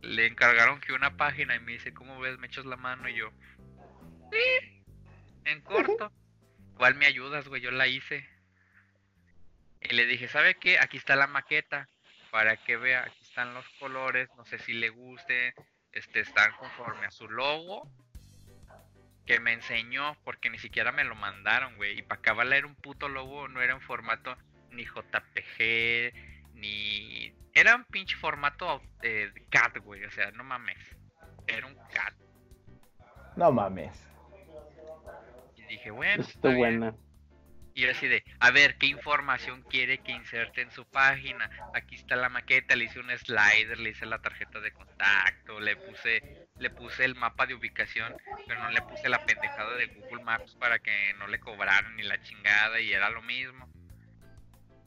[0.00, 2.38] le encargaron que una página y me dice, ¿cómo ves?
[2.38, 3.30] Me echas la mano y yo.
[4.32, 4.82] Sí,
[5.44, 6.10] en corto.
[6.78, 7.60] ¿Cuál me ayudas, güey?
[7.60, 8.26] Yo la hice.
[9.82, 10.78] Y le dije, ¿sabe qué?
[10.78, 11.86] Aquí está la maqueta.
[12.30, 14.30] Para que vea, aquí están los colores.
[14.38, 15.54] No sé si le guste.
[15.92, 17.90] Este, están conforme a su logo.
[19.26, 21.98] Que me enseñó, porque ni siquiera me lo mandaron, güey.
[21.98, 24.36] Y para acabar era un puto logo, no era en formato
[24.70, 26.14] ni JPG,
[26.54, 27.34] ni.
[27.54, 30.04] Era un pinche formato eh, de CAD, güey.
[30.04, 30.78] O sea, no mames.
[31.46, 32.12] Era un CAD.
[33.36, 33.98] No mames.
[35.56, 36.94] Y dije, bueno, Está bien.
[37.76, 41.50] Y yo así de, a ver, ¿qué información quiere que inserte en su página?
[41.74, 45.76] Aquí está la maqueta, le hice un slider, le hice la tarjeta de contacto, le
[45.76, 48.16] puse, le puse el mapa de ubicación,
[48.46, 52.02] pero no le puse la pendejada de Google Maps para que no le cobraran ni
[52.02, 53.68] la chingada y era lo mismo.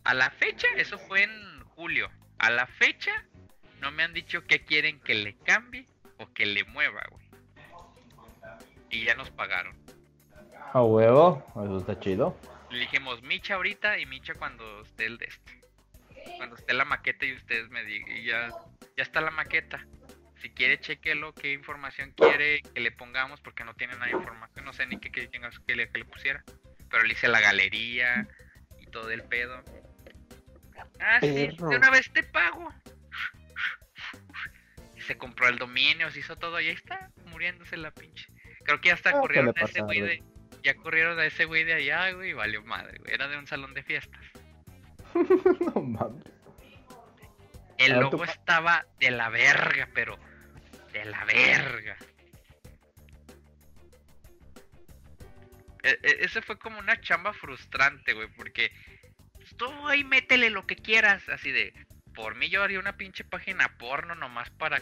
[0.04, 2.10] A la fecha, eso fue en julio,
[2.40, 3.24] a la fecha
[3.82, 5.86] no me han dicho qué quieren que le cambie
[6.18, 7.30] o que le mueva, güey.
[8.90, 9.78] Y ya nos pagaron.
[10.74, 12.36] A huevo, eso está chido.
[12.72, 15.62] Le dijimos Micha ahorita y Micha cuando esté el de este.
[16.38, 18.12] Cuando esté la maqueta y ustedes me digan.
[18.18, 18.50] Y ya,
[18.98, 19.86] ya está la maqueta.
[20.42, 24.64] Si quiere, chequelo qué información quiere que le pongamos, porque no tiene nada de información.
[24.66, 26.44] No sé ni qué, qué, que, le, que le pusiera.
[26.90, 28.28] Pero le hice la galería
[28.80, 29.64] y todo el pedo.
[31.02, 32.74] Ah, sí, de una vez te pago.
[35.06, 38.28] Se compró el dominio, se hizo todo y ahí está, muriéndose la pinche.
[38.64, 40.02] Creo que ya hasta Ah, a ese güey.
[40.02, 40.24] de.
[40.64, 43.14] Ya corrieron a ese güey de allá, güey, y valió madre, güey.
[43.14, 44.22] Era de un salón de fiestas.
[45.76, 46.24] no mames.
[47.78, 50.20] El Ah, tú logo estaba de la verga, pero
[50.92, 51.98] de la verga.
[55.84, 58.72] E- e- ese fue como una chamba frustrante, güey, porque
[59.36, 61.74] pues, tú ahí métele lo que quieras, así de,
[62.14, 64.82] por mí yo haría una pinche página porno nomás para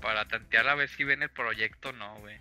[0.00, 2.40] para tantear a ver si ven el proyecto o no, güey.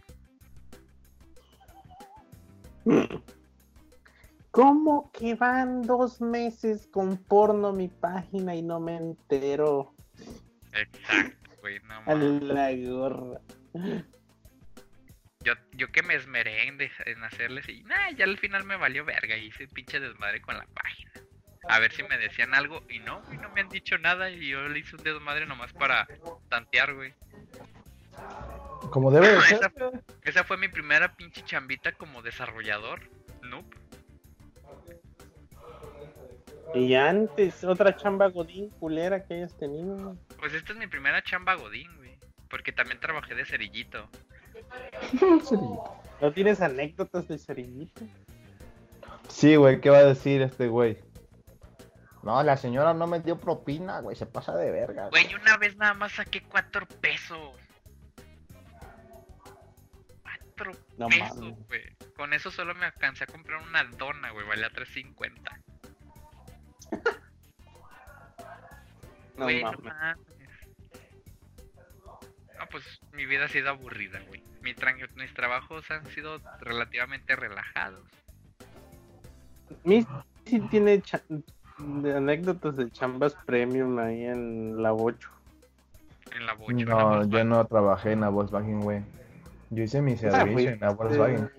[4.51, 9.93] ¿Cómo que van dos meses con porno mi página y no me entero?
[10.73, 13.39] Exacto, güey, no A la gorra.
[15.43, 18.75] Yo, yo que me esmeré en, de- en hacerles y nah, ya al final me
[18.77, 21.11] valió verga y hice pinche desmadre con la página.
[21.69, 24.49] A ver si me decían algo y no, güey, no me han dicho nada y
[24.49, 26.07] yo le hice un desmadre nomás para
[26.49, 27.13] tantear, güey.
[28.89, 30.03] Como debe de Esa- ser.
[30.23, 33.01] Esa fue mi primera pinche chambita como desarrollador.
[33.43, 33.65] Noob.
[36.73, 40.15] Y antes, otra chamba godín culera que hayas tenido.
[40.39, 42.17] Pues esta es mi primera chamba godín, güey.
[42.49, 44.09] Porque también trabajé de cerillito.
[46.21, 48.01] ¿No tienes anécdotas de cerillito?
[49.27, 50.97] Sí, güey, ¿qué va a decir este güey?
[52.23, 55.09] No, la señora no me dio propina, güey, se pasa de verga.
[55.09, 57.55] Güey, una vez nada más saqué cuatro pesos.
[60.63, 61.67] Cuatro No pesos, mames.
[61.67, 61.81] güey.
[62.15, 64.45] Con eso solo me alcancé a comprar una dona, güey.
[64.47, 65.59] Valía 3.50.
[69.37, 69.83] No Güey, no mames.
[69.85, 70.27] mames.
[72.59, 72.83] No, pues
[73.13, 74.43] mi vida ha sido aburrida, güey.
[74.61, 74.75] Mi
[75.15, 78.05] mis trabajos han sido relativamente relajados.
[79.83, 80.05] Mi
[80.45, 81.01] sí tiene
[81.79, 85.29] de anécdotas de chambas premium ahí en la 8.
[86.35, 86.85] En la bocha.
[86.85, 89.01] No, yo no trabajé en la Volkswagen, güey.
[89.73, 91.49] Yo hice mi servicio en la Volkswagen.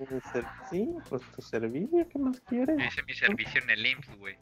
[0.70, 2.76] Sí, pues tu servicio, ¿qué más quieres?
[2.78, 4.38] Yo hice mi servicio en el IMSS, güey.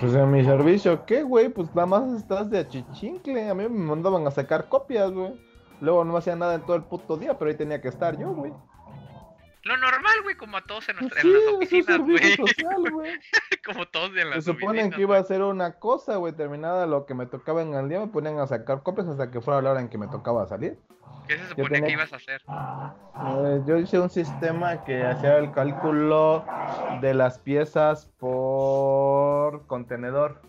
[0.00, 1.50] Pues en mi servicio, ¿qué, güey?
[1.50, 3.50] Pues nada más estás de achichincle.
[3.50, 5.34] A mí me mandaban a sacar copias, güey.
[5.82, 8.32] Luego no hacía nada en todo el puto día, pero ahí tenía que estar yo,
[8.32, 8.54] güey.
[9.64, 12.36] Lo normal, güey, como a todos en, Pues nuestra, sí, en las oficinas, güey.
[12.36, 13.12] social, güey.
[13.66, 16.32] como todos en las Se suponen oficinas, que iba a hacer una cosa, güey.
[16.32, 19.42] Terminada lo que me tocaba en el día, me ponían a sacar copias hasta que
[19.42, 20.78] fuera la hora en que me tocaba salir.
[21.26, 22.42] ¿Qué se supone tenía- que ibas a hacer?
[23.66, 26.44] Yo hice un sistema que hacía el cálculo
[27.00, 30.42] de las piezas por contenedor.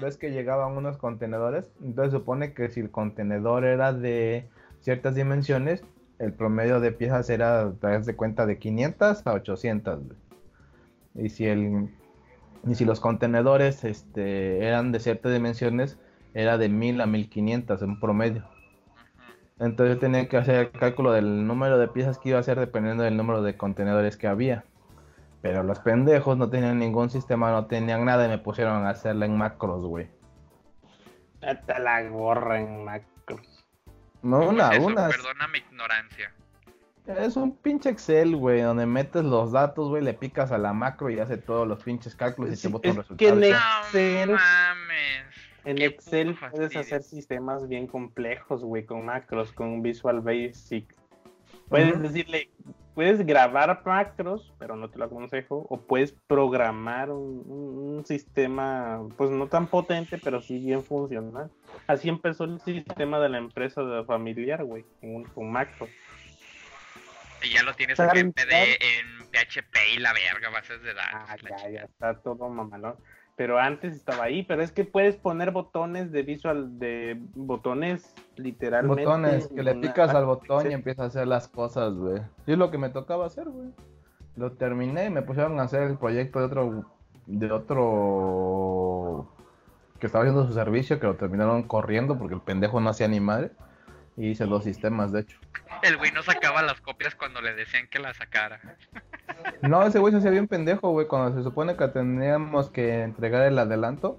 [0.00, 4.48] Ves que llegaban unos contenedores, entonces supone que si el contenedor era de
[4.80, 5.84] ciertas dimensiones,
[6.18, 10.00] el promedio de piezas era, te de cuenta, de 500 a 800.
[10.04, 10.18] güey.
[11.26, 11.90] Y si el
[12.66, 15.98] y si los contenedores este, eran de ciertas dimensiones,
[16.32, 18.44] era de 1000 a 1500 en promedio.
[19.58, 22.58] Entonces yo tenía que hacer el cálculo del número de piezas que iba a hacer
[22.58, 24.64] dependiendo del número de contenedores que había.
[25.40, 29.26] Pero los pendejos no tenían ningún sistema, no tenían nada y me pusieron a hacerla
[29.26, 30.08] en macros, güey.
[31.42, 33.66] Hasta la gorra en macros.
[34.22, 34.86] No, ¿Cómo una, eso?
[34.86, 35.08] una.
[35.08, 36.32] Perdona mi ignorancia.
[37.06, 41.10] Es un pinche Excel, güey, donde metes los datos, güey, le picas a la macro
[41.10, 43.40] y hace todos los pinches cálculos y Sí, te bota un es resultado.
[43.90, 45.31] que en No mames.
[45.64, 50.86] En Qué Excel puedes hacer sistemas bien complejos, güey, con macros, con Visual Basic.
[51.68, 52.50] Puedes decirle,
[52.94, 59.00] puedes grabar macros, pero no te lo aconsejo, o puedes programar un, un- un sistema,
[59.16, 61.50] pues no tan potente, pero sí bien funcional.
[61.86, 65.88] Así empezó el sistema de la empresa de familiar, güey, con, un- con macros.
[67.44, 71.20] Y ya lo tienes en en PHP y la verga, bases de datos.
[71.28, 72.96] Ah, la ya, ya está todo mamalón.
[73.34, 79.04] Pero antes estaba ahí, pero es que puedes poner botones de visual, de botones literalmente.
[79.04, 82.20] botones, que le una picas al botón y empieza a hacer las cosas, güey.
[82.46, 83.70] Y es lo que me tocaba hacer, güey.
[84.36, 86.84] Lo terminé y me pusieron a hacer el proyecto de otro,
[87.26, 89.28] de otro
[89.98, 93.20] que estaba haciendo su servicio, que lo terminaron corriendo porque el pendejo no hacía ni
[93.20, 93.52] madre.
[94.16, 95.38] Y hice dos sistemas, de hecho.
[95.82, 98.60] El güey no sacaba las copias cuando le decían que las sacara.
[99.62, 101.06] No, ese güey se hacía bien pendejo, güey.
[101.06, 104.18] Cuando se supone que teníamos que entregar el adelanto,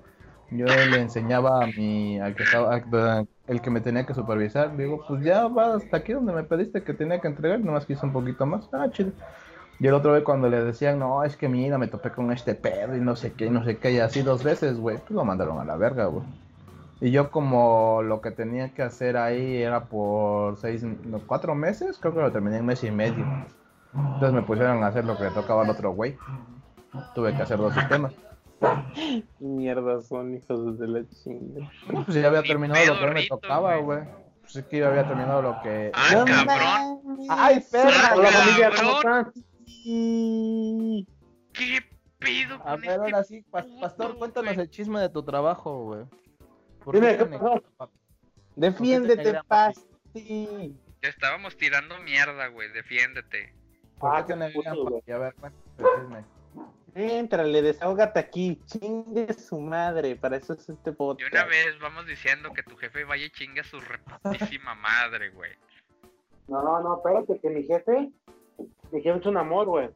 [0.52, 2.82] yo le enseñaba a mi, al que estaba,
[3.48, 4.76] el que me tenía que supervisar.
[4.78, 8.06] Digo, pues ya va hasta aquí donde me pediste que tenía que entregar, nomás hice
[8.06, 8.70] un poquito más.
[8.74, 9.12] Ah, chido.
[9.80, 12.56] Y el otro vez cuando le decían, no, es que mira, me topé con este
[12.56, 15.12] pedo y no sé qué, y no sé qué, y así dos veces, güey, pues
[15.12, 16.26] lo mandaron a la verga, güey.
[17.02, 21.98] Y yo como lo que tenía que hacer ahí era por seis, no, cuatro meses,
[22.00, 23.26] creo que lo terminé en mes y medio.
[23.96, 26.18] Entonces me pusieron a hacer lo que le tocaba al otro güey.
[27.14, 28.14] Tuve que hacer dos sistemas.
[29.40, 31.72] Mierda, son hijos de la chingada.
[32.06, 34.04] Pues ya había terminado lo que me tocaba, güey.
[34.42, 35.92] Pues es que ya había terminado lo que...
[35.94, 37.28] Ah, cabrón.
[37.30, 38.16] ¡Ay, perra!
[38.16, 38.72] Hola, familia.
[38.76, 39.32] ¿cómo están?
[41.54, 41.80] ¿Qué
[42.20, 46.06] pedo A con ver, este ahora sí, Pastor, cuéntanos el chisme de tu trabajo, güey.
[46.84, 47.64] ¿Por Dime, qué ¿qué te pasó?
[48.56, 49.40] Defiéndete?
[49.48, 50.78] Pasti.
[51.00, 52.72] Te estábamos tirando mierda, güey.
[52.72, 53.54] Defiéndete.
[54.04, 55.02] ¿Por Ah, qué te puto?
[55.14, 56.26] A ver, cuéntame.
[56.96, 58.62] Éntrale, desahógate aquí.
[58.66, 60.16] Chingue su madre.
[60.18, 61.32] Para eso es este De podcast.
[61.34, 65.52] una vez vamos diciendo que tu jefe vaya y chingue a su reputísima madre, güey.
[66.50, 68.12] No, no, espérate, que mi jefe.
[68.92, 69.90] Mi jefe es un amor, güey.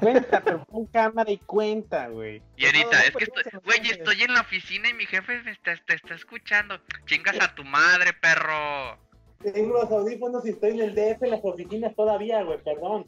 [0.00, 2.42] Cuenta, pero pon cámara y cuenta, güey.
[2.56, 5.40] Y ahorita, no, es que no estoy, güey, estoy en la oficina y mi jefe
[5.44, 6.80] me está, te está escuchando.
[7.06, 8.98] Chingas a tu madre, perro.
[9.42, 13.06] Tengo los audífonos y estoy en el DF en las oficinas todavía, güey, perdón.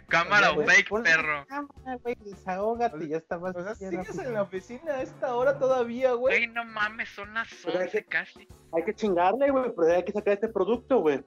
[0.07, 1.45] Cámara o Güey, fake, pon la perro.
[1.47, 3.55] cámara, güey, desahógate, ya estabas.
[3.55, 6.37] O sea, sigues en la oficina a esta hora todavía, güey.
[6.37, 8.47] Güey, no mames, son las Pero hay 11 que- casi.
[8.73, 11.23] Hay que chingarle, güey, pero hay que sacar este producto, güey.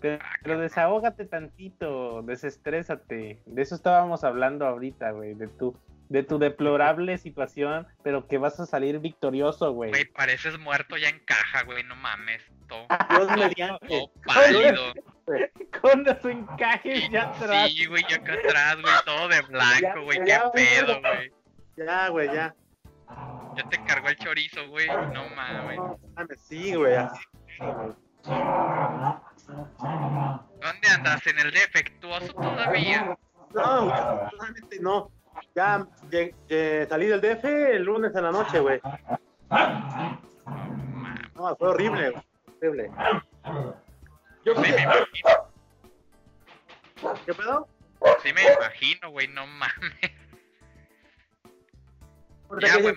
[0.00, 3.42] Pero, pero desahógate tantito, desestrésate.
[3.44, 5.76] De eso estábamos hablando ahorita, güey, de tu,
[6.10, 9.90] de tu deplorable situación, pero que vas a salir victorioso, güey.
[9.90, 12.42] Güey, pareces muerto ya en caja, güey, no mames.
[12.68, 13.86] Todo, Dios mediante.
[13.86, 14.92] todo pálido.
[15.80, 17.70] Con los encajes ya atrás.
[17.70, 21.32] Sí, güey, ya acá atrás, güey, todo de blanco, güey, qué Ya, pedo, güey.
[21.76, 22.54] Ya, güey, ya.
[23.56, 25.78] Ya te cargó el chorizo, güey, no mames.
[26.40, 27.20] Sí, güey, así.
[30.60, 31.24] ¿Dónde andas?
[31.28, 33.16] ¿En el defectuoso todavía?
[33.54, 35.12] No, afortunadamente no.
[35.54, 35.86] Ya
[36.88, 38.80] salí del DF el lunes en la noche, güey.
[41.34, 42.22] No, fue horrible, güey.
[42.58, 42.90] Horrible.
[44.44, 45.50] Yo sí me imagino,
[47.26, 47.68] ¿Qué pedo?
[48.22, 50.12] sí me imagino, güey, no mames.
[52.60, 52.94] Ya, güey,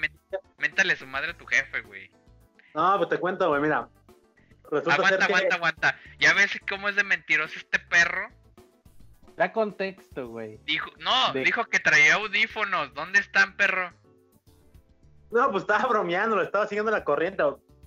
[0.57, 2.09] méntale su madre a tu jefe, güey.
[2.73, 3.87] No, pues te cuento, güey, mira.
[4.71, 5.23] Resulta Aguanta, que...
[5.25, 5.99] aguanta, aguanta.
[6.19, 8.29] ¿Ya ves cómo es de mentiroso este perro?
[9.35, 10.59] Da contexto, güey.
[10.65, 12.93] Dijo, no, De- dijo que traía audífonos.
[12.93, 13.91] ¿Dónde están, perro?
[15.31, 17.43] No, pues estaba bromeando, lo estaba siguiendo la corriente.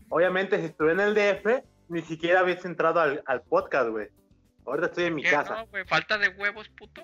[0.09, 4.09] Obviamente, si estuve en el DF, ni siquiera habías entrado al, al podcast, güey.
[4.66, 5.55] Ahorita estoy en mi ¿Qué casa.
[5.56, 5.85] no, güey?
[5.86, 7.02] ¿Falta de huevos, puto?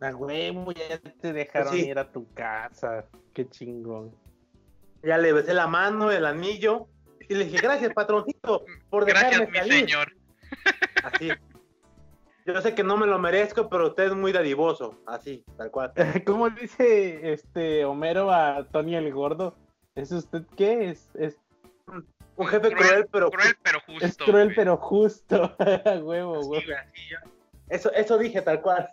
[0.00, 1.86] A huevo, ya te dejaron Sí.
[1.88, 3.06] ir a tu casa.
[3.32, 4.12] Qué chingón.
[5.04, 6.88] Ya le besé la mano, el anillo.
[7.28, 9.72] Y le dije, gracias, patroncito, por dejarme Gracias, mi salir.
[9.88, 10.12] señor.
[11.04, 11.30] Así.
[12.46, 14.98] Yo sé que no me lo merezco, pero usted es muy dadivoso.
[15.06, 15.92] Así, tal cual.
[16.26, 19.54] ¿Cómo dice este Homero a Tony el Gordo?
[19.94, 20.90] ¿Es usted qué?
[20.90, 21.38] Es, es,
[22.36, 24.04] Un jefe cruel, pero Cruel, pero justo.
[24.04, 24.56] es cruel, güey.
[24.56, 25.54] pero justo.
[26.02, 26.64] Huevo, Sí, güey.
[26.66, 27.30] güey, así yo-
[27.68, 28.88] Eso, eso dije tal cual.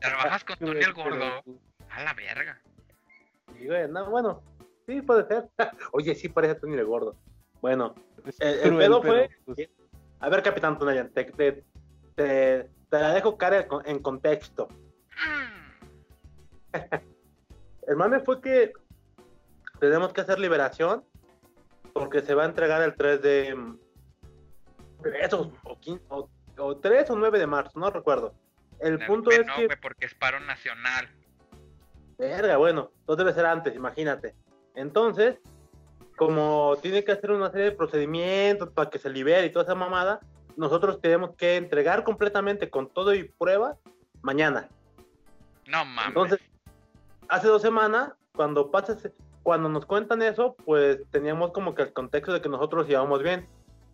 [0.00, 1.42] Trabajas con Tony el Cruel, gordo.
[1.90, 2.60] A la verga.
[3.60, 4.42] Y, güey, no, bueno,
[4.86, 5.48] sí puede ser.
[5.92, 7.14] Oye, sí parece Tony el gordo.
[7.60, 7.94] Bueno,
[8.40, 9.30] el, el cruel, pedo fue.
[9.44, 9.62] justo.
[10.20, 11.64] A ver, Capitán Tonayan, te, te,
[12.14, 14.68] te, te la dejo cara en- contexto.
[17.86, 18.72] El mame fue que
[19.78, 21.04] tenemos que hacer liberación
[21.92, 23.54] porque se va a entregar el 3 de.
[23.54, 23.78] mm,
[25.02, 28.34] 3 o, o, 15 o- o 3 o 9 de marzo, no recuerdo.
[28.80, 29.68] El no, punto es no, que.
[29.80, 31.08] porque es paro nacional.
[32.18, 34.34] Verga, bueno, entonces debe ser antes, imagínate.
[34.74, 35.38] Entonces,
[36.16, 39.74] como tiene que hacer una serie de procedimientos para que se libere y toda esa
[39.74, 40.20] mamada,
[40.56, 43.76] nosotros tenemos que entregar completamente con todo y pruebas
[44.22, 44.68] mañana.
[45.66, 46.08] No mames.
[46.08, 46.40] Entonces,
[47.28, 49.10] hace dos semanas, cuando pasas,
[49.42, 53.46] cuando nos cuentan eso, pues teníamos como que el contexto de que nosotros íbamos bien.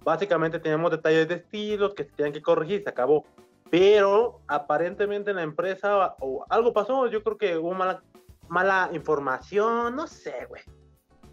[0.05, 3.25] Básicamente teníamos detalles de estilos que se tenían que corregir, se acabó.
[3.71, 8.03] Pero aparentemente en la empresa o algo pasó, yo creo que hubo mala,
[8.49, 10.63] mala información, no sé, güey.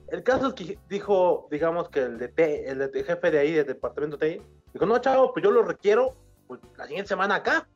[0.07, 3.51] El caso es que dijo, digamos que el de T- el de jefe de ahí,
[3.51, 4.41] del departamento TI,
[4.73, 6.15] dijo, no, chavo, pues yo lo requiero
[6.47, 7.67] pues, la siguiente semana acá,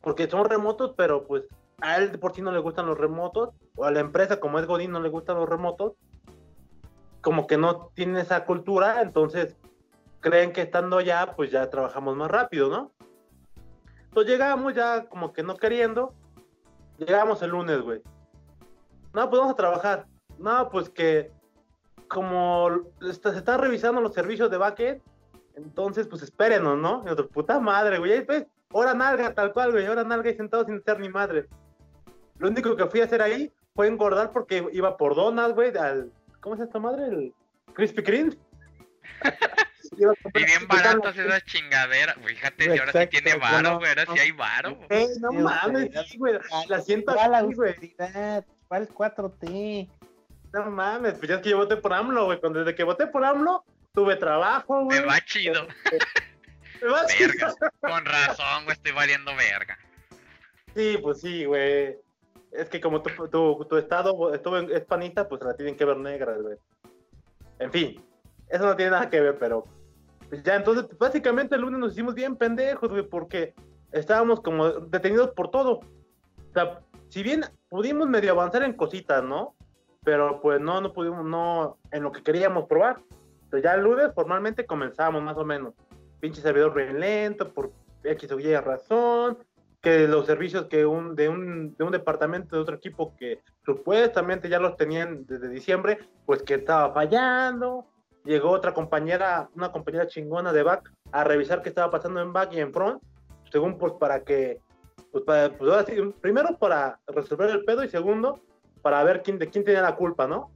[0.00, 1.44] porque son remotos, pero pues
[1.80, 4.66] a él por sí no le gustan los remotos, o a la empresa como es
[4.66, 5.94] Godín no le gustan los remotos,
[7.20, 9.56] como que no tienen esa cultura, entonces
[10.20, 12.92] creen que estando allá, pues ya trabajamos más rápido, ¿no?
[14.04, 16.14] Entonces llegamos ya como que no queriendo,
[16.98, 18.02] llegamos el lunes, güey.
[19.12, 20.06] No, pues vamos a trabajar.
[20.38, 21.30] No, pues que
[22.08, 22.68] como
[23.00, 25.02] se están revisando los servicios de backend,
[25.58, 27.00] entonces pues espérenos, ¿no?
[27.02, 30.36] Y nosotros, puta madre, güey, ahí pues, hora nalga, tal cual, güey, hora nalga y
[30.36, 31.46] sentado sin ser ni madre.
[32.38, 36.12] Lo único que fui a hacer ahí fue engordar porque iba por donas, güey, al,
[36.40, 37.06] ¿cómo es esta madre?
[37.06, 37.34] El
[37.74, 38.36] Krispy Kreme.
[39.90, 42.16] Y bien baratas esas chingaderas.
[42.22, 43.88] Fíjate, si ahora sí tiene varo, güey.
[43.88, 44.76] Ahora sí hay varo.
[44.76, 44.86] güey.
[44.90, 47.74] Ey, no mames, sí, güey, la siento ¿Cuál aquí, güey.
[48.68, 49.90] ¿Cuál 4T?
[50.52, 52.40] No mames, pues ya es que yo voté por AMLO, güey.
[52.40, 53.64] Cuando desde que voté por AMLO,
[53.98, 55.00] tuve trabajo, güey.
[55.00, 55.66] Me va chido.
[56.82, 57.08] Me va Verga.
[57.08, 57.56] chido.
[57.80, 59.76] Con razón, güey, estoy valiendo verga.
[60.76, 61.96] Sí, pues sí, güey.
[62.52, 65.84] Es que como tu, tu, tu estado estuvo en, es panista, pues la tienen que
[65.84, 66.56] ver negra, güey.
[67.58, 68.00] En fin,
[68.48, 69.64] eso no tiene nada que ver, pero
[70.28, 73.54] pues ya entonces, pues, básicamente el lunes nos hicimos bien pendejos, güey, porque
[73.90, 75.80] estábamos como detenidos por todo.
[75.80, 79.56] O sea, si bien pudimos medio avanzar en cositas, ¿no?
[80.04, 83.00] Pero pues no, no pudimos, no, en lo que queríamos probar.
[83.48, 85.72] Entonces ya el lunes formalmente comenzamos más o menos.
[86.20, 87.72] Pinche servidor bien lento, por
[88.04, 89.38] X o Y razón,
[89.80, 94.50] que los servicios que un, de, un, de un departamento de otro equipo que supuestamente
[94.50, 97.86] ya los tenían desde diciembre, pues que estaba fallando,
[98.22, 102.52] llegó otra compañera, una compañera chingona de back, a revisar qué estaba pasando en back
[102.52, 103.02] y en front,
[103.50, 104.60] según pues para que,
[105.10, 108.42] pues, para, pues, ahora sí, primero para resolver el pedo y segundo
[108.82, 110.50] para ver quién, de quién tenía la culpa, ¿no?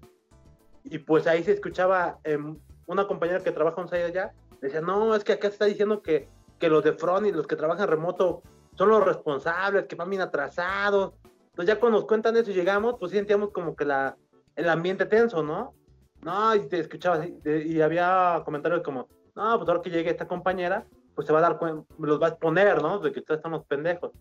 [0.84, 2.58] Y pues ahí se escuchaba em,
[2.92, 6.02] una compañera que trabaja en site allá, decía, no, es que acá se está diciendo
[6.02, 6.28] que,
[6.58, 8.42] que los de front y los que trabajan remoto
[8.76, 11.12] son los responsables, que van bien atrasados.
[11.50, 14.16] Entonces ya cuando nos cuentan eso y llegamos, pues sentíamos como que la,
[14.56, 15.74] el ambiente tenso, ¿no?
[16.22, 20.10] No, y te escuchaba así, de- y había comentarios como, no, pues ahora que llegue
[20.10, 22.98] esta compañera, pues se va a dar cuenta, los va a exponer, ¿no?
[23.00, 24.12] De que todos estamos pendejos.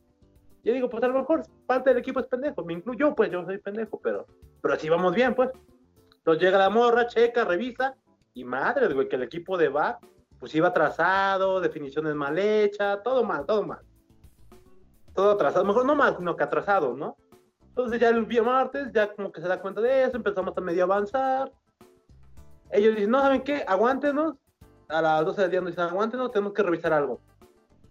[0.64, 3.44] Yo digo, pues a lo mejor parte del equipo es pendejo, me incluyo, pues yo
[3.46, 4.26] soy pendejo, pero,
[4.62, 5.50] pero así vamos bien, pues.
[6.18, 7.96] Entonces llega la morra, checa, revisa,
[8.34, 10.00] y madre, güey, que el equipo de back,
[10.40, 13.80] pues iba atrasado, definiciones mal hechas, todo mal, todo mal.
[15.14, 17.18] Todo atrasado, mejor no mal, sino que atrasado, ¿no?
[17.70, 20.62] Entonces ya el día martes, ya como que se da cuenta de eso, empezamos a
[20.62, 21.52] medio avanzar.
[22.72, 23.64] Ellos dicen, no, ¿saben qué?
[23.68, 24.36] Aguántenos.
[24.88, 27.22] A las 12 del día nos dicen, aguántenos, tenemos que revisar algo.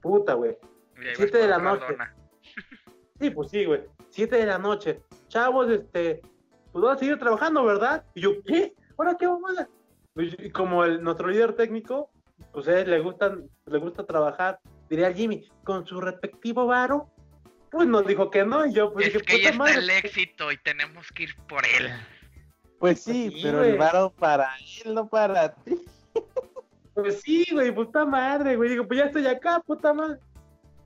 [0.02, 0.58] Puta, güey.
[0.96, 1.96] Y ahí Siete vas de la noche.
[3.20, 3.84] Sí, pues sí, güey.
[4.08, 5.02] 7 de la noche.
[5.28, 6.22] Chavos, este,
[6.72, 8.02] pues van a seguir trabajando, ¿verdad?
[8.14, 8.74] Y yo, ¿qué?
[8.96, 9.68] ¿Ahora qué mamada?
[9.68, 9.79] Y
[10.52, 12.10] como el, nuestro líder técnico,
[12.52, 14.58] pues a él le gustan, le gusta trabajar,
[14.88, 17.08] diría Jimmy, con su respectivo varo,
[17.70, 19.78] pues nos dijo que no, y yo pues es dije, que ya puta está madre.
[19.78, 21.90] el éxito y tenemos que ir por él.
[22.78, 23.70] Pues sí, Sí, pero güey.
[23.70, 24.48] el varo para
[24.84, 25.76] él, no para ti.
[26.92, 28.68] Pues sí, güey, puta madre, güey.
[28.70, 30.18] Digo, pues ya estoy acá, puta madre.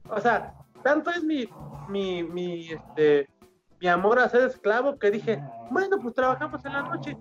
[0.09, 1.49] O sea, tanto es mi,
[1.89, 3.29] mi, mi, este,
[3.81, 7.17] mi amor a ser esclavo que dije, bueno, pues trabajamos en la noche.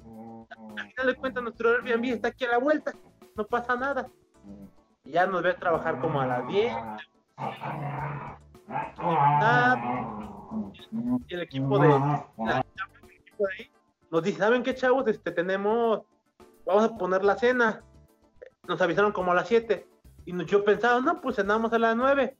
[0.77, 2.91] Al final de cuentas, nuestro Airbnb está aquí a la vuelta.
[3.35, 4.07] No pasa nada.
[5.03, 6.73] Y ya nos ves trabajar como a las 10.
[11.27, 12.25] Y el equipo de, la-
[13.03, 13.71] el equipo de ahí
[14.11, 15.07] nos dice, ¿saben qué, chavos?
[15.07, 16.01] Este, tenemos,
[16.65, 17.83] vamos a poner la cena
[18.67, 19.85] nos avisaron como a las 7.
[20.25, 22.37] Y yo pensaba, no, pues cenamos a las 9.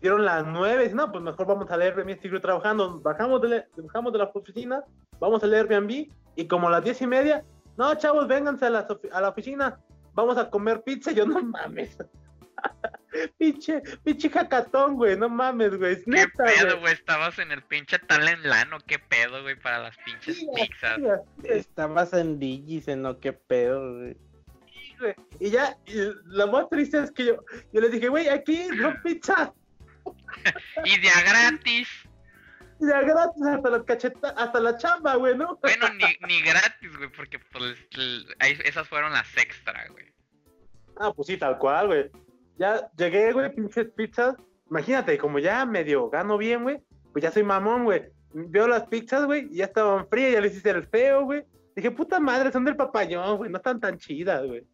[0.00, 0.84] Dieron las 9.
[0.84, 3.00] Dice, no, pues mejor vamos al Airbnb, seguir trabajando.
[3.00, 4.84] Bajamos de, la- bajamos de la oficina,
[5.18, 6.06] vamos al Airbnb.
[6.36, 7.44] Y como a las 10 y media,
[7.78, 9.78] no, chavos, vénganse a la, a la oficina.
[10.12, 11.12] Vamos a comer pizza.
[11.12, 11.96] Yo, no mames.
[13.38, 15.92] pinche, pinche jacatón, güey, no mames, güey.
[15.92, 16.92] Es ¿Qué neta, pedo, güey.
[16.92, 20.98] Estabas en el pinche Talent Lano, qué pedo, güey, para las pinches Sí, pizzas.
[21.44, 23.20] Estabas en Digicen, ¿no?
[23.20, 24.16] ¿Qué pedo, güey?
[24.66, 25.14] Sí, güey.
[25.38, 25.94] Y ya, y
[26.24, 29.54] lo más triste es que yo, yo les dije, güey, aquí no pizza.
[30.84, 32.07] Y de a gratis.
[32.80, 35.58] Ya gratis hasta la cacheta, hasta la chamba, güey, ¿no?
[35.60, 37.76] Bueno, ni, ni gratis, güey, porque pues
[38.64, 40.06] esas fueron las extra, güey.
[40.96, 42.10] Ah, pues sí, tal cual, güey.
[42.58, 44.36] Ya llegué, güey, pinches pizzas.
[44.70, 46.80] Imagínate, como ya medio gano bien, güey,
[47.12, 48.04] pues ya soy mamón, güey.
[48.32, 51.44] Veo las pizzas, güey, y ya estaban frías, ya les hice el feo, güey.
[51.74, 54.66] Dije, puta madre, son del papayón, güey, no están tan chidas, güey.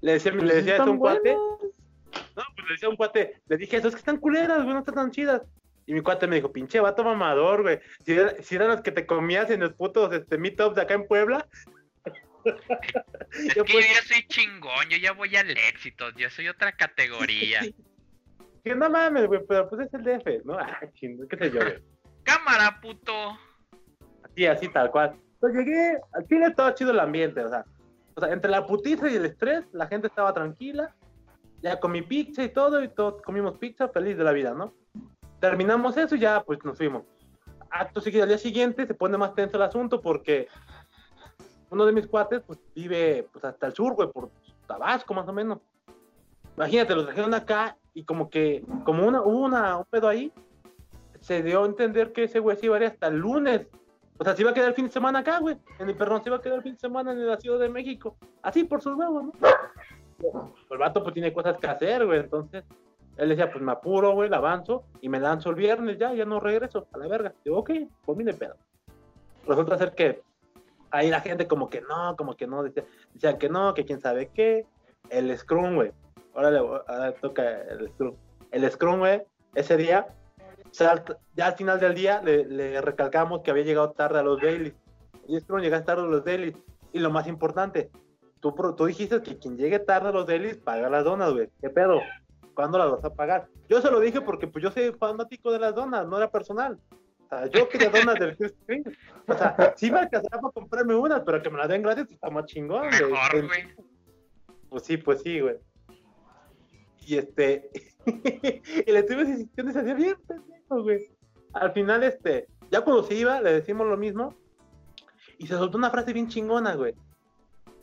[0.00, 1.34] Le decía, le decía eso a un cuate.
[1.34, 4.72] No, pues le decía a un cuate, le dije, eso es que están culeras, güey,
[4.72, 5.42] no están tan chidas.
[5.86, 7.78] Y mi cuate me dijo, pinche vato mamador, güey.
[8.04, 10.94] Si, era- si eran las que te comías en los putos este, meetups de acá
[10.94, 11.46] en Puebla.
[12.44, 16.48] Es Yo que pues- yo ya soy chingón, yo ya voy al éxito, yo soy
[16.48, 17.60] otra categoría.
[18.64, 20.58] Que no mames, güey, pero pues es el DF, ¿no?
[20.58, 21.78] Ah, qué sé yo, güey.
[22.24, 23.38] Cámara, puto.
[24.24, 25.14] Así, así, tal cual.
[25.34, 27.64] Entonces llegué, al chile estaba chido el ambiente, o sea,
[28.16, 30.92] o sea, entre la putiza y el estrés, la gente estaba tranquila.
[31.62, 34.74] Ya comí pizza y todo, y todos comimos pizza, feliz de la vida, ¿no?
[35.40, 37.02] Terminamos eso y ya, pues nos fuimos.
[37.70, 40.48] Acto seguido, al día siguiente se pone más tenso el asunto porque
[41.70, 44.30] uno de mis cuates, pues vive pues hasta el sur, güey, por
[44.66, 45.58] Tabasco más o menos.
[46.56, 50.32] Imagínate, los trajeron acá y como que, como una, hubo una, un pedo ahí,
[51.20, 53.66] se dio a entender que ese güey se iba a ir hasta el lunes.
[54.18, 55.58] O sea, se iba a quedar el fin de semana acá, güey.
[55.78, 57.68] En el perdón, se iba a quedar el fin de semana en la Ciudad de
[57.68, 58.16] México.
[58.42, 59.32] Así, por sus huevos, ¿no?
[60.70, 62.20] El vato, pues, tiene cosas que hacer, güey.
[62.20, 62.64] Entonces,
[63.16, 66.24] él decía, pues, me apuro, güey, la avanzo y me lanzo el viernes ya, ya
[66.24, 67.34] no regreso a la verga.
[67.44, 67.70] Digo, ok,
[68.04, 68.56] pues, mire, pedo.
[69.46, 70.22] Resulta ser que
[70.90, 72.84] ahí la gente como que no, como que no, decía,
[73.14, 74.66] decían que no, que quién sabe qué.
[75.08, 75.92] El Scrum, güey.
[76.34, 78.14] Ahora le toca el Scrum.
[78.50, 79.22] El Scrum, güey,
[79.54, 80.08] ese día
[81.34, 84.74] ya al final del día le, le recalcamos que había llegado tarde a los dailies.
[85.28, 86.54] Y es como llegaste tarde a los dailies.
[86.92, 87.90] Y lo más importante,
[88.40, 91.48] tú, tú dijiste que quien llegue tarde a los dailies paga las donas, güey.
[91.60, 92.00] ¿Qué pedo?
[92.56, 93.48] ¿Cuándo las vas a pagar?
[93.68, 96.80] Yo se lo dije porque pues yo soy fanático de las donas, no era personal.
[97.26, 98.96] O sea, yo quería donas del Krispy Kreme.
[99.28, 102.14] O sea, sí me alcanzará para comprarme unas, pero que me las den gratis pues,
[102.14, 103.12] está más chingón, güey.
[103.12, 103.74] Mejor, güey.
[104.70, 105.56] Pues sí, pues sí, güey.
[107.06, 107.68] Y este.
[108.86, 111.10] y le estuvimos insistiendo y se hacía bien pendejo, güey.
[111.52, 112.48] Al final, este.
[112.70, 114.34] Ya cuando se iba, le decimos lo mismo.
[115.36, 116.94] Y se soltó una frase bien chingona, güey.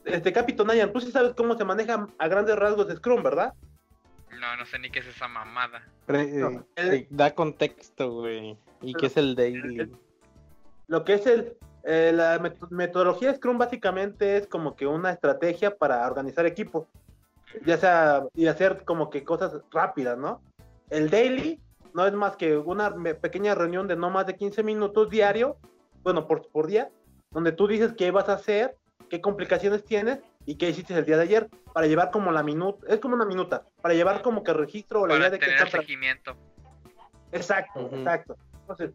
[0.05, 3.53] este Capitán Nayan, tú sí sabes cómo se maneja a grandes rasgos Scrum, ¿verdad?
[4.39, 5.87] No, no sé ni qué es esa mamada.
[6.07, 8.57] No, eh, el- eh, da contexto, güey.
[8.81, 9.91] ¿Y qué es el daily?
[10.87, 15.75] Lo que es el, eh, la met- metodología Scrum básicamente es como que una estrategia
[15.77, 16.87] para organizar equipos,
[17.65, 20.41] ya sea y hacer como que cosas rápidas, ¿no?
[20.89, 21.59] El daily
[21.93, 25.57] no es más que una pequeña reunión de no más de 15 minutos diario,
[26.03, 26.89] bueno, por, por día,
[27.31, 28.75] donde tú dices qué vas a hacer,
[29.09, 32.85] qué complicaciones tienes y qué hiciste el día de ayer, para llevar como la minuta,
[32.87, 35.67] es como una minuta, para llevar como que registro o la idea de tener están
[35.69, 36.35] tra- seguimiento.
[37.31, 37.95] Exacto, Ujú.
[37.95, 38.35] exacto.
[38.61, 38.91] Entonces,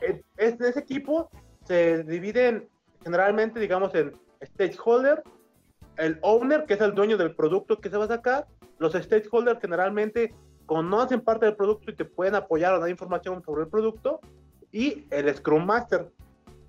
[0.00, 1.30] en- es- ese equipo
[1.64, 2.68] se divide en,
[3.02, 4.12] generalmente, digamos, en
[4.42, 5.22] stakeholder,
[5.96, 8.46] el owner, que es el dueño del producto que se va a sacar.
[8.78, 10.34] Los stakeholders generalmente
[10.66, 14.20] conocen parte del producto y te pueden apoyar o dar información sobre el producto.
[14.70, 16.10] Y el Scrum Master.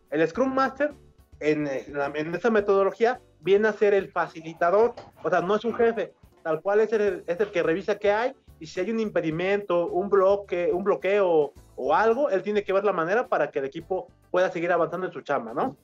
[0.09, 0.93] El Scrum Master,
[1.39, 4.93] en, en la- en esa metodología, viene a ser el facilitador.
[5.23, 6.13] O sea, no es un jefe,
[6.43, 9.87] tal cual es el, es el que revisa qué hay y si hay un impedimento,
[9.87, 13.65] un bloque, un bloqueo o algo, él tiene que ver la manera para que el
[13.65, 15.77] equipo pueda seguir avanzando en su chamba, ¿no?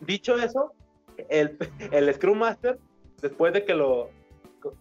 [0.00, 0.72] Dicho eso,
[1.28, 1.56] el,
[1.92, 2.78] el Scrum Master,
[3.22, 4.10] después de que lo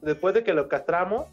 [0.01, 1.27] después de que lo castramos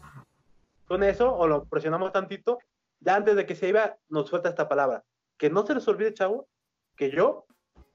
[0.85, 2.59] con eso o lo presionamos tantito,
[2.99, 5.03] ya antes de que se iba, nos suelta esta palabra.
[5.37, 6.47] Que no se les olvide, chavo,
[6.95, 7.45] que yo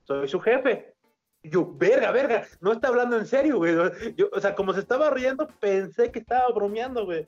[0.04, 0.94] soy su jefe.
[1.50, 3.74] Yo, verga, verga, no está hablando en serio, güey.
[4.16, 7.24] Yo, o sea, como se estaba riendo, pensé que estaba bromeando, güey.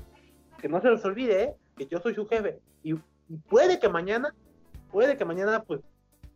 [0.61, 1.55] Que no se les olvide, ¿eh?
[1.77, 2.59] Que yo soy su jefe.
[2.83, 4.35] Y, y puede que mañana,
[4.91, 5.81] puede que mañana, pues,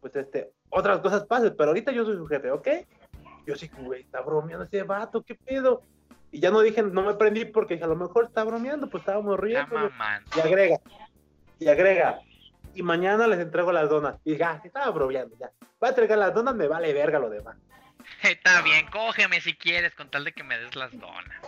[0.00, 2.68] pues, este, otras cosas pasen, pero ahorita yo soy su jefe, ¿ok?
[3.46, 5.82] Yo sí, güey, está bromeando ese vato, ¿qué pedo?
[6.30, 9.02] Y ya no dije, no me prendí porque dije, a lo mejor está bromeando, pues
[9.02, 9.90] estábamos Está riendo.
[10.34, 10.76] Y agrega,
[11.58, 12.20] y agrega,
[12.74, 14.16] y mañana les entrego las donas.
[14.24, 15.50] Y dije, ah, estaba bromeando, ya.
[15.82, 17.56] Va a entregar las donas, me vale verga lo demás.
[18.22, 21.42] Está bien, cógeme si quieres, con tal de que me des las donas.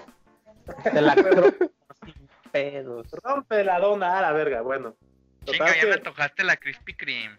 [0.83, 1.15] Te la
[2.05, 3.07] sin pedos.
[3.23, 4.97] Rompe la dona a la verga, bueno.
[5.45, 7.39] Chinga, ya que- me antojaste la Krispy Kreme.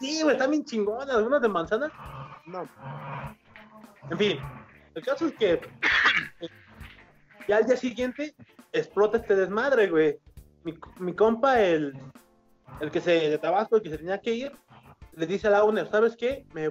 [0.00, 1.16] Sí, güey, están bien chingonas.
[1.16, 1.92] Unas de manzana.
[2.46, 2.68] No.
[4.10, 4.38] En fin,
[4.94, 5.60] el caso es que
[7.48, 8.34] ya al día siguiente
[8.72, 10.18] explota este desmadre, güey.
[10.64, 11.96] Mi, mi compa, el,
[12.80, 14.52] el que se de Tabasco, el que se tenía que ir,
[15.14, 16.44] le dice a la owner, ¿sabes qué?
[16.52, 16.68] Me,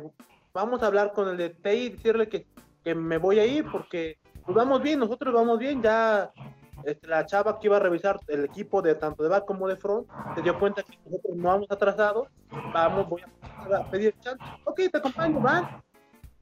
[0.53, 2.47] vamos a hablar con el de TI y decirle que,
[2.83, 6.31] que me voy a ir porque pues vamos bien, nosotros vamos bien, ya
[6.83, 9.75] este, la chava que iba a revisar el equipo de tanto de back como de
[9.75, 12.27] front se dio cuenta que nosotros no vamos atrasados,
[12.73, 14.43] vamos, voy a pedir chance.
[14.65, 15.81] Ok, te acompaño, van.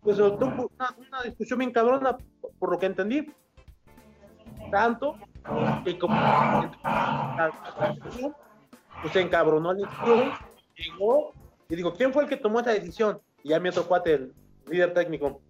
[0.02, 2.18] Pues soltó una, una discusión bien cabrona,
[2.58, 3.34] por lo que entendí.
[4.72, 5.16] Tanto
[5.84, 6.72] que como
[9.02, 9.88] pues se encabronó el
[10.76, 11.34] llegó
[11.70, 13.22] y dijo, ¿quién fue el que tomó esa decisión?
[13.44, 14.34] Y ya mi otro cuate, el
[14.68, 15.42] líder técnico,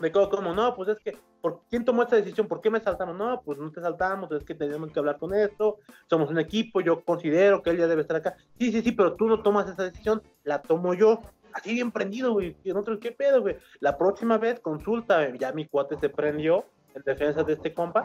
[0.00, 2.46] me quedó como, no, pues es que, ¿por quién tomó esta decisión?
[2.46, 3.18] ¿Por qué me saltaron?
[3.18, 6.80] No, pues no te saltamos, es que tenemos que hablar con esto, somos un equipo,
[6.80, 8.36] yo considero que él ya debe estar acá.
[8.58, 11.20] Sí, sí, sí, pero tú no tomas esa decisión, la tomo yo.
[11.52, 12.56] Así bien prendido, güey.
[12.62, 13.56] Y nosotros, ¿qué pedo, güey?
[13.80, 16.64] La próxima vez consulta, ya mi cuate se prendió
[16.94, 18.04] en defensa de este compa.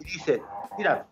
[0.00, 0.42] Y, dice,
[0.78, 1.06] mira,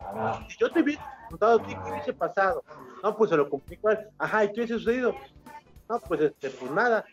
[0.49, 2.63] si yo te hubiese preguntado a ti qué hubiese pasado,
[3.03, 3.99] no, pues se lo comunico a.
[4.19, 5.15] Ajá, ¿y qué hubiese sucedido?
[5.89, 7.05] No, pues, este, pues nada.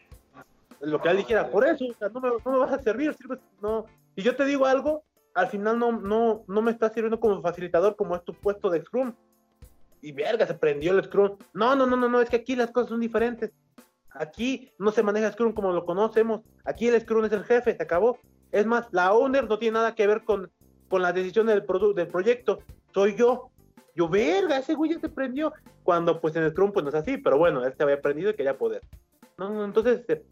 [0.82, 3.14] Lo que él dijera, por eso, o sea, no me, no me vas a servir,
[3.16, 3.86] sirves, no.
[4.16, 5.04] Si yo te digo algo,
[5.34, 8.82] al final no, no, no me está sirviendo como facilitador como es tu puesto de
[8.82, 9.14] Scrum.
[10.02, 11.38] Y verga, se prendió el Scrum.
[11.54, 13.52] No, no, no, no, no, es que aquí las cosas son diferentes.
[14.12, 16.42] Aquí no se maneja Scrum como lo conocemos.
[16.64, 18.18] Aquí el Scrum es el jefe, se acabó.
[18.56, 20.50] Es más, la owner no tiene nada que ver con,
[20.88, 22.60] con la decisión del, del proyecto.
[22.94, 23.50] Soy yo.
[23.96, 25.52] Yo, verga, ese güey ya se prendió.
[25.84, 28.30] Cuando pues en el Scrum pues no es así, pero bueno, él se había prendido
[28.30, 28.82] y quería poder.
[29.38, 30.24] No, entonces, este,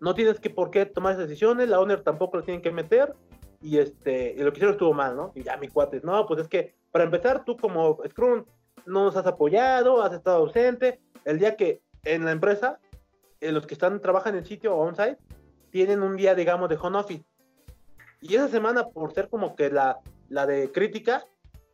[0.00, 3.14] no tienes que por qué tomar esas decisiones, la owner tampoco lo tienen que meter.
[3.62, 5.32] Y este, y lo que hicieron estuvo mal, ¿no?
[5.34, 8.44] Y ya mi cuate, no, pues es que para empezar, tú como Scrum
[8.84, 11.00] no nos has apoyado, has estado ausente.
[11.24, 12.80] El día que en la empresa,
[13.40, 15.16] eh, los que están trabajan en sitio o on-site,
[15.70, 17.24] tienen un día, digamos, de home office.
[18.20, 19.98] Y esa semana, por ser como que la,
[20.28, 21.24] la de crítica,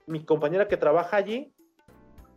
[0.06, 1.52] mi compañera que trabaja allí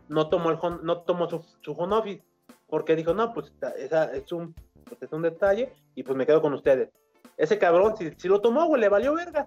[0.08, 2.24] no tomó, el home- no tomó su, su home office,
[2.68, 4.54] porque dijo, no, pues esa es un,
[4.84, 6.90] pues, es un detalle y pues me quedo con ustedes.
[7.36, 9.46] Ese cabrón, si, si lo tomó, güey, le valió verga.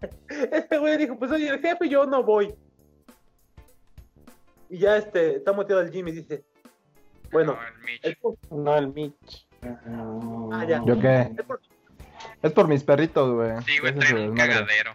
[0.28, 2.54] Ese güey dijo, pues oye, el jefe, yo no voy.
[4.70, 6.44] Y ya este, está metido el Jimmy dice,
[7.32, 8.00] bueno, No, el Mitch.
[8.04, 9.46] es por- No, el Mitch.
[10.52, 10.82] Ah, ya.
[10.86, 11.30] ¿Yo qué?
[12.42, 13.52] Es por- mis perritos, güey.
[13.66, 14.92] Sí, güey, traen un cagadero.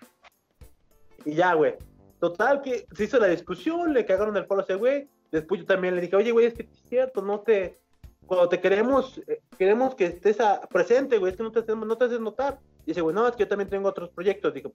[1.25, 1.75] Y ya, güey.
[2.19, 5.07] Total, que se hizo la discusión, le cagaron el palo a ese güey.
[5.31, 7.79] Después yo también le dije, oye, güey, es que es cierto, no te,
[8.25, 11.87] cuando te queremos, eh, queremos que estés a- presente, güey, es que no te, hacemos-
[11.87, 12.59] no te haces notar.
[12.85, 14.53] Dice, güey, no, es que yo también tengo otros proyectos.
[14.53, 14.71] Digo,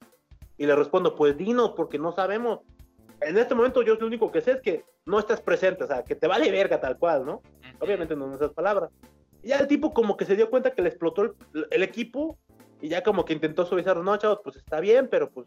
[0.59, 2.61] y le respondo, pues dinos, porque no sabemos.
[3.23, 6.05] En este momento yo lo único que sé es que no estás presente, o sea,
[6.05, 7.43] que te vale verga tal cual, ¿no?
[7.79, 8.91] Obviamente no en esas palabras.
[9.43, 11.33] Y ya el tipo como que se dio cuenta que le explotó el,
[11.71, 12.39] el equipo
[12.81, 15.47] y ya como que intentó suavizar, no, chavos, pues está bien, pero pues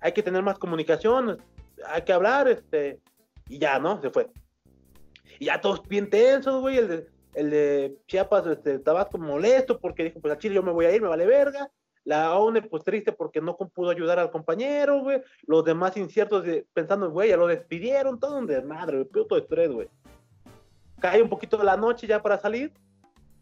[0.00, 1.42] hay que tener más comunicación,
[1.86, 3.00] hay que hablar, este,
[3.48, 4.00] y ya, ¿no?
[4.00, 4.30] Se fue.
[5.38, 10.04] Y ya todos bien tensos, güey, el de, el de Chiapas, este, Tabasco molesto porque
[10.04, 11.70] dijo, pues a Chile yo me voy a ir, me vale verga.
[12.04, 15.22] La owner, pues triste porque no pudo ayudar al compañero, güey.
[15.46, 16.44] Los demás inciertos
[16.74, 19.88] pensando, güey, ya lo despidieron, todo un desmadre, güey, puto estrés, güey.
[21.00, 22.74] Cae un poquito de la noche ya para salir.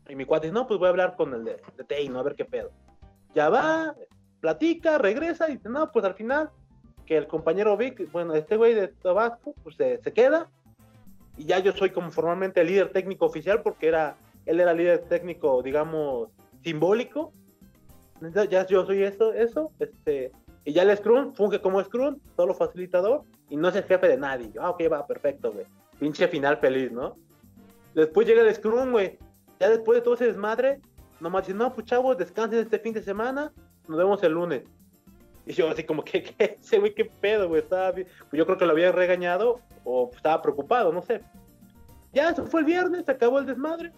[0.08, 2.22] Y mi cuate dice, no, pues voy a hablar con el de, de Teino, a
[2.22, 2.70] ver qué pedo.
[3.34, 3.94] Ya va,
[4.40, 6.50] platica, regresa y dice, no, pues al final,
[7.06, 10.48] que el compañero Vic, bueno, este güey de Tabasco, pues se, se queda.
[11.36, 15.04] Y ya yo soy como formalmente el líder técnico oficial porque era, él era líder
[15.08, 16.28] técnico, digamos,
[16.62, 17.32] simbólico.
[18.50, 20.30] Ya, yo soy eso, eso, este,
[20.64, 24.16] y ya el Scrum funge como Scrum, solo facilitador, y no es el jefe de
[24.16, 24.52] nadie.
[24.52, 25.66] Yo, ah, ok, va, perfecto, güey.
[25.98, 27.16] Pinche final feliz, ¿no?
[27.94, 29.18] Después llega el Scrum, güey.
[29.58, 30.80] Ya después de todo ese desmadre,
[31.22, 33.52] nomás dice, no, pues chavos, descansen este fin de semana,
[33.88, 34.64] nos vemos el lunes.
[35.46, 36.58] Y yo así como que, ¿qué?
[36.60, 37.92] Ese güey, qué pedo, güey, estaba.
[37.92, 41.22] Pues yo creo que lo había regañado o estaba preocupado, no sé.
[42.12, 43.92] Ya, eso fue el viernes, se acabó el desmadre.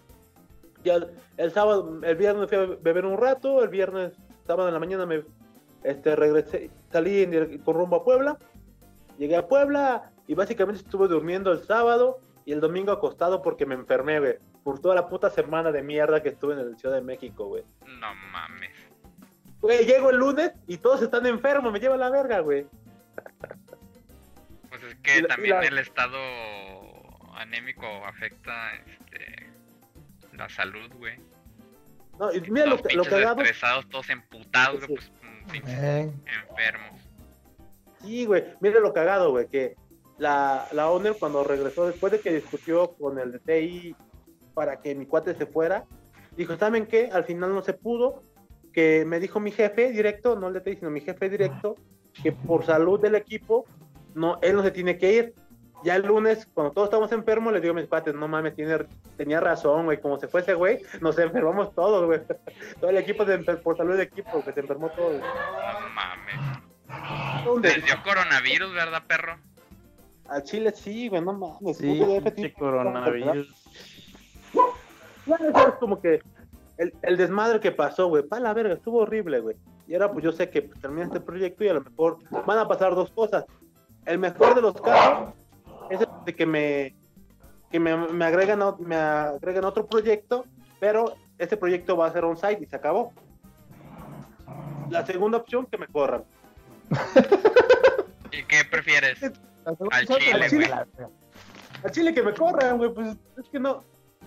[0.85, 0.99] Ya
[1.39, 4.13] el, sábado, el viernes fui a beber un rato, el viernes,
[4.47, 5.25] sábado en la mañana me
[5.83, 8.39] este, regresé, salí en con rumbo a Puebla,
[9.19, 13.75] llegué a Puebla y básicamente estuve durmiendo el sábado y el domingo acostado porque me
[13.75, 17.03] enfermé, güey, por toda la puta semana de mierda que estuve en la Ciudad de
[17.03, 17.63] México, güey.
[17.87, 18.71] No mames.
[19.61, 22.67] Güey, llego el lunes y todos están enfermos, me lleva la verga, güey.
[24.69, 26.17] Pues es que la- también la- el estado
[27.37, 29.47] anémico afecta este,
[30.37, 31.19] la salud, güey.
[32.19, 35.11] No, y mira lo, Todos que- lo estresados, todos emputados, güey, Sí.
[35.21, 35.75] pues mm, pinches
[36.49, 37.01] enfermos.
[38.01, 39.77] Sí, güey, mire lo cagado, güey, que
[40.19, 43.97] la, la owner cuando regresó, después de que discutió con el de TI
[44.55, 45.85] para que mi cuate se fuera,
[46.37, 47.11] dijo, ¿saben qué?
[47.13, 48.23] Al final no se pudo,
[48.73, 51.77] que me dijo mi jefe directo, no el de TI, sino mi jefe directo,
[52.23, 53.67] que por salud del equipo,
[54.15, 55.35] no, él no se tiene que ir.
[55.85, 58.79] Ya el lunes, cuando todos estamos enfermos, le digo a mis cuates, no mames, tiene,
[59.19, 62.21] tenía razón, güey, como se fue ese güey, nos enfermamos todos, güey.
[62.81, 65.09] Todo el equipo, se por salud del equipo, que se enfermó todo.
[65.09, 65.21] güey.
[65.21, 67.63] No mames.
[67.63, 69.37] Les dio coronavirus, ¿verdad, perro?
[70.29, 71.77] Al Chile sí, güey, no mames.
[71.77, 72.01] Sí,
[72.59, 73.64] coronavirus.
[75.27, 76.21] Ya, eso es como que
[76.79, 79.57] el, el desmadre que pasó, güey, pa' la verga, estuvo horrible, güey.
[79.87, 82.59] Y ahora pues yo sé que pues, termina este proyecto y a lo mejor van
[82.59, 83.45] a pasar dos cosas.
[84.07, 85.35] El mejor de los casos
[85.91, 86.95] es el de que me
[87.71, 90.45] que me, me agregan a- me agregan otro proyecto,
[90.79, 93.13] pero ese proyecto va a ser on-site y se acabó.
[94.91, 96.25] La segunda opción que me corran.
[98.33, 99.19] ¿Y qué prefieres?
[99.65, 101.09] Al Chile, al Chile, güey.
[101.85, 103.83] al Chile que me corran, güey, pues es que no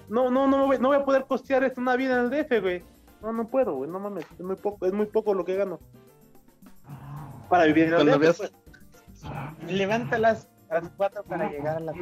[0.10, 2.62] no no no voy, no voy a poder costear esto una vida en el DF,
[2.62, 2.84] güey.
[3.22, 5.80] No, no puedo, güey, no mames, es muy poco, es muy poco lo que gano.
[7.50, 8.54] Para vivir en el Cuando DF, veas- pues.
[9.72, 11.94] Levanta las, a las cuatro para llegar a la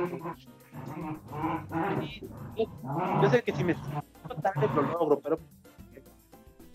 [3.22, 3.76] Yo sé que si me
[4.42, 5.38] tarde lo logro, pero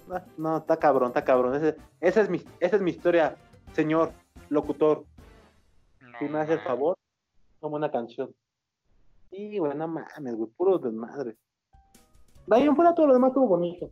[0.08, 1.54] no, no, está cabrón, está cabrón.
[1.56, 3.36] Ese- esa es mi esa es mi historia,
[3.72, 4.12] señor
[4.48, 5.04] locutor.
[6.18, 6.96] Si me hace el favor,
[7.60, 8.30] como una canción.
[9.30, 11.36] Sí, güey, no mames, güey, puro desmadre.
[12.46, 13.90] De ahí en fuera todo lo demás estuvo bonito.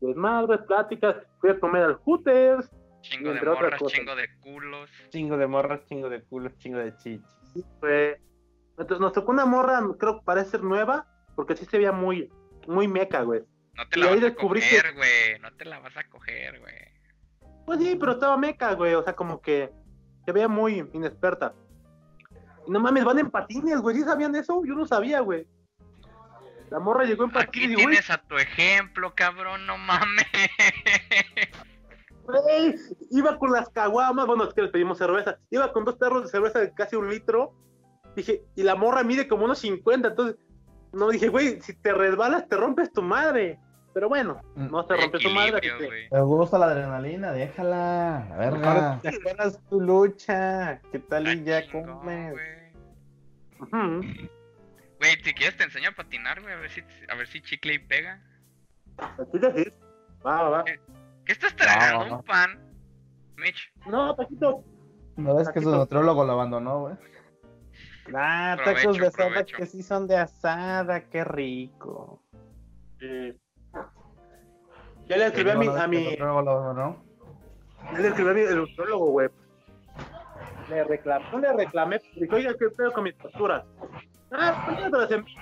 [0.00, 2.70] Desmadres, pláticas, fui a comer al Hooters,
[3.02, 3.98] Chingo de morras, cosas.
[3.98, 4.90] chingo de culos.
[5.10, 7.64] Chingo de morras, chingo de culos, chingo de chichis.
[7.80, 8.20] fue...
[8.78, 12.30] Entonces nos tocó una morra, creo que parece ser nueva, porque sí se veía muy,
[12.66, 13.42] muy meca, güey.
[13.74, 15.38] No te Y la ahí vas a coger, güey.
[15.40, 16.74] No te la vas a coger, güey.
[17.64, 19.72] Pues sí, pero estaba meca, güey, o sea, como que
[20.24, 21.54] se veía muy inexperta.
[22.68, 24.62] No mames, van en patines, güey, ¿sí sabían eso?
[24.64, 25.46] Yo no sabía, güey.
[26.70, 30.26] La morra llegó en Aquí patines y, güey, tienes a tu ejemplo, cabrón, no mames.
[32.26, 32.74] Güey,
[33.12, 36.28] iba con las caguamas, bueno, es que les pedimos cerveza, iba con dos tarros de
[36.28, 37.54] cerveza de casi un litro,
[38.16, 40.36] dije, y la morra mide como unos 50, entonces,
[40.92, 43.60] no, dije, güey, si te resbalas te rompes tu madre,
[43.96, 46.08] pero bueno, no se rompe tu madre, que-.
[46.10, 48.26] Me gusta la adrenalina, déjala.
[48.28, 48.58] La verga.
[48.58, 50.82] Mejor te acuerdas tu lucha.
[50.92, 52.34] ¿Qué tal y ya comes?
[53.62, 54.30] güey.
[55.24, 57.78] Si quieres te enseño a patinar, güey, a ver si, a ver si chicle y
[57.78, 58.22] pega.
[59.32, 59.72] Sí.
[60.26, 60.64] Va, va, va.
[60.64, 62.04] ¿Qué estás tragando?
[62.04, 62.16] No, no.
[62.16, 62.50] ¿Un pan?
[63.36, 64.62] Mitch, No, Paquito,
[65.16, 66.96] ¿No ves que su nutriólogo lo abandonó, güey?
[68.14, 72.22] Ah, tacos de asada que sí son de asada, qué rico.
[73.00, 73.34] Eh,
[75.08, 77.02] ya le escribí a mi, a mi, ¿no?
[77.92, 79.28] ya le escribí a mi electrólogo, güey.
[80.68, 83.64] Le reclamé, no le reclamé, dije, oiga, ¿qué pedo con mis facturas?
[84.32, 85.36] Ah, pues ya te las envío.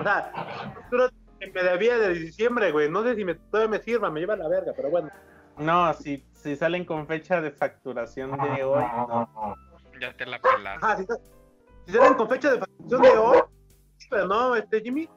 [0.00, 0.32] O sea,
[0.74, 1.10] facturas
[1.40, 2.88] que me debía de diciembre, güey.
[2.88, 5.10] No sé si me, todavía me sirva, me lleva a la verga, pero bueno.
[5.58, 9.56] No, si, si salen con fecha de facturación de hoy, no.
[10.00, 10.82] Ya te la pelas.
[10.82, 11.06] Ajá, si,
[11.86, 13.38] si salen con fecha de facturación de hoy,
[14.08, 15.08] pero no, este Jimmy,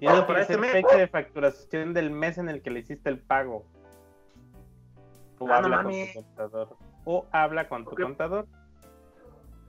[0.00, 3.18] Tiene Para que ser fecha de facturación del mes en el que le hiciste el
[3.18, 3.66] pago.
[5.38, 6.76] O Ah, no habla con tu contador.
[7.04, 8.46] O habla con tu contador.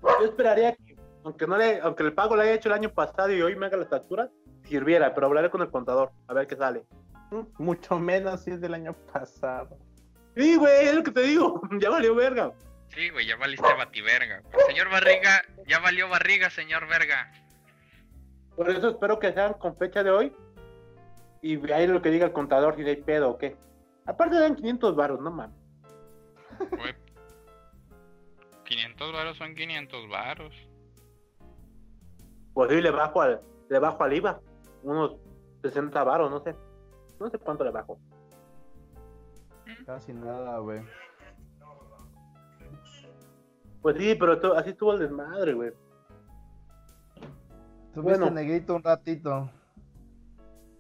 [0.02, 3.32] yo esperaría que, aunque no le, aunque el pago lo haya hecho el año pasado
[3.32, 4.30] y hoy me haga las facturas,
[4.64, 6.84] sirviera, pero hablaré con el contador, a ver qué sale.
[7.58, 9.78] Mucho menos si es del año pasado.
[10.36, 12.52] Sí, güey, es lo que te digo, ya valió verga.
[12.90, 14.42] Sí, güey, ya valiste bativerga.
[14.68, 17.32] Señor Barriga, ya valió barriga, señor verga.
[18.56, 20.36] Por eso espero que sean con fecha de hoy
[21.42, 23.58] y ahí lo que diga el contador, si hay pedo o qué.
[24.06, 25.58] Aparte dan 500 baros, no mames.
[26.60, 26.96] Güey.
[28.66, 30.54] 500 varos son 500 varos.
[32.54, 34.40] Pues sí, le bajo al, le bajo al IVA,
[34.84, 35.16] unos
[35.64, 36.56] 60 baros, no sé.
[37.20, 38.00] No sé cuánto le bajo.
[39.86, 40.82] Casi nada, güey.
[43.82, 45.72] Pues sí, pero así estuvo el desmadre, güey.
[47.94, 48.30] Tuviste Bueno.
[48.32, 49.50] negrito un ratito.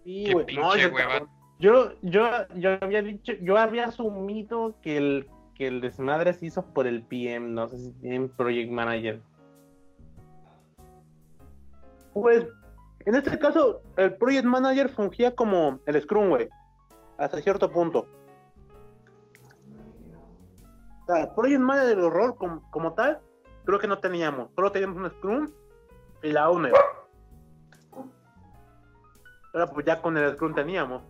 [0.03, 0.45] Sí, Qué güey.
[0.45, 1.27] pinche No, yo-.
[1.59, 2.23] Yo, yo,
[2.55, 7.03] yo había dicho, yo había asumido que el, que el desmadre se hizo por el
[7.03, 9.21] PM, no sé si tienen Project Manager.
[12.13, 12.47] Pues,
[13.05, 16.49] en este caso, el Project Manager fungía como el Scrum, güey.
[17.19, 18.07] Hasta cierto punto.
[21.03, 23.19] O sea, el Project Manager el rol como, como tal,
[23.65, 24.49] creo que no teníamos.
[24.55, 25.47] Solo teníamos un Scrum
[26.23, 26.73] y la owner.
[29.51, 31.03] Pero pues ya con el Scrum teníamos.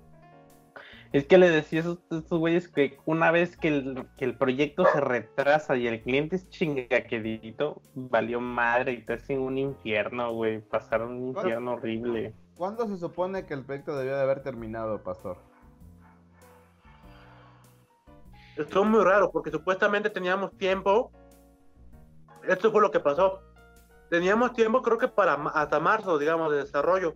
[1.11, 4.37] Es que le decía a esos, estos güeyes que una vez que el, que el
[4.37, 10.33] proyecto se retrasa y el cliente es chingaquedito, valió madre y te hacen un infierno,
[10.33, 10.61] güey.
[10.61, 12.33] Pasaron un infierno horrible.
[12.55, 15.37] ¿Cuándo se supone que el proyecto debió de haber terminado, pastor?
[18.55, 21.11] Esto es muy raro porque supuestamente teníamos tiempo.
[22.47, 23.41] Esto fue lo que pasó.
[24.09, 27.15] Teníamos tiempo, creo que para hasta marzo, digamos, de desarrollo.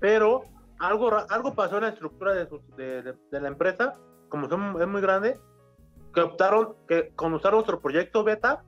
[0.00, 0.44] Pero
[0.78, 3.94] algo, algo pasó en la estructura de, su- de- la empresa,
[4.28, 4.46] como
[4.80, 5.38] es muy grande,
[6.14, 8.64] que optaron que usar nuestro proyecto beta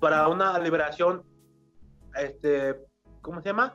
[0.00, 1.22] para una liberación,
[2.16, 2.80] este,
[3.20, 3.74] ¿cómo se llama?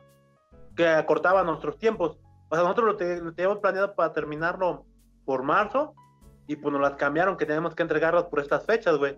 [0.76, 2.18] Que acortaba nuestros tiempos.
[2.50, 4.86] O sea, nosotros lo teníamos planeado para terminarlo
[5.26, 5.94] por marzo
[6.48, 9.18] y pues nos las cambiaron que tenemos que entregarlas por estas fechas, güey.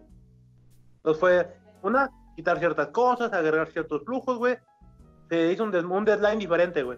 [0.97, 4.57] Entonces fue una, quitar ciertas cosas, agregar ciertos flujos, güey.
[5.29, 6.97] Se hizo un, des- un deadline diferente, güey.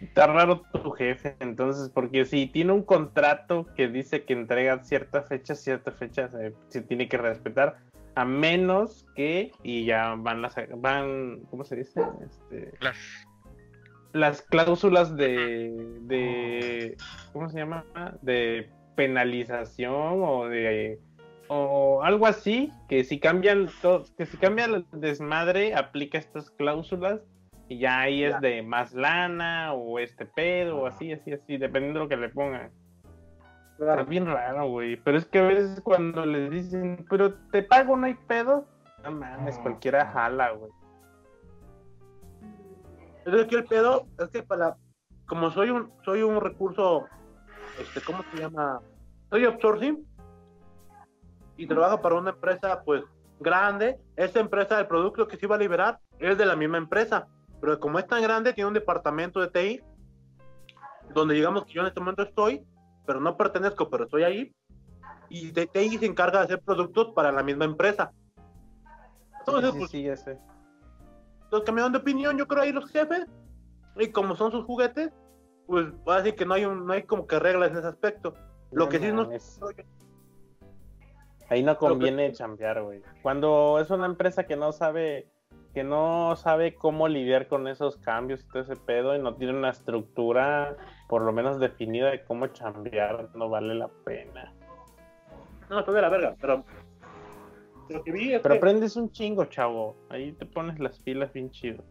[0.00, 5.22] Está raro tu jefe, entonces, porque si tiene un contrato que dice que entrega cierta
[5.22, 7.78] fecha, cierta fecha se, se tiene que respetar,
[8.14, 12.02] a menos que, y ya van las, van, ¿cómo se dice?
[12.24, 12.96] Este, Las
[14.12, 15.70] las cláusulas de,
[16.00, 16.96] de
[17.32, 17.84] ¿cómo se llama?
[18.22, 20.98] De penalización o de
[21.52, 27.20] o algo así, que si cambian to- que si cambia el desmadre, aplica estas cláusulas
[27.68, 31.98] y ya ahí es de más lana o este pedo o así, así, así, dependiendo
[31.98, 32.70] de lo que le pongan.
[33.80, 34.94] Está bien raro, güey.
[34.96, 38.64] Pero es que a veces cuando les dicen, pero te pago, no hay pedo,
[39.02, 40.70] no mames, cualquiera jala, güey.
[43.26, 44.76] Es que el pedo es que para,
[45.26, 47.06] como soy un, soy un recurso,
[47.80, 48.80] este, ¿cómo se llama?
[49.30, 50.04] Soy outsourcing
[51.60, 53.04] y trabajo para una empresa, pues,
[53.38, 53.98] grande.
[54.16, 57.28] Esta empresa, el producto que se iba a liberar es de la misma empresa,
[57.60, 59.80] pero como es tan grande, tiene un departamento de TI,
[61.12, 62.64] donde digamos que yo en este momento estoy,
[63.06, 64.54] pero no pertenezco, pero estoy ahí,
[65.28, 68.10] y de TI se encarga de hacer productos para la misma empresa.
[69.40, 70.38] Entonces, sí, pues, sí, ya sé.
[71.50, 73.26] los cambiaron de opinión, yo creo ahí los jefes,
[73.96, 75.12] y como son sus juguetes,
[75.66, 77.86] pues va a decir que no hay un, no hay como que reglas en ese
[77.86, 78.32] aspecto.
[78.72, 79.60] Lo que sí no mames.
[81.50, 83.02] Ahí no conviene chambear, güey.
[83.22, 85.26] Cuando es una empresa que no sabe,
[85.74, 89.52] que no sabe cómo lidiar con esos cambios y todo ese pedo y no tiene
[89.58, 90.76] una estructura
[91.08, 94.52] por lo menos definida de cómo chambear, no vale la pena.
[95.68, 96.64] no estoy de la verga, pero
[97.88, 99.96] lo que vi es Pero que- aprendes un chingo, chavo.
[100.08, 101.82] Ahí te pones las pilas bien chido.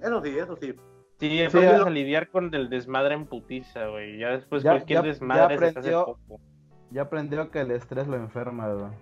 [0.00, 0.74] eso sí, eso sí.
[1.18, 4.18] Sí, aprendes lo- a lidiar con el desmadre en putiza, güey.
[4.18, 6.04] Ya después Ya- cualquier ya- ya desmadre se hace aprendió.
[6.04, 6.40] poco.
[6.92, 8.92] Ya aprendió que el estrés lo enferma, güey.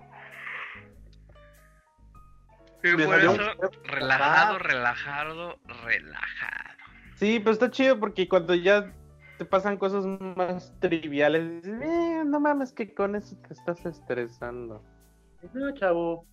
[2.83, 3.37] Y por eso,
[3.85, 6.79] relajado, relajado, relajado.
[7.17, 8.91] Sí, pero está chido porque cuando ya
[9.37, 14.83] te pasan cosas más triviales, dices, "Eh, no mames que con eso te estás estresando.
[15.53, 16.27] No, chavo.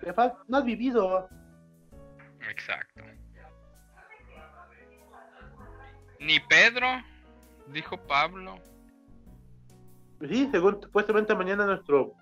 [0.00, 0.12] Te
[0.48, 1.28] No has vivido.
[2.48, 3.02] Exacto.
[6.20, 6.86] Ni Pedro,
[7.68, 8.60] dijo Pablo.
[10.28, 12.12] Sí, según supuestamente mañana nuestro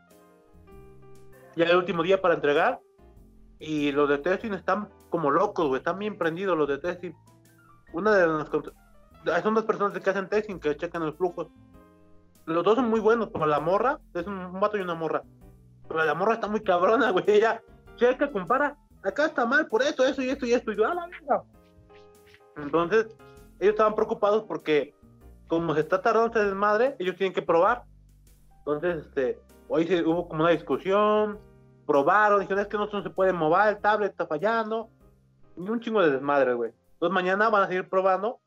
[1.56, 2.80] ya el último día para entregar
[3.58, 7.12] y los de testing están como locos, güey, están bien prendidos los de testing.
[7.92, 11.48] Una de las son dos personas que hacen testing que checan los flujos.
[12.46, 15.22] Los dos son muy buenos, como la morra, es un, vato y una morra.
[15.86, 17.60] Pero la morra está muy cabrona, güey, ella
[17.96, 20.94] checa, compara, acá está mal por esto, eso y esto y esto y yo, "A
[20.94, 21.42] la verga".
[22.56, 23.08] Entonces,
[23.58, 24.94] ellos estaban preocupados porque
[25.48, 27.82] como se está tardando este desmadre, ellos tienen que probar.
[28.60, 29.38] Entonces, este,
[29.68, 31.38] hoy se, hubo como una discusión,
[31.86, 34.90] probaron, dijeron, es que no se puede mover, el tablet está fallando,
[35.56, 36.72] y un chingo de desmadre, güey.
[36.92, 38.40] Entonces mañana van a seguir probando,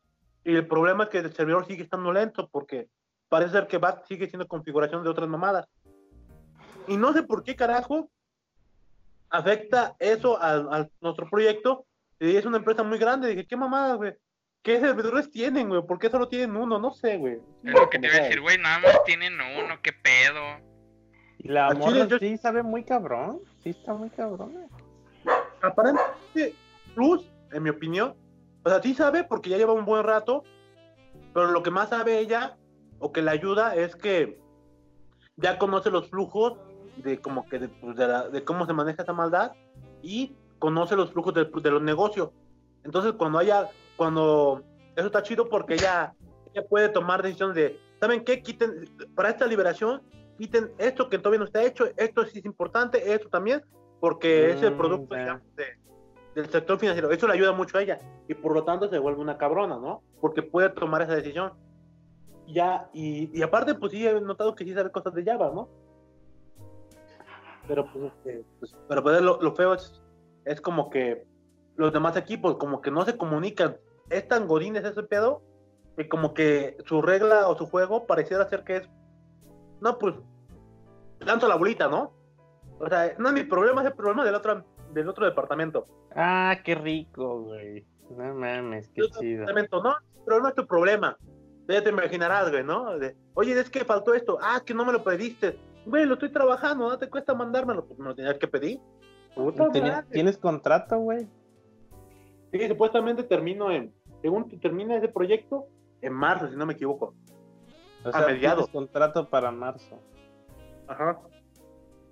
[0.44, 2.88] y el problema es que el servidor sigue estando lento, porque
[3.28, 5.66] parece ser que BAT sigue siendo configuración de otras mamadas.
[6.86, 8.08] Y no sé por qué carajo
[9.30, 11.86] afecta eso a, a nuestro proyecto,
[12.20, 14.14] y es una empresa muy grande, dije, ¿qué mamadas, güey?
[14.64, 15.82] ¿Qué servidores tienen, güey?
[15.86, 16.78] ¿Por qué solo tienen uno?
[16.78, 17.34] No sé, güey.
[17.62, 20.40] Es lo que te iba a decir, güey, nada más tienen uno, qué pedo.
[21.38, 23.40] Y la chile yo- sí sabe muy cabrón.
[23.62, 24.66] Sí está muy cabrón.
[25.62, 26.54] aparentemente
[26.94, 28.14] Plus, en mi opinión,
[28.64, 30.44] o sea, sí sabe porque ya lleva un buen rato,
[31.34, 32.56] pero lo que más sabe ella
[33.00, 34.38] o que le ayuda es que
[35.36, 36.58] ya conoce los flujos
[36.96, 39.52] de como que de, pues, de la- de cómo se maneja esa maldad
[40.02, 42.30] y conoce los flujos de, de los negocios.
[42.84, 44.62] Entonces, cuando haya, cuando
[44.96, 46.14] eso está chido porque ella,
[46.52, 48.42] ella puede tomar decisiones de, ¿saben qué?
[48.42, 50.02] Quiten, para esta liberación,
[50.38, 53.62] quiten esto que todavía no está hecho, esto sí es importante, esto también,
[54.00, 55.78] porque es el Mm, producto digamos, de-
[56.34, 57.10] del sector financiero.
[57.10, 57.98] Eso le ayuda mucho a ella
[58.28, 60.02] y por lo tanto se vuelve una cabrona, ¿no?
[60.20, 61.52] Porque puede tomar esa decisión.
[62.46, 65.68] Ya, y, y aparte, pues sí he notado que sí sabe cosas de Java, ¿no?
[67.66, 70.02] Pero pues, este, pues, pero pues, lo, lo feo es,
[70.44, 71.24] es como que
[71.76, 73.76] los demás equipos como que no se comunican.
[74.10, 75.42] Es tan godines ese pedo
[75.96, 78.88] que como que su regla o su juego pareciera ser que es,
[79.80, 80.14] no, pues,
[81.20, 82.12] lanzo la bolita, ¿no?
[82.78, 85.86] O sea, no es mi problema, es el problema del otro, del otro departamento.
[86.14, 87.86] Ah, qué rico, güey.
[88.10, 89.40] No mames, qué chido.
[89.40, 89.94] departamento, no,
[90.26, 91.16] pero no es tu problema.
[91.68, 92.98] Ya te imaginarás, güey, ¿no?
[92.98, 94.38] De, Oye, es que faltó esto.
[94.42, 95.58] Ah, que no me lo pediste.
[95.86, 97.86] Güey, lo estoy trabajando, no te cuesta mandármelo.
[97.86, 98.80] Pues me lo tenías que pedir.
[99.34, 100.08] Puta Tenía- madre.
[100.10, 101.26] ¿Tienes contrato, güey?
[102.54, 105.66] Sí, supuestamente termino en, según termina ese proyecto,
[106.00, 107.14] en marzo, si no me equivoco.
[108.04, 108.70] O A sea, mediados.
[108.70, 109.98] tienes contrato para marzo.
[110.86, 111.18] Ajá.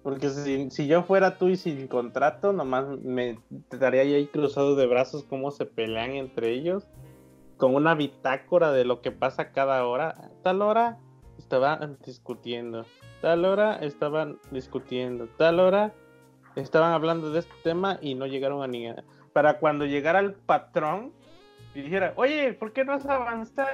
[0.02, 3.38] Porque si, si yo fuera tú y sin contrato, nomás me
[3.70, 6.88] estaría ahí cruzado de brazos cómo se pelean entre ellos,
[7.56, 10.32] con una bitácora de lo que pasa cada hora.
[10.42, 10.98] Tal hora
[11.38, 12.84] estaban discutiendo,
[13.20, 15.94] tal hora estaban discutiendo, tal hora
[16.56, 19.04] estaban hablando de este tema y no llegaron a ninguna.
[19.32, 21.12] Para cuando llegara el patrón
[21.74, 23.68] y dijera, oye, ¿por qué no has avanzado?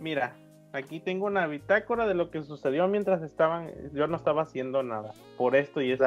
[0.00, 0.34] Mira,
[0.72, 5.12] aquí tengo una bitácora de lo que sucedió mientras estaban, yo no estaba haciendo nada,
[5.36, 6.04] por esto y eso.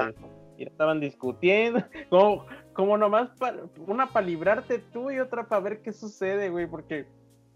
[0.57, 3.53] Y estaban discutiendo, como, como nomás pa-
[3.85, 7.05] una para librarte tú y otra para ver qué sucede, güey, porque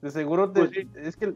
[0.01, 0.88] de seguro te- Pues sí.
[0.97, 1.34] es que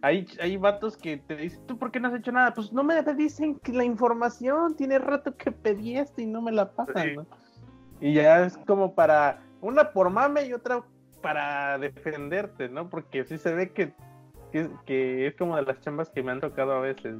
[0.00, 2.54] hay, hay vatos que te dicen, ¿tú por qué no has hecho nada?
[2.54, 6.52] Pues no me dicen que la información, tiene rato que pedí esto y no me
[6.52, 7.16] la pasan, Sí.
[7.16, 7.26] ¿no?
[8.00, 10.82] Y ya es como para, una por mame y otra
[11.20, 12.88] para defenderte, ¿no?
[12.88, 13.92] Porque sí se ve que,
[14.86, 17.16] que, es como de las chambas que me han tocado a veces.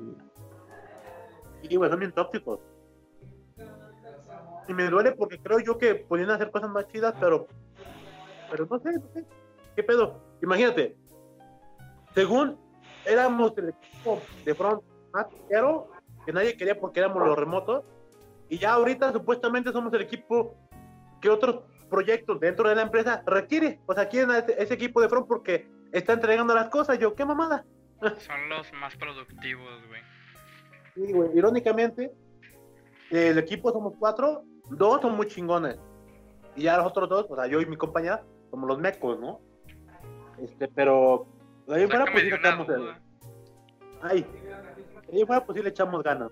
[1.62, 2.60] Y güey, son bien tóxicos.
[4.68, 7.46] Y me duele porque creo yo que podían hacer cosas más chidas, pero.
[8.50, 9.24] Pero no sé, no sé.
[9.74, 10.20] ¿Qué pedo?
[10.42, 10.96] Imagínate.
[12.14, 12.58] Según
[13.04, 14.82] éramos el equipo de front
[15.12, 15.90] más caro,
[16.24, 17.84] que nadie quería porque éramos los remotos.
[18.48, 20.54] Y ya ahorita supuestamente somos el equipo
[21.20, 23.80] que otros proyectos dentro de la empresa requiere.
[23.86, 26.98] O sea, quieren a ese, ese equipo de front porque está entregando las cosas.
[26.98, 27.64] Yo, qué mamada.
[28.18, 30.00] Son los más productivos, güey.
[30.94, 32.12] Sí, güey, irónicamente,
[33.10, 35.78] el equipo somos cuatro, dos son muy chingones.
[36.56, 39.40] Y ya los otros dos, o sea, yo y mi compañera, somos los mecos, ¿no?
[40.42, 41.26] Este, pero
[41.66, 42.76] de ahí fuera, pues sí de le una echamos el.
[42.76, 43.00] duda.
[44.02, 44.26] Ay,
[45.10, 46.30] de ahí fuera, pues sí le echamos ganas.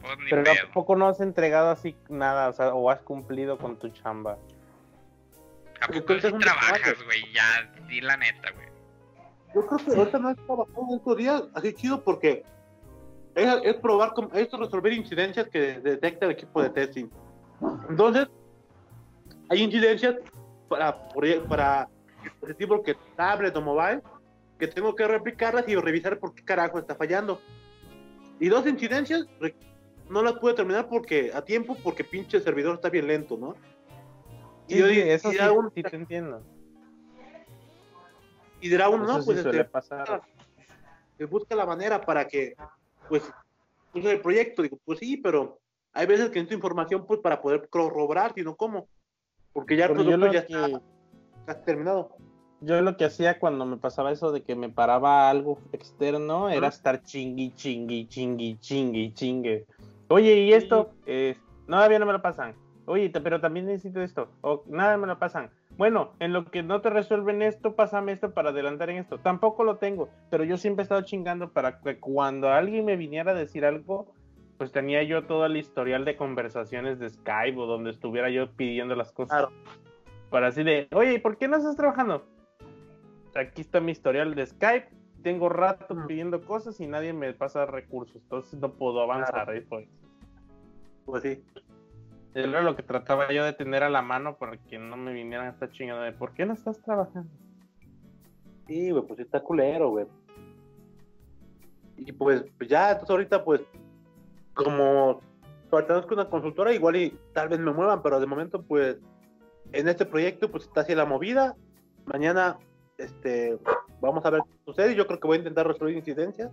[0.00, 0.54] Pues ni Pero pedo.
[0.62, 4.38] tampoco no has entregado así nada, o sea, o has cumplido con tu chamba.
[5.80, 7.32] ¿A porque poco tú sí trabajas, güey?
[7.32, 8.68] Ya, di la neta, güey.
[9.54, 12.44] Yo creo que ahorita no he trabajado en estos días así chido porque
[13.34, 17.08] es, es probar, es resolver incidencias que detecta el equipo de testing.
[17.88, 18.28] Entonces,
[19.48, 20.16] hay incidencias
[20.68, 21.08] para,
[21.48, 21.88] para
[22.22, 24.02] dispositivos que tablet o mobile,
[24.58, 27.40] que tengo que replicarlas y revisar por qué carajo está fallando.
[28.40, 29.26] Y dos incidencias,
[30.08, 33.54] no las pude terminar porque a tiempo, porque pinche servidor está bien lento, ¿no?
[34.66, 35.40] Y yo sí, eso y sí,
[35.74, 36.42] sí te entiendo.
[38.60, 40.22] y dirá uno, no, pues este, pasar.
[41.30, 42.54] busca la manera para que,
[43.08, 43.22] pues,
[43.94, 44.62] use el proyecto.
[44.62, 45.60] Digo, pues sí, pero
[45.92, 48.88] hay veces que necesito información, pues, para poder corroborar, sino cómo.
[49.52, 50.82] Porque ya el producto ya que- está,
[51.40, 52.14] está terminado.
[52.60, 56.66] Yo lo que hacía cuando me pasaba eso de que me paraba algo externo era
[56.66, 59.66] estar chingui, chingui, chingui, chingui, chingue.
[60.08, 60.90] Oye, ¿y esto?
[61.06, 61.36] Eh,
[61.66, 62.54] todavía no me lo pasan.
[62.86, 64.30] Oye, pero también necesito esto.
[64.40, 65.50] O nada me lo pasan.
[65.76, 69.18] Bueno, en lo que no te resuelven esto, pásame esto para adelantar en esto.
[69.18, 73.32] Tampoco lo tengo, pero yo siempre he estado chingando para que cuando alguien me viniera
[73.32, 74.12] a decir algo,
[74.56, 78.96] pues tenía yo todo el historial de conversaciones de Skype o donde estuviera yo pidiendo
[78.96, 79.38] las cosas.
[79.38, 79.52] Claro.
[80.30, 82.26] Para así de, oye, ¿y por qué no estás trabajando?
[83.36, 84.88] Aquí está mi historial de Skype.
[85.22, 88.16] Tengo rato pidiendo cosas y nadie me pasa recursos.
[88.22, 89.34] Entonces no puedo avanzar.
[89.34, 89.52] Claro.
[89.52, 89.88] ahí fue.
[91.04, 91.42] Pues sí.
[92.34, 95.46] Era lo que trataba yo de tener a la mano para que no me vinieran
[95.46, 97.30] a estar chingando de, ¿por qué no estás trabajando?
[98.66, 100.06] Sí, güey, pues está culero, güey.
[101.96, 103.62] Y pues, pues ya, entonces ahorita, pues,
[104.54, 105.20] como
[105.70, 108.98] pertenezco a una consultora, igual y tal vez me muevan, pero de momento, pues,
[109.72, 111.56] en este proyecto, pues está así la movida.
[112.06, 112.58] Mañana,
[112.98, 113.58] este,
[114.00, 114.94] vamos a ver qué sucede.
[114.94, 116.50] Yo creo que voy a intentar resolver incidencias,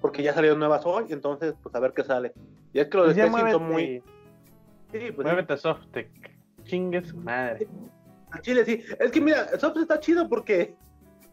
[0.00, 2.32] porque ya salieron nuevas hoy, entonces, pues a ver qué sale.
[2.72, 4.02] Y es que lo Pues siento muy.
[4.92, 5.22] Sí, pues sí.
[5.22, 6.08] muévete a Softec.
[6.64, 7.66] Chingue su madre.
[8.30, 8.82] Al Chile sí.
[8.98, 10.76] Es que mira, Sops está chido porque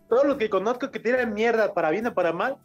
[0.07, 2.57] todos los que conozco que tiran mierda para bien o para mal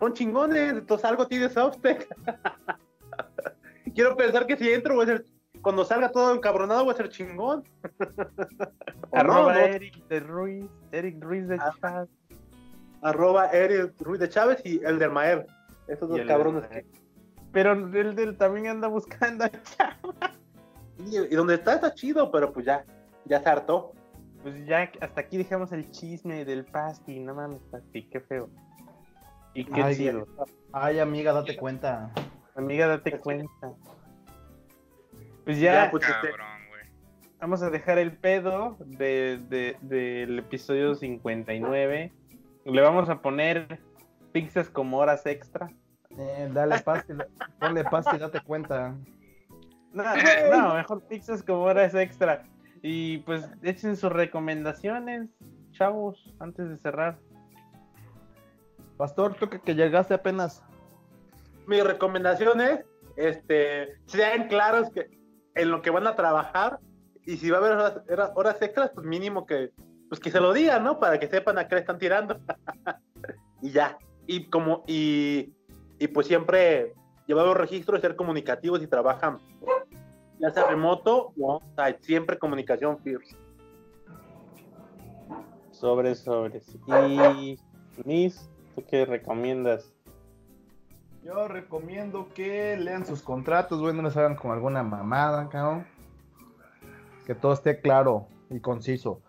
[0.00, 0.70] son chingones.
[0.72, 2.08] Entonces algo tiene Softec.
[3.94, 5.24] Quiero pensar que si entro voy a ser.
[5.68, 7.62] Cuando salga todo encabronado voy a ser chingón.
[9.12, 9.60] No, Arroba no.
[9.60, 10.64] Eric de Ruiz.
[10.92, 11.74] Eric Ruiz de Ah.
[11.78, 12.08] Chávez.
[13.02, 15.46] Arroba Eric Ruiz de Chávez y el de Maer.
[15.88, 16.86] Esos dos cabrones que.
[17.52, 20.16] Pero el del también anda buscando a Chávez.
[21.06, 22.86] Y, y donde está está chido, pero pues ya.
[23.26, 23.92] Ya se hartó.
[24.42, 27.20] Pues ya hasta aquí dejamos el chisme del pasti.
[27.20, 28.48] No mames, pasti, qué feo.
[29.52, 30.26] Y qué Ay, chido.
[30.72, 32.10] Ay, amiga, date cuenta.
[32.54, 33.74] Amiga, date cuenta.
[35.48, 36.46] Pues ya, Ya, pues, este- Cabrón,
[37.40, 42.12] vamos a dejar el pedo de, de- del episodio 59.
[42.66, 43.80] Le vamos a poner
[44.32, 45.70] pizzas como horas extra.
[46.18, 47.14] Eh, dale pasti,
[47.58, 48.94] ponle pasti y date cuenta.
[49.94, 50.04] No,
[50.50, 52.42] no, mejor pizzas como horas extra.
[52.82, 55.30] Y pues echen sus recomendaciones,
[55.70, 57.18] chavos, antes de cerrar.
[58.98, 60.62] Pastor, tú que, que llegaste apenas.
[61.66, 62.84] mi recomendación es,
[63.16, 65.17] este, sean claros que
[65.58, 66.78] en lo que van a trabajar
[67.24, 69.72] y si va a haber horas, horas- extras, pues mínimo que,
[70.08, 70.98] pues que se lo digan, ¿no?
[70.98, 72.38] Para que sepan a qué le están tirando.
[73.62, 73.98] y ya.
[74.26, 75.52] Y como, y,
[75.98, 76.94] y pues siempre
[77.26, 79.38] llevar los registros ser comunicativos y trabajan,
[80.38, 81.60] ya sea remoto o
[82.00, 83.26] siempre comunicación firme.
[85.72, 86.76] Sobres, sobres.
[86.86, 87.58] Y
[88.04, 89.92] Miss, ¿tú qué recomiendas?
[91.22, 95.86] Yo recomiendo que lean sus contratos, güey, no les hagan con alguna mamada, cabrón.
[97.26, 99.20] Que todo esté claro y conciso.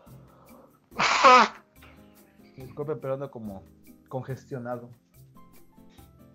[2.56, 3.64] Disculpe, pero ando como
[4.08, 4.90] congestionado.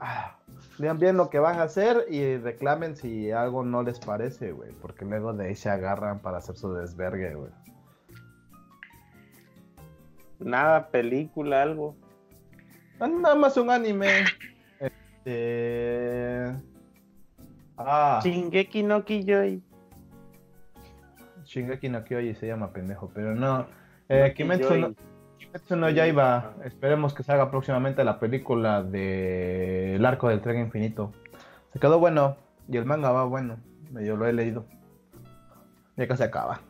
[0.00, 0.36] Ah,
[0.78, 4.72] lean bien lo que van a hacer y reclamen si algo no les parece, güey.
[4.82, 7.50] Porque luego de ahí se agarran para hacer su desvergue, güey.
[10.40, 11.96] Nada, película, algo.
[12.98, 14.24] Ah, Nada más un anime.
[15.24, 16.52] Este.
[17.78, 18.20] Ah.
[18.22, 19.62] Shingeki no Kyojin.
[21.44, 23.66] Shingeki no Kyoji se llama pendejo, pero no.
[24.08, 24.94] Eh, Kimetsu, no.
[25.38, 26.54] Kimetsu no Yaiba.
[26.64, 31.12] Esperemos que salga próximamente la película de El arco del tren infinito.
[31.72, 32.36] Se quedó bueno
[32.68, 33.58] y el manga va bueno.
[33.92, 34.66] Yo lo he leído.
[35.96, 36.60] Ya casi acaba.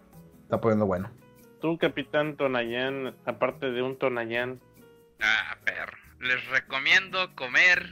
[0.42, 1.10] Está poniendo bueno.
[1.60, 4.60] Tú, Capitán Tonayán, aparte de un Tonayán,
[5.20, 5.96] Ah, perro.
[6.20, 7.86] Les recomiendo comer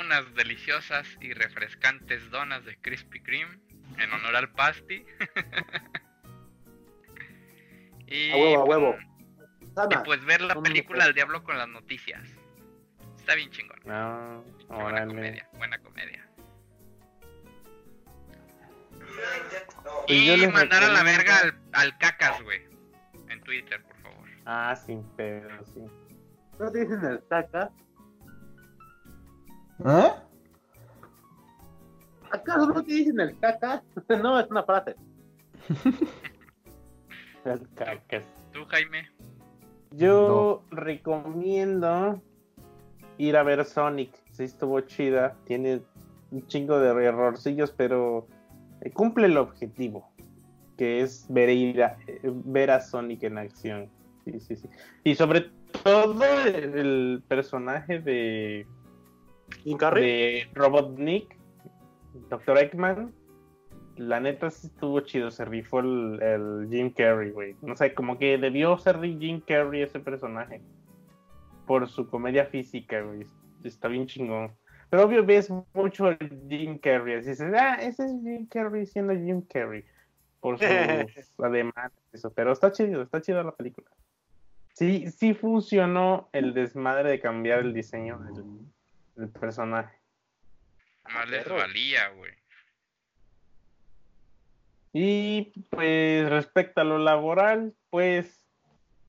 [0.00, 3.58] unas deliciosas y refrescantes donas de Krispy Kreme
[3.98, 5.04] en honor al pasti.
[8.06, 8.96] y, A huevo, a huevo.
[9.90, 12.22] y pues ver la película El Diablo con las noticias.
[13.18, 13.78] Está bien chingón.
[13.84, 15.14] no, Buena órale.
[15.14, 16.28] comedia, buena comedia.
[20.08, 22.62] Y mandar a la verga al, al cacas, güey.
[23.28, 24.28] En Twitter, por favor.
[24.44, 25.80] Ah, sin pedo, sí.
[26.58, 27.70] ¿No te dicen el saca?
[29.80, 30.12] ¿Eh?
[32.30, 33.82] ¿Acaso no te dicen el caca?
[34.22, 34.94] no, es una frase.
[37.44, 38.24] Las cacas.
[38.52, 39.08] ¿Tú, Jaime?
[39.92, 42.20] Yo recomiendo
[43.18, 44.10] ir a ver Sonic.
[44.32, 45.36] Sí, estuvo chida.
[45.46, 45.82] Tiene
[46.30, 48.26] un chingo de errorcillos, pero
[48.80, 50.10] eh, cumple el objetivo,
[50.76, 53.88] que es ver, ir a, eh, ver a Sonic en acción.
[54.24, 54.68] Sí, sí, sí.
[55.04, 55.50] Y sobre
[55.84, 58.66] todo el, el personaje de,
[59.62, 60.02] ¿Jim Carrey?
[60.02, 61.36] de Robotnik,
[62.30, 62.58] Dr.
[62.58, 63.12] Eggman.
[63.96, 67.56] La neta sí estuvo chido, se rifó el, el Jim Carrey, güey.
[67.62, 70.60] No sé, como que debió ser Jim Carrey ese personaje.
[71.66, 73.24] Por su comedia física, güey.
[73.62, 74.52] Está bien chingón.
[74.90, 77.16] Pero obvio ves mucho el Jim Carrey.
[77.16, 79.84] Así dices, ah, ese es Jim Carrey siendo Jim Carrey.
[80.40, 80.68] Por sus
[81.40, 82.32] ademanes, eso.
[82.32, 83.88] Pero está chido, está chido la película.
[84.74, 88.44] Sí, sí funcionó el desmadre de cambiar el diseño del,
[89.16, 89.98] del personaje.
[91.12, 92.32] Más les valía, güey.
[94.92, 98.46] Y pues respecto a lo laboral, pues,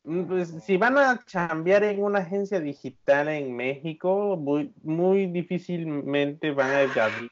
[0.04, 6.52] mm, pues, si van a chambear en una agencia digital en México, muy, muy difícilmente
[6.52, 7.32] van a evadir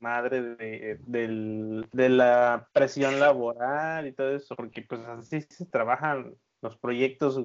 [0.00, 6.34] madre de, del- de la presión laboral y todo eso, porque pues así se trabajan
[6.62, 7.44] los proyectos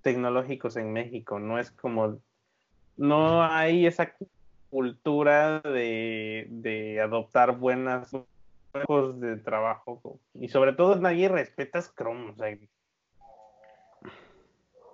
[0.00, 2.20] tecnológicos en México, no es como,
[2.96, 4.14] no hay esa
[4.70, 8.10] cultura de, de adoptar buenas
[8.72, 12.56] juegos de trabajo y sobre todo nadie respeta Scrum, o sea,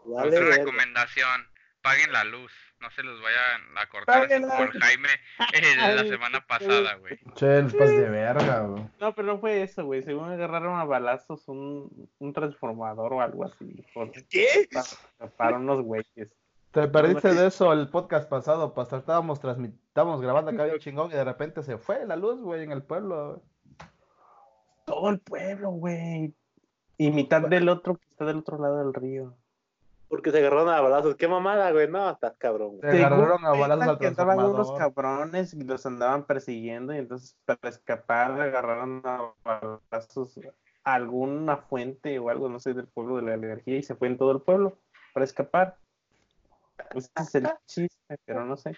[0.05, 1.47] Vale, Otra recomendación,
[1.83, 2.53] paguen la luz.
[2.81, 5.09] No se los vayan a cortar por Jaime
[5.53, 7.19] eh, la semana pasada, güey.
[7.35, 8.85] Che, el pas de verga, güey.
[8.99, 13.45] no, pero no fue eso, güey, según agarraron a balazos un, un transformador o algo
[13.45, 14.67] así, por, ¿Qué?
[14.73, 16.35] para, para unos güeyes.
[16.73, 19.01] Te perdiste de eso el podcast pasado, pastor.
[19.01, 19.75] Estábamos transmit...
[19.89, 22.83] estábamos grabando acá bien chingón y de repente se fue la luz, güey, en el
[22.83, 23.43] pueblo.
[24.85, 26.33] Todo el pueblo, güey.
[26.97, 29.35] Y mitad del otro que está del otro lado del río.
[30.09, 31.17] Porque se agarraron a balazos.
[31.17, 31.89] ¿Qué mamada, güey?
[31.89, 32.79] No, estás cabrón.
[32.79, 32.93] güey.
[32.93, 37.37] Se agarraron a balazos al que andaban unos cabrones y los andaban persiguiendo y entonces
[37.47, 40.39] para escapar agarraron a balazos
[40.85, 44.07] a alguna fuente o algo, no sé, del pueblo de la energía y se fue
[44.07, 44.79] en todo el pueblo
[45.13, 45.77] para escapar.
[46.95, 48.77] Ese es el chiste, pero no sé.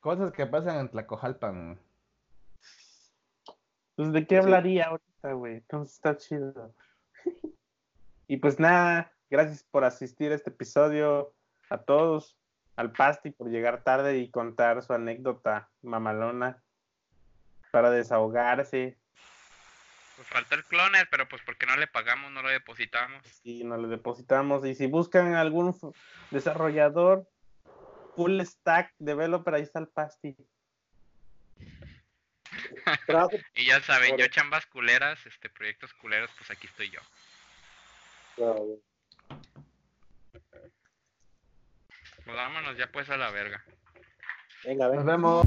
[0.00, 1.78] Cosas que pasan en Tlacojalpan.
[3.96, 5.56] Pues de qué hablaría ahorita, güey.
[5.56, 6.74] Entonces está chido.
[8.28, 11.34] y pues nada, gracias por asistir a este episodio.
[11.68, 12.36] A todos,
[12.76, 16.62] al Pasti por llegar tarde y contar su anécdota mamalona
[17.70, 18.99] para desahogarse.
[20.20, 23.24] Pues faltó el cloner, pero pues porque no le pagamos, no lo depositamos.
[23.42, 24.66] y nos le depositamos.
[24.66, 25.74] Y si buscan algún
[26.30, 27.26] desarrollador
[28.14, 30.36] full stack developer, ahí está el Pasti.
[33.54, 37.00] Y ya saben, yo chambas culeras, este proyectos culeros, pues aquí estoy yo.
[42.26, 43.64] Pues vámonos ya pues a la verga.
[44.64, 45.02] Venga, venga.
[45.02, 45.46] Nos vemos.